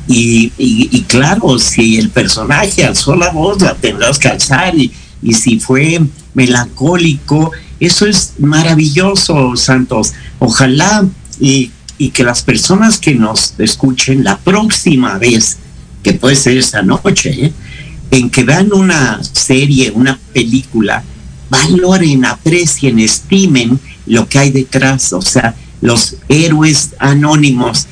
y, 0.07 0.53
y, 0.59 1.01
claro, 1.09 1.59
si 1.59 1.97
el 1.97 2.11
personaje 2.11 2.85
alzó 2.85 3.17
la 3.17 3.31
voz, 3.31 3.63
la 3.63 3.75
tendrás 3.75 4.19
que 4.19 4.29
alzar, 4.29 4.77
y, 4.77 4.93
y 5.23 5.33
si 5.33 5.59
fue 5.59 6.03
melancólico, 6.35 7.53
eso 7.81 8.07
es 8.07 8.35
maravilloso, 8.39 9.57
Santos. 9.57 10.13
Ojalá 10.39 11.05
y, 11.41 11.71
que 12.13 12.25
las 12.25 12.43
personas 12.43 12.99
que 12.99 13.15
nos 13.15 13.55
escuchen 13.59 14.25
la 14.25 14.37
próxima 14.37 15.19
vez, 15.19 15.59
que 16.03 16.15
puede 16.15 16.35
ser 16.35 16.57
esta 16.57 16.83
noche, 16.83 17.47
¿eh? 17.47 17.53
en 18.11 18.29
que 18.29 18.43
vean 18.43 18.73
una 18.73 19.23
serie, 19.23 19.93
una 19.93 20.19
película, 20.33 21.05
valoren, 21.49 22.25
aprecien, 22.25 22.99
estimen 22.99 23.79
lo 24.07 24.29
que 24.29 24.39
hay 24.39 24.51
detrás, 24.51 25.13
o 25.13 25.23
sea, 25.23 25.55
los 25.81 26.17
héroes 26.29 26.91
anónimos. 26.99 27.87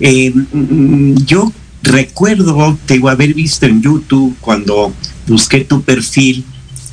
Eh, 0.00 0.32
mm, 0.32 1.24
yo 1.24 1.52
recuerdo, 1.82 2.78
te 2.86 3.00
haber 3.08 3.34
visto 3.34 3.66
en 3.66 3.82
YouTube 3.82 4.36
cuando 4.40 4.92
busqué 5.26 5.64
tu 5.64 5.82
perfil, 5.82 6.44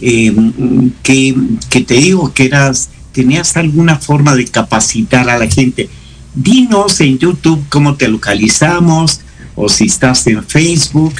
Em, 0.05 0.91
que, 1.01 1.33
te 1.69 1.93
digo 1.93 2.33
que 2.33 2.47
eras, 2.47 2.89
tenías 3.13 3.55
alguna 3.55 3.97
forma 3.97 4.35
de 4.35 4.43
capacitar 4.43 5.29
a 5.29 5.37
la 5.37 5.47
gente. 5.49 5.87
Dinos 6.35 6.99
en 6.99 7.19
YouTube 7.19 7.63
cómo 7.69 7.95
te 7.95 8.09
localizamos, 8.09 9.21
o 9.55 9.69
si 9.69 9.85
estás 9.85 10.27
en 10.27 10.43
Facebook, 10.43 11.13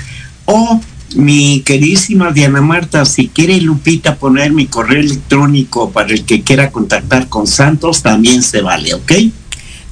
o 0.44 0.82
mi 1.16 1.62
queridísima 1.62 2.32
Diana 2.32 2.62
Marta, 2.62 3.06
si 3.06 3.30
quiere 3.30 3.62
Lupita 3.62 4.18
poner 4.18 4.52
mi 4.52 4.66
correo 4.66 5.00
electrónico 5.00 5.90
para 5.92 6.14
el 6.14 6.26
que 6.26 6.42
quiera 6.42 6.70
contactar 6.70 7.30
con 7.30 7.48
Santos, 7.48 8.02
también 8.02 8.44
se 8.44 8.60
vale, 8.60 8.96
¿ok? 8.96 9.14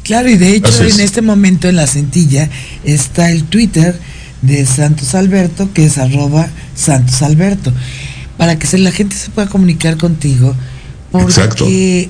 Claro, 0.04 0.30
y 0.30 0.36
de 0.36 0.54
hecho 0.54 0.84
en 0.84 1.00
este 1.00 1.22
momento 1.22 1.70
en 1.70 1.78
la 1.78 1.88
cintilla 1.88 2.50
está 2.84 3.32
el 3.32 3.46
Twitter 3.46 3.98
de 4.42 4.66
Santos 4.66 5.16
Alberto, 5.16 5.70
que 5.74 5.86
es 5.86 5.98
arroba 5.98 6.50
Santos 6.76 7.22
Alberto 7.22 7.72
para 8.42 8.58
que 8.58 8.76
la 8.80 8.92
gente 8.92 9.16
se 9.16 9.30
pueda 9.30 9.48
comunicar 9.48 9.98
contigo. 9.98 10.56
Porque, 11.12 12.10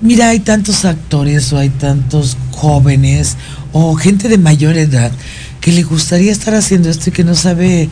mira, 0.00 0.30
hay 0.30 0.40
tantos 0.40 0.84
actores 0.84 1.52
o 1.52 1.58
hay 1.58 1.68
tantos 1.68 2.36
jóvenes 2.50 3.36
o 3.72 3.94
gente 3.94 4.28
de 4.28 4.36
mayor 4.36 4.76
edad 4.76 5.12
que 5.60 5.70
le 5.70 5.84
gustaría 5.84 6.32
estar 6.32 6.56
haciendo 6.56 6.90
esto 6.90 7.10
y 7.10 7.12
que 7.12 7.22
no 7.22 7.36
sabe 7.36 7.88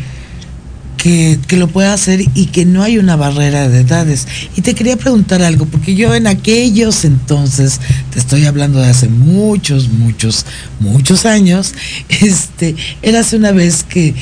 que, 0.97 1.39
que, 1.47 1.57
lo 1.57 1.69
pueda 1.69 1.93
hacer 1.93 2.21
y 2.35 2.47
que 2.47 2.65
no 2.65 2.83
hay 2.83 2.99
una 2.99 3.15
barrera 3.15 3.69
de 3.69 3.83
edades. 3.83 4.27
Y 4.57 4.63
te 4.63 4.75
quería 4.75 4.97
preguntar 4.97 5.41
algo, 5.41 5.67
porque 5.67 5.95
yo 5.95 6.17
en 6.17 6.27
aquellos 6.27 7.05
entonces, 7.05 7.81
te 8.11 8.19
estoy 8.19 8.45
hablando 8.47 8.81
de 8.81 8.89
hace 8.89 9.09
muchos, 9.09 9.89
muchos, 9.89 10.47
muchos 10.81 11.25
años, 11.27 11.75
este, 12.09 12.75
era 13.03 13.21
hace 13.21 13.37
una 13.37 13.53
vez 13.53 13.85
que 13.85 14.17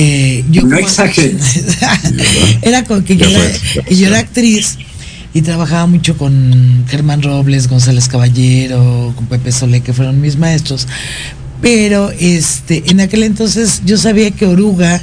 eh, 0.00 0.44
yo 0.48 0.62
no 0.62 0.78
era 2.62 2.84
como 2.84 3.02
que 3.02 3.16
yo 3.16 3.26
era, 4.06 4.18
actriz 4.20 4.78
y 5.34 5.42
trabajaba 5.42 5.88
mucho 5.88 6.16
con 6.16 6.84
Germán 6.88 7.20
Robles, 7.20 7.66
González 7.66 8.06
Caballero, 8.06 9.12
con 9.16 9.26
Pepe 9.26 9.50
Solé, 9.50 9.80
que 9.80 9.92
fueron 9.92 10.20
mis 10.20 10.36
maestros. 10.36 10.86
Pero 11.60 12.12
este, 12.12 12.84
en 12.86 13.00
aquel 13.00 13.24
entonces 13.24 13.82
yo 13.84 13.98
sabía 13.98 14.30
que 14.30 14.46
Oruga 14.46 15.00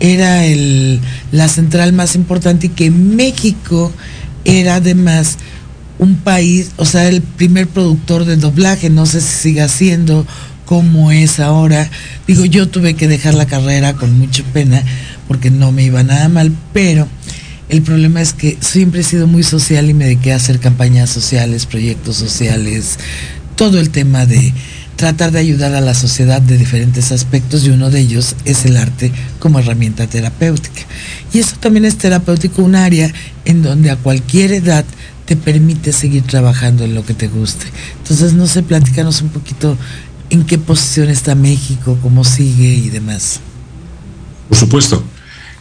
era 0.00 0.46
el, 0.46 1.00
la 1.32 1.48
central 1.48 1.92
más 1.92 2.14
importante 2.14 2.68
y 2.68 2.70
que 2.70 2.90
México 2.90 3.92
era 4.46 4.76
además 4.76 5.36
un 5.98 6.16
país, 6.16 6.70
o 6.78 6.86
sea, 6.86 7.06
el 7.08 7.20
primer 7.20 7.68
productor 7.68 8.24
de 8.24 8.36
doblaje, 8.36 8.88
no 8.88 9.04
sé 9.04 9.20
si 9.20 9.50
siga 9.50 9.68
siendo 9.68 10.26
como 10.70 11.10
es 11.10 11.40
ahora. 11.40 11.90
Digo, 12.28 12.44
yo 12.44 12.68
tuve 12.68 12.94
que 12.94 13.08
dejar 13.08 13.34
la 13.34 13.46
carrera 13.46 13.94
con 13.94 14.16
mucha 14.16 14.44
pena 14.52 14.80
porque 15.26 15.50
no 15.50 15.72
me 15.72 15.82
iba 15.82 16.04
nada 16.04 16.28
mal, 16.28 16.52
pero 16.72 17.08
el 17.68 17.82
problema 17.82 18.20
es 18.20 18.34
que 18.34 18.56
siempre 18.60 19.00
he 19.00 19.02
sido 19.02 19.26
muy 19.26 19.42
social 19.42 19.90
y 19.90 19.94
me 19.94 20.04
dediqué 20.04 20.32
a 20.32 20.36
hacer 20.36 20.60
campañas 20.60 21.10
sociales, 21.10 21.66
proyectos 21.66 22.14
sociales, 22.14 23.00
todo 23.56 23.80
el 23.80 23.90
tema 23.90 24.26
de 24.26 24.54
tratar 24.94 25.32
de 25.32 25.40
ayudar 25.40 25.74
a 25.74 25.80
la 25.80 25.94
sociedad 25.94 26.40
de 26.40 26.56
diferentes 26.56 27.10
aspectos 27.10 27.66
y 27.66 27.70
uno 27.70 27.90
de 27.90 28.02
ellos 28.02 28.36
es 28.44 28.64
el 28.64 28.76
arte 28.76 29.10
como 29.40 29.58
herramienta 29.58 30.06
terapéutica. 30.06 30.82
Y 31.32 31.40
eso 31.40 31.56
también 31.58 31.84
es 31.84 31.98
terapéutico, 31.98 32.62
un 32.62 32.76
área 32.76 33.12
en 33.44 33.62
donde 33.62 33.90
a 33.90 33.96
cualquier 33.96 34.52
edad 34.52 34.84
te 35.30 35.34
permite 35.36 35.92
seguir 35.92 36.22
trabajando 36.24 36.84
en 36.84 36.94
lo 36.94 37.04
que 37.04 37.14
te 37.14 37.28
guste. 37.28 37.66
Entonces, 38.02 38.34
no 38.34 38.48
sé, 38.48 38.64
platícanos 38.64 39.22
un 39.22 39.28
poquito 39.28 39.76
en 40.30 40.44
qué 40.44 40.58
posición 40.58 41.10
está 41.10 41.34
México, 41.34 41.98
cómo 42.02 42.24
sigue 42.24 42.74
y 42.74 42.88
demás. 42.88 43.40
Por 44.48 44.56
supuesto, 44.56 45.02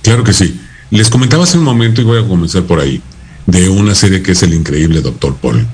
claro 0.01 0.23
que 0.23 0.33
sí. 0.33 0.59
Les 0.91 1.09
comentaba 1.09 1.43
hace 1.43 1.57
un 1.57 1.63
momento, 1.63 2.01
y 2.01 2.05
voy 2.05 2.23
a 2.23 2.27
comenzar 2.27 2.63
por 2.63 2.79
ahí, 2.79 3.01
de 3.45 3.69
una 3.69 3.95
serie 3.95 4.21
que 4.21 4.31
es 4.31 4.43
El 4.43 4.53
Increíble 4.53 5.01
Doctor 5.01 5.35
Paul. 5.35 5.67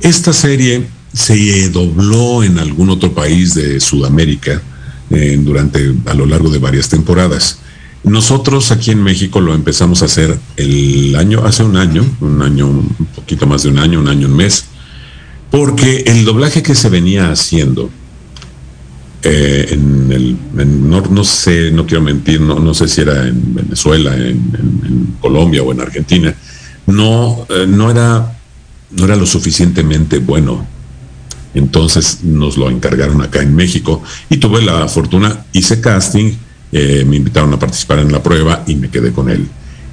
Esta 0.00 0.32
serie 0.32 0.86
se 1.12 1.70
dobló 1.70 2.42
en 2.42 2.58
algún 2.58 2.90
otro 2.90 3.12
país 3.14 3.54
de 3.54 3.80
Sudamérica 3.80 4.62
eh, 5.10 5.38
durante, 5.40 5.94
a 6.06 6.14
lo 6.14 6.26
largo 6.26 6.50
de 6.50 6.58
varias 6.58 6.88
temporadas. 6.88 7.58
Nosotros 8.04 8.70
aquí 8.70 8.92
en 8.92 9.02
México 9.02 9.40
lo 9.40 9.54
empezamos 9.54 10.02
a 10.02 10.04
hacer 10.04 10.38
el 10.56 11.16
año, 11.16 11.44
hace 11.44 11.64
un 11.64 11.76
año, 11.76 12.04
un 12.20 12.40
año, 12.42 12.68
un 12.68 13.08
poquito 13.14 13.46
más 13.46 13.62
de 13.62 13.70
un 13.70 13.78
año, 13.78 13.98
un 13.98 14.08
año, 14.08 14.28
un 14.28 14.36
mes, 14.36 14.66
porque 15.50 16.04
el 16.06 16.24
doblaje 16.24 16.62
que 16.62 16.74
se 16.74 16.88
venía 16.88 17.30
haciendo 17.30 17.90
eh, 19.22 19.68
en 19.70 20.12
el, 20.12 20.36
no, 21.10 21.24
sé, 21.24 21.70
no 21.70 21.86
quiero 21.86 22.02
mentir, 22.02 22.40
no, 22.40 22.58
no 22.58 22.74
sé 22.74 22.86
si 22.86 23.00
era 23.00 23.26
en 23.26 23.54
Venezuela, 23.54 24.16
en, 24.16 25.16
Colombia 25.20 25.62
o 25.62 25.72
en 25.72 25.80
Argentina, 25.80 26.34
no, 26.86 27.46
eh, 27.48 27.66
no, 27.66 27.90
era, 27.90 28.38
no 28.90 29.04
era 29.04 29.16
lo 29.16 29.26
suficientemente 29.26 30.18
bueno. 30.18 30.66
Entonces 31.54 32.22
nos 32.22 32.58
lo 32.58 32.70
encargaron 32.70 33.22
acá 33.22 33.40
en 33.40 33.54
México 33.54 34.02
y 34.28 34.36
tuve 34.36 34.62
la 34.62 34.86
fortuna, 34.88 35.46
hice 35.52 35.80
casting, 35.80 36.32
eh, 36.70 37.04
me 37.06 37.16
invitaron 37.16 37.52
a 37.54 37.58
participar 37.58 38.00
en 38.00 38.12
la 38.12 38.22
prueba 38.22 38.62
y 38.66 38.74
me 38.74 38.90
quedé 38.90 39.12
con 39.12 39.30
él. 39.30 39.48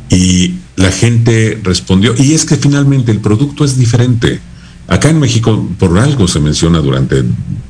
Y 0.10 0.56
la 0.76 0.92
gente 0.92 1.60
respondió, 1.64 2.14
y 2.18 2.34
es 2.34 2.46
que 2.46 2.58
finalmente 2.58 3.12
el 3.12 3.20
producto 3.20 3.64
es 3.64 3.78
diferente 3.78 4.42
Acá 4.88 5.10
en 5.10 5.20
México, 5.20 5.70
por 5.80 5.98
algo 5.98 6.28
se 6.28 6.40
menciona 6.40 6.80
durante 6.80 7.24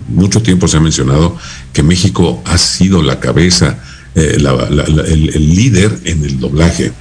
mucho 0.10 0.42
tiempo, 0.42 0.68
se 0.68 0.78
ha 0.78 0.82
mencionado 0.82 1.38
que 1.72 1.84
México 1.84 2.42
ha 2.46 2.58
sido 2.58 3.02
la 3.04 3.20
cabeza, 3.20 3.80
eh, 4.16 4.38
el, 4.38 5.56
líder 5.56 6.00
en 6.06 6.24
el 6.24 6.40
doblaje. 6.40 6.92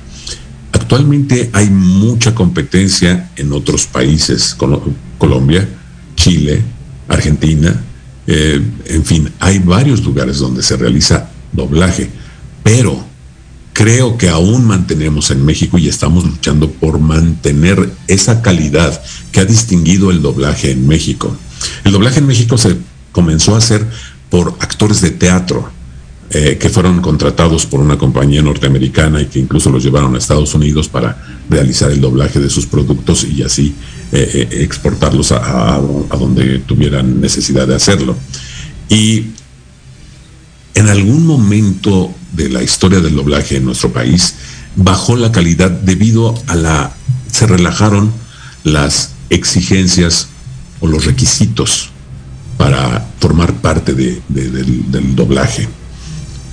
Actualmente 0.73 1.51
hay 1.53 1.71
mucha 1.71 2.35
competencia 2.35 3.31
en 3.37 3.53
otros 3.53 3.87
países, 3.87 4.57
Colombia, 5.19 5.69
Chile, 6.15 6.63
Argentina, 7.09 7.83
eh, 8.27 8.61
en 8.87 9.05
fin, 9.05 9.31
hay 9.41 9.59
varios 9.59 10.05
lugares 10.05 10.39
donde 10.39 10.63
se 10.63 10.77
realiza 10.77 11.31
doblaje, 11.53 12.09
pero 12.63 13.12
creo 13.73 14.19
que 14.19 14.29
aún 14.29 14.67
mantenemos 14.67 15.31
en 15.31 15.45
México 15.45 15.79
y 15.79 15.89
estamos 15.89 16.25
luchando 16.25 16.71
por 16.71 16.99
mantener 16.99 17.91
esa 18.07 18.43
calidad 18.43 19.03
que 19.31 19.41
ha 19.41 19.45
distinguido 19.45 20.11
el 20.11 20.23
doblaje 20.23 20.71
en 20.71 20.87
México. 20.87 21.35
El 21.85 21.93
doblaje 21.93 22.19
en 22.19 22.27
México 22.27 22.59
se 22.59 22.77
comenzó 23.13 23.55
a 23.55 23.59
hacer 23.59 23.87
por 24.31 24.57
actores 24.61 25.01
de 25.01 25.11
teatro 25.11 25.71
eh, 26.31 26.57
que 26.59 26.71
fueron 26.71 27.03
contratados 27.03 27.67
por 27.67 27.81
una 27.81 27.99
compañía 27.99 28.41
norteamericana 28.41 29.21
y 29.21 29.27
que 29.27 29.39
incluso 29.39 29.71
los 29.71 29.83
llevaron 29.83 30.15
a 30.15 30.19
Estados 30.19 30.55
Unidos 30.55 30.89
para 30.89 31.23
realizar 31.51 31.91
el 31.91 32.01
doblaje 32.01 32.41
de 32.41 32.49
sus 32.49 32.67
productos 32.67 33.25
y 33.25 33.43
así 33.43 33.75
eh, 34.13 34.49
eh, 34.51 34.63
exportarlos 34.63 35.33
a, 35.33 35.75
a 35.75 36.17
donde 36.17 36.61
tuvieran 36.61 37.21
necesidad 37.21 37.69
de 37.69 37.75
hacerlo. 37.75 38.17
Y 38.89 39.27
en 40.75 40.89
algún 40.89 41.27
momento 41.27 42.15
de 42.33 42.49
la 42.49 42.63
historia 42.63 43.01
del 43.01 43.15
doblaje 43.15 43.57
en 43.57 43.65
nuestro 43.65 43.93
país 43.93 44.35
bajó 44.77 45.17
la 45.17 45.33
calidad 45.33 45.71
debido 45.71 46.35
a 46.47 46.55
la 46.55 46.93
se 47.31 47.47
relajaron 47.47 48.13
las 48.65 49.11
exigencias 49.31 50.29
o 50.81 50.87
los 50.87 51.07
requisitos 51.07 51.91
para 52.59 53.09
formar 53.19 53.55
parte 53.55 53.95
del, 53.95 54.23
doblaje. 55.17 55.69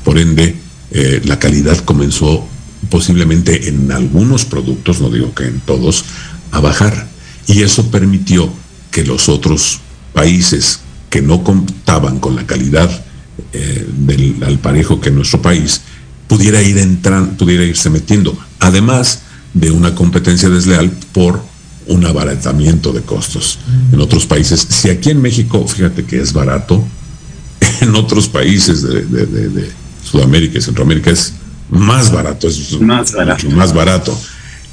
Por 0.03 0.17
ende, 0.17 0.55
eh, 0.91 1.21
la 1.25 1.37
calidad 1.37 1.77
comenzó 1.79 2.47
posiblemente 2.89 3.67
en 3.67 3.91
algunos 3.91 4.45
productos, 4.45 5.01
no 5.01 5.09
digo 5.09 5.35
que 5.35 5.45
en 5.45 5.59
todos, 5.59 6.05
a 6.51 6.59
bajar. 6.59 7.07
Y 7.47 7.63
eso 7.63 7.91
permitió 7.91 8.49
que 8.91 9.03
los 9.03 9.29
otros 9.29 9.81
países 10.13 10.79
que 11.09 11.21
no 11.21 11.43
contaban 11.43 12.19
con 12.19 12.35
la 12.35 12.47
calidad 12.47 12.89
eh, 13.53 13.87
del, 13.97 14.43
al 14.43 14.59
parejo 14.59 14.99
que 15.01 15.11
nuestro 15.11 15.41
país 15.41 15.81
pudiera 16.27 16.61
ir 16.61 16.77
entrando, 16.77 17.31
pudiera 17.37 17.63
irse 17.63 17.89
metiendo, 17.89 18.37
además 18.59 19.21
de 19.53 19.71
una 19.71 19.95
competencia 19.95 20.49
desleal 20.49 20.91
por 21.11 21.41
un 21.87 22.05
abaratamiento 22.05 22.93
de 22.93 23.01
costos. 23.01 23.57
Mm. 23.67 23.95
En 23.95 24.01
otros 24.01 24.25
países, 24.25 24.65
si 24.69 24.89
aquí 24.89 25.09
en 25.09 25.21
México, 25.21 25.67
fíjate 25.67 26.05
que 26.05 26.21
es 26.21 26.31
barato, 26.33 26.85
en 27.81 27.95
otros 27.95 28.27
países 28.29 28.83
de, 28.83 29.71
Sudamérica 30.03 30.57
y 30.57 30.61
Centroamérica 30.61 31.11
es 31.11 31.33
más 31.69 32.11
barato, 32.11 32.47
es 32.47 32.79
más 32.79 33.11
barato. 33.11 33.49
más 33.49 33.73
barato. 33.73 34.17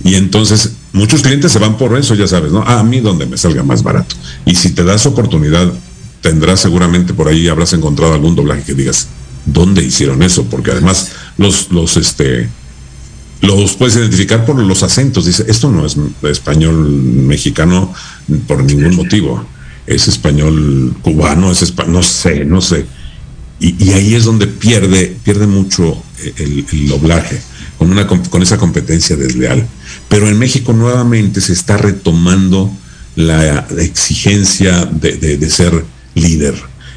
Y 0.05 0.14
entonces 0.14 0.72
muchos 0.93 1.22
clientes 1.22 1.53
se 1.53 1.59
van 1.59 1.77
por 1.77 1.97
eso, 1.99 2.14
ya 2.14 2.27
sabes, 2.27 2.53
¿no? 2.53 2.62
a 2.62 2.83
mí 2.83 3.01
donde 3.01 3.27
me 3.27 3.37
salga 3.37 3.62
más 3.62 3.83
barato. 3.83 4.14
Y 4.45 4.55
si 4.55 4.70
te 4.70 4.85
das 4.85 5.05
oportunidad 5.05 5.72
tendrás 6.20 6.60
seguramente 6.60 7.14
por 7.14 7.28
ahí, 7.28 7.48
habrás 7.48 7.72
encontrado 7.72 8.14
algún 8.14 8.34
doblaje 8.34 8.62
que 8.62 8.74
digas, 8.74 9.08
¿dónde 9.46 9.84
hicieron 9.84 10.22
eso? 10.22 10.44
Porque 10.44 10.72
además 10.72 11.12
los, 11.38 11.70
los, 11.70 11.96
este, 11.96 12.48
los 13.40 13.74
puedes 13.74 13.96
identificar 13.96 14.44
por 14.44 14.58
los 14.58 14.82
acentos. 14.82 15.26
Dice, 15.26 15.44
esto 15.48 15.70
no 15.70 15.86
es 15.86 15.96
español 16.22 16.74
mexicano 16.76 17.92
por 18.46 18.62
ningún 18.62 18.96
motivo. 18.96 19.44
Es 19.86 20.08
español 20.08 20.96
cubano, 21.02 21.52
es 21.52 21.62
español, 21.62 21.92
no 21.94 22.02
sé, 22.02 22.44
no 22.44 22.60
sé. 22.60 22.86
Y, 23.58 23.90
ahí 23.92 24.14
es 24.14 24.24
donde 24.24 24.46
pierde, 24.46 25.16
pierde 25.24 25.46
mucho 25.46 26.02
el, 26.36 26.88
doblaje, 26.88 27.40
con, 27.78 27.90
una, 27.90 28.06
con 28.06 28.42
esa 28.42 28.58
competencia 28.58 29.16
desleal. 29.16 29.66
Pero 30.08 30.28
en 30.28 30.38
México 30.38 30.72
nuevamente 30.72 31.40
se 31.40 31.52
está 31.52 31.76
retomando 31.78 32.70
la 33.14 33.66
exigencia 33.78 34.84
de 34.84 35.50
ser 35.50 35.84
líder. 36.16 36.54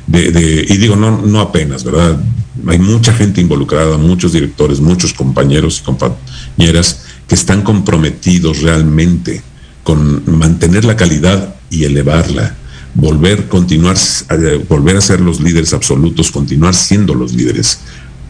De, 0.08 0.66
y 0.68 0.78
digo, 0.78 0.96
no, 0.96 1.22
no 1.22 1.40
apenas, 1.40 1.84
¿verdad? 1.84 2.20
Hay 2.66 2.80
mucha 2.80 3.14
gente 3.14 3.42
involucrada, 3.42 3.98
muchos 3.98 4.34
directores, 4.34 4.80
muchos 4.80 5.14
compañeros 5.14 5.80
y 5.80 5.84
compañeras 5.84 7.04
que 7.28 7.36
están 7.36 7.62
comprometidos 7.62 8.62
realmente 8.62 9.44
con 9.84 10.24
mantener 10.38 10.84
la 10.86 10.96
calidad 10.96 11.56
y 11.70 11.84
elevarla, 11.84 12.56
volver, 12.96 13.48
continuar, 13.48 13.98
volver 14.68 14.98
a 14.98 15.02
ser 15.02 15.22
los 15.22 15.40
líderes 15.40 15.74
absolutos, 15.74 16.32
continuar 16.32 16.74
siendo 16.74 17.14
los 17.14 17.34
líderes, 17.34 17.80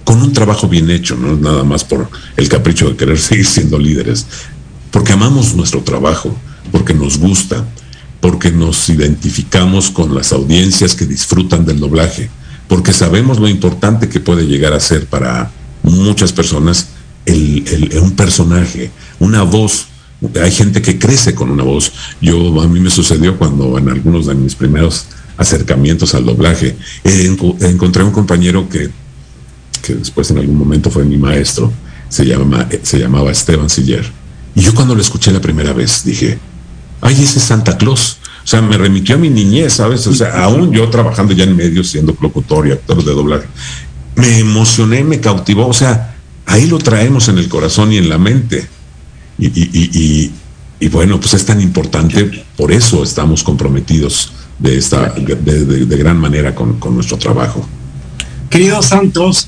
con 0.04 0.22
un 0.22 0.34
trabajo 0.34 0.68
bien 0.68 0.90
hecho, 0.90 1.16
no 1.16 1.38
nada 1.38 1.64
más 1.64 1.84
por 1.84 2.10
el 2.36 2.50
capricho 2.50 2.90
de 2.90 2.98
querer 2.98 3.20
seguir 3.20 3.46
siendo 3.46 3.80
líderes, 3.80 4.26
porque 4.92 5.14
amamos 5.14 5.56
nuestro 5.56 5.82
trabajo, 5.82 6.36
porque 6.72 6.94
nos 6.94 7.18
gusta, 7.18 7.66
porque 8.22 8.52
nos 8.52 8.90
identificamos 8.90 9.90
con 9.90 10.14
las 10.14 10.34
audiencias 10.34 10.96
que 10.96 11.06
disfrutan 11.06 11.66
del 11.66 11.80
doblaje, 11.80 12.30
porque 12.68 12.94
sabemos 12.94 13.40
lo 13.40 13.48
importante 13.48 14.10
que 14.10 14.20
puede 14.20 14.46
llegar 14.46 14.74
a 14.74 14.80
ser 14.80 15.06
para 15.06 15.52
muchas 15.84 16.34
personas 16.34 16.88
un 18.02 18.14
personaje, 18.16 18.92
una 19.20 19.44
voz. 19.44 19.88
Hay 20.42 20.52
gente 20.52 20.82
que 20.82 21.00
crece 21.00 21.34
con 21.34 21.50
una 21.50 21.64
voz. 21.64 21.92
Yo 22.22 22.62
a 22.62 22.68
mí 22.68 22.80
me 22.80 22.90
sucedió 22.90 23.38
cuando 23.38 23.78
en 23.78 23.90
algunos 23.90 24.26
de 24.26 24.36
mis 24.36 24.56
primeros 24.56 25.06
acercamientos 25.38 26.14
al 26.16 26.26
doblaje 26.26 26.76
encontré 27.04 28.04
un 28.04 28.12
compañero 28.12 28.68
que, 28.68 28.90
que 29.82 29.96
después 29.96 30.30
en 30.32 30.40
algún 30.40 30.58
momento 30.58 30.90
fue 30.90 31.06
mi 31.06 31.18
maestro, 31.18 31.72
se, 32.10 32.26
llama, 32.26 32.68
se 32.84 33.00
llamaba 33.00 33.32
Esteban 33.32 33.70
Siller. 33.70 34.06
Y 34.56 34.62
yo 34.62 34.74
cuando 34.74 34.96
lo 34.96 35.02
escuché 35.02 35.32
la 35.32 35.40
primera 35.40 35.72
vez 35.72 36.04
dije, 36.04 36.38
ay, 37.02 37.16
ese 37.24 37.40
es 37.40 37.46
Santa 37.46 37.78
Claus. 37.78 38.18
O 38.44 38.48
sea, 38.48 38.62
me 38.62 38.78
remitió 38.78 39.16
a 39.16 39.18
mi 39.18 39.30
niñez, 39.30 39.74
¿sabes? 39.74 40.08
O 40.08 40.14
sea, 40.14 40.44
aún 40.44 40.72
yo 40.72 40.90
trabajando 40.90 41.34
ya 41.34 41.44
en 41.44 41.56
medios, 41.56 41.90
siendo 41.90 42.16
locutor 42.20 42.68
y 42.68 42.72
actor 42.72 43.04
de 43.04 43.12
doblaje, 43.12 43.48
me 44.16 44.40
emocioné, 44.40 45.04
me 45.04 45.20
cautivó. 45.20 45.68
O 45.68 45.74
sea, 45.74 46.16
ahí 46.46 46.68
lo 46.68 46.80
traemos 46.80 47.28
en 47.28 47.38
el 47.38 47.48
corazón 47.48 47.92
y 47.94 47.98
en 47.98 48.10
la 48.10 48.18
mente. 48.18 48.68
Y, 49.38 50.32
bueno, 50.90 51.20
pues 51.20 51.34
es 51.34 51.46
tan 51.46 51.62
importante, 51.62 52.44
por 52.58 52.72
eso 52.72 53.04
estamos 53.04 53.44
comprometidos 53.44 54.32
de, 54.58 54.78
esta, 54.78 55.10
de, 55.10 55.98
gran 55.98 56.18
manera 56.18 56.56
con, 56.56 56.80
nuestro 56.96 57.18
trabajo. 57.18 57.68
Querido 58.50 58.82
Santos, 58.82 59.48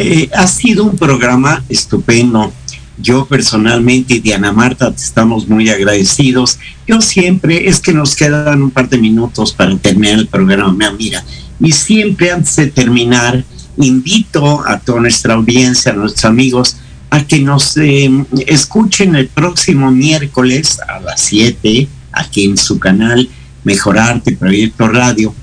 Eh, 0.00 0.30
ha 0.32 0.46
sido 0.46 0.84
un 0.84 0.96
programa 0.96 1.64
estupendo. 1.68 2.52
Yo 3.00 3.26
personalmente 3.26 4.14
y 4.14 4.20
Diana 4.20 4.52
Marta 4.52 4.92
estamos 4.94 5.48
muy 5.48 5.68
agradecidos. 5.68 6.58
Yo 6.86 7.00
siempre, 7.00 7.68
es 7.68 7.80
que 7.80 7.92
nos 7.92 8.16
quedan 8.16 8.62
un 8.62 8.70
par 8.70 8.88
de 8.88 8.98
minutos 8.98 9.52
para 9.52 9.76
terminar 9.76 10.18
el 10.18 10.26
programa, 10.26 10.90
mira, 10.90 11.24
y 11.60 11.72
siempre 11.72 12.32
antes 12.32 12.56
de 12.56 12.68
terminar, 12.68 13.44
invito 13.76 14.66
a 14.66 14.78
toda 14.78 15.00
nuestra 15.00 15.34
audiencia, 15.34 15.92
a 15.92 15.94
nuestros 15.94 16.24
amigos, 16.24 16.76
a 17.10 17.24
que 17.24 17.40
nos 17.40 17.76
eh, 17.76 18.10
escuchen 18.46 19.14
el 19.14 19.28
próximo 19.28 19.90
miércoles 19.90 20.78
a 20.86 21.00
las 21.00 21.20
7, 21.20 21.88
aquí 22.12 22.44
en 22.44 22.56
su 22.56 22.78
canal 22.78 23.28
Mejorarte 23.64 24.32
Proyecto 24.32 24.88
Radio 24.88 25.34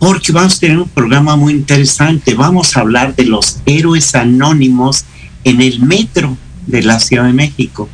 porque 0.00 0.32
vamos 0.32 0.56
a 0.56 0.60
tener 0.60 0.78
un 0.78 0.88
programa 0.88 1.36
muy 1.36 1.52
interesante. 1.52 2.34
Vamos 2.34 2.74
a 2.74 2.80
hablar 2.80 3.14
de 3.14 3.26
los 3.26 3.58
héroes 3.66 4.14
anónimos 4.14 5.04
en 5.44 5.60
el 5.60 5.78
metro 5.80 6.36
de 6.66 6.82
la 6.82 7.00
Ciudad 7.00 7.24
de 7.24 7.32
México. 7.32 7.88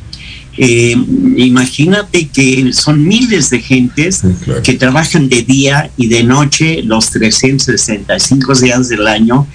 Eh, 0.57 0.95
imagínate 1.37 2.27
que 2.29 2.73
son 2.73 3.07
miles 3.07 3.51
de 3.51 3.61
gentes 3.61 4.23
que 4.63 4.73
trabajan 4.73 5.29
de 5.29 5.43
día 5.43 5.91
y 5.97 6.07
de 6.07 6.23
noche 6.23 6.81
los 6.81 7.11
365 7.11 8.55
días 8.55 8.89
del 8.89 9.07
año, 9.07 9.45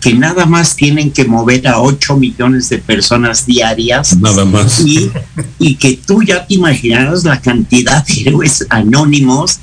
que 0.00 0.14
nada 0.14 0.46
más 0.46 0.76
tienen 0.76 1.10
que 1.10 1.24
mover 1.24 1.66
a 1.66 1.80
8 1.80 2.16
millones 2.16 2.68
de 2.68 2.78
personas 2.78 3.44
diarias. 3.44 4.16
Nada 4.16 4.44
más. 4.44 4.80
Y, 4.80 5.10
y 5.58 5.74
que 5.74 5.98
tú 6.06 6.22
ya 6.22 6.46
te 6.46 6.54
imaginarás 6.54 7.24
la 7.24 7.40
cantidad 7.40 8.06
de 8.06 8.22
héroes 8.22 8.64
anónimos 8.68 9.58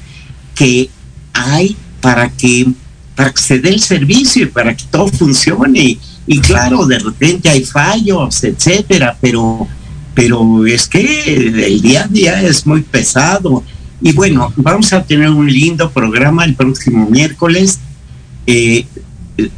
que 0.54 0.90
hay 1.34 1.78
para 2.02 2.30
que, 2.30 2.68
para 3.16 3.32
que 3.32 3.42
se 3.42 3.60
dé 3.60 3.70
el 3.70 3.80
servicio 3.80 4.44
y 4.44 4.48
para 4.48 4.76
que 4.76 4.84
todo 4.92 5.08
funcione. 5.08 5.98
Y 6.32 6.42
claro, 6.42 6.86
de 6.86 7.00
repente 7.00 7.50
hay 7.50 7.66
fallos, 7.66 8.44
etcétera, 8.44 9.18
pero, 9.20 9.68
pero 10.14 10.64
es 10.68 10.88
que 10.88 11.24
el 11.26 11.82
día 11.82 12.04
a 12.04 12.08
día 12.08 12.42
es 12.44 12.68
muy 12.68 12.84
pesado. 12.84 13.64
Y 14.00 14.12
bueno, 14.12 14.54
vamos 14.56 14.94
a 14.94 15.02
tener 15.04 15.32
un 15.32 15.52
lindo 15.52 15.90
programa 15.90 16.46
el 16.46 16.54
próximo 16.54 17.10
miércoles 17.10 17.80
eh, 18.46 18.86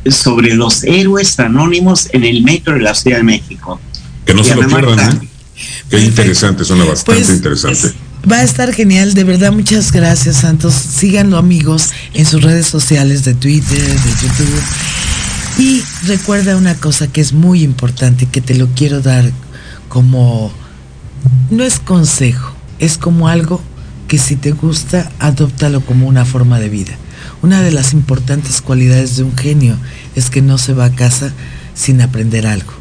sobre 0.09 0.55
los 0.55 0.86
héroes 0.86 1.38
anónimos 1.41 2.07
en 2.13 2.24
el 2.24 2.41
metro 2.41 2.76
de 2.76 2.84
la 2.84 2.95
Ciudad 2.95 3.17
de 3.17 3.24
México. 3.24 3.78
Que 4.26 4.34
no 4.34 4.41
se 4.41 4.55
lo 4.55 4.65
pierdan, 4.65 5.24
¿eh? 5.24 5.28
Qué 5.89 5.99
interesante, 5.99 6.63
suena 6.63 6.86
bastante 6.86 7.22
pues, 7.22 7.36
interesante. 7.36 7.91
Va 8.32 8.38
a 8.38 8.43
estar 8.43 8.74
genial, 8.74 9.13
de 9.13 9.26
verdad, 9.26 9.51
muchas 9.51 9.91
gracias, 9.91 10.38
Santos. 10.38 10.74
Síganlo, 10.74 11.38
amigos, 11.38 11.89
en 12.13 12.26
sus 12.26 12.41
redes 12.41 12.67
sociales 12.67 13.26
de 13.26 13.34
Twitter, 13.34 13.78
de 13.78 14.09
YouTube. 14.22 14.61
Y 15.58 15.84
recuerda 16.06 16.58
una 16.58 16.76
cosa 16.76 17.08
que 17.08 17.22
es 17.22 17.34
muy 17.34 17.64
importante, 17.64 18.26
que 18.26 18.41
te 18.41 18.56
lo 18.56 18.68
quiero 18.68 19.02
dar 19.02 19.32
como, 19.89 20.52
no 21.49 21.64
es 21.64 21.80
consejo, 21.80 22.54
es 22.80 22.97
como 22.97 23.28
algo 23.28 23.62
que 24.08 24.18
si 24.18 24.36
te 24.36 24.52
gusta, 24.52 25.12
adóptalo 25.20 25.82
como 25.82 26.08
una 26.08 26.26
forma 26.26 26.60
de 26.60 26.70
vida. 26.70 26.93
Una 27.41 27.62
de 27.62 27.72
las 27.72 27.93
importantes 27.93 28.62
cualidades 28.62 29.18
de 29.18 29.24
un 29.24 29.38
genio 29.38 29.78
es 30.16 30.30
que 30.30 30.41
no 30.41 30.58
se 30.58 30.74
va 30.74 30.86
a 30.86 30.95
casa 30.95 31.32
sin 31.74 32.02
aprender 32.02 32.47
algo. 32.47 32.74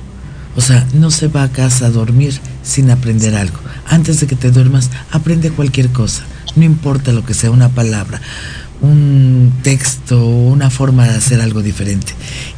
O 0.56 0.60
sea, 0.60 0.86
no 0.94 1.10
se 1.10 1.28
va 1.28 1.44
a 1.44 1.52
casa 1.52 1.86
a 1.86 1.90
dormir 1.90 2.40
sin 2.62 2.90
aprender 2.90 3.34
algo 3.34 3.58
antes 3.90 4.20
de 4.20 4.26
que 4.26 4.36
te 4.36 4.50
duermas, 4.50 4.88
aprende 5.10 5.50
cualquier 5.50 5.88
cosa, 5.88 6.22
no 6.54 6.64
importa 6.64 7.12
lo 7.12 7.24
que 7.26 7.34
sea, 7.34 7.50
una 7.50 7.68
palabra, 7.68 8.20
un 8.80 9.52
texto, 9.62 10.24
una 10.24 10.70
forma 10.70 11.06
de 11.06 11.14
hacer 11.16 11.40
algo 11.40 11.62
diferente. 11.62 12.12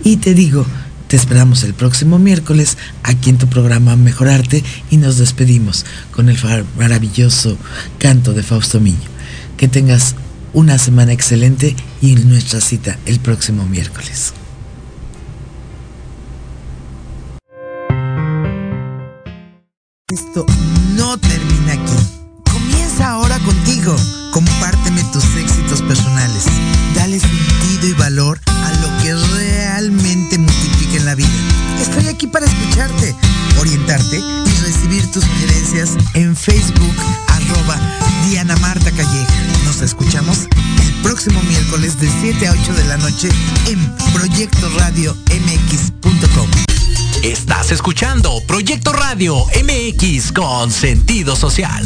Y 0.04 0.16
te 0.16 0.34
digo, 0.34 0.66
te 1.08 1.16
esperamos 1.16 1.62
el 1.64 1.74
próximo 1.74 2.18
miércoles 2.18 2.78
aquí 3.02 3.30
en 3.30 3.38
tu 3.38 3.46
programa 3.46 3.96
Mejorarte 3.96 4.64
y 4.90 4.96
nos 4.96 5.18
despedimos 5.18 5.84
con 6.10 6.28
el 6.28 6.38
maravilloso 6.78 7.58
canto 7.98 8.32
de 8.32 8.42
Fausto 8.42 8.80
Miño. 8.80 8.96
Que 9.56 9.68
tengas 9.68 10.14
una 10.52 10.78
semana 10.78 11.12
excelente 11.12 11.76
y 12.00 12.14
nuestra 12.14 12.60
cita 12.60 12.98
el 13.06 13.20
próximo 13.20 13.66
miércoles. 13.66 14.32
Esto 20.08 20.44
no 20.96 21.18
termina 21.18 21.72
aquí. 21.72 22.50
Comienza 22.50 23.10
ahora 23.10 23.38
contigo. 23.38 23.96
Valor 27.94 28.40
a 28.46 28.72
lo 28.80 29.02
que 29.02 29.14
realmente 29.36 30.38
multiplica 30.38 30.96
en 30.96 31.04
la 31.04 31.14
vida. 31.14 31.28
Estoy 31.80 32.08
aquí 32.08 32.26
para 32.26 32.46
escucharte, 32.46 33.14
orientarte 33.58 34.18
y 34.18 34.64
recibir 34.64 35.10
tus 35.12 35.24
sugerencias 35.24 35.90
en 36.14 36.36
Facebook, 36.36 36.94
arroba 37.28 37.78
Diana 38.28 38.56
Marta 38.56 38.90
Calleja. 38.90 39.34
Nos 39.64 39.80
escuchamos 39.80 40.48
el 40.80 40.92
próximo 41.02 41.42
miércoles 41.42 41.98
de 42.00 42.08
7 42.20 42.46
a 42.46 42.52
8 42.52 42.74
de 42.74 42.84
la 42.84 42.96
noche 42.98 43.28
en 43.66 43.96
Proyecto 44.12 44.68
Radio 44.78 45.16
MX.com. 45.30 46.48
Estás 47.22 47.70
escuchando 47.70 48.40
Proyecto 48.46 48.92
Radio 48.92 49.44
MX 49.46 50.32
con 50.32 50.70
sentido 50.70 51.36
social. 51.36 51.84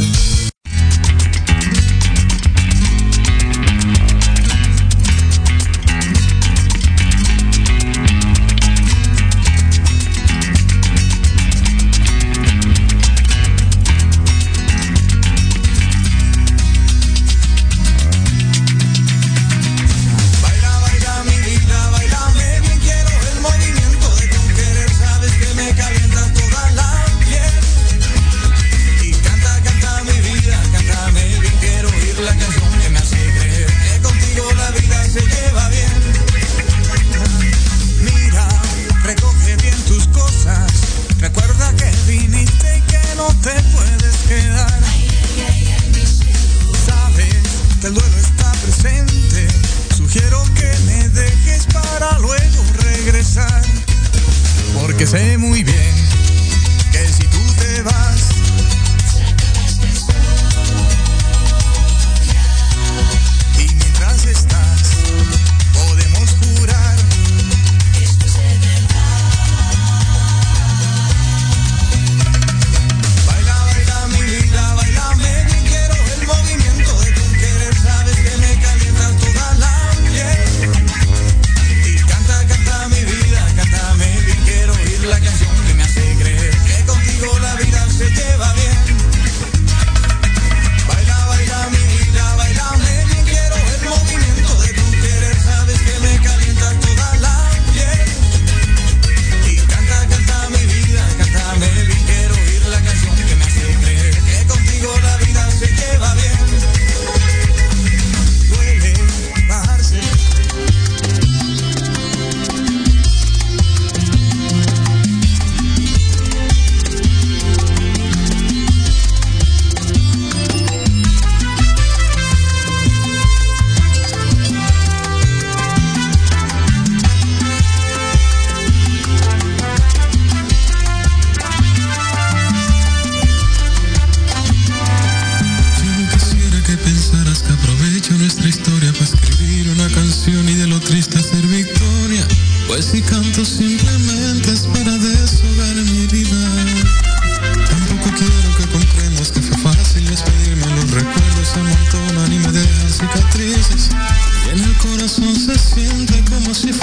sé 55.07 55.39
muy 55.39 55.63
bien. 55.63 55.96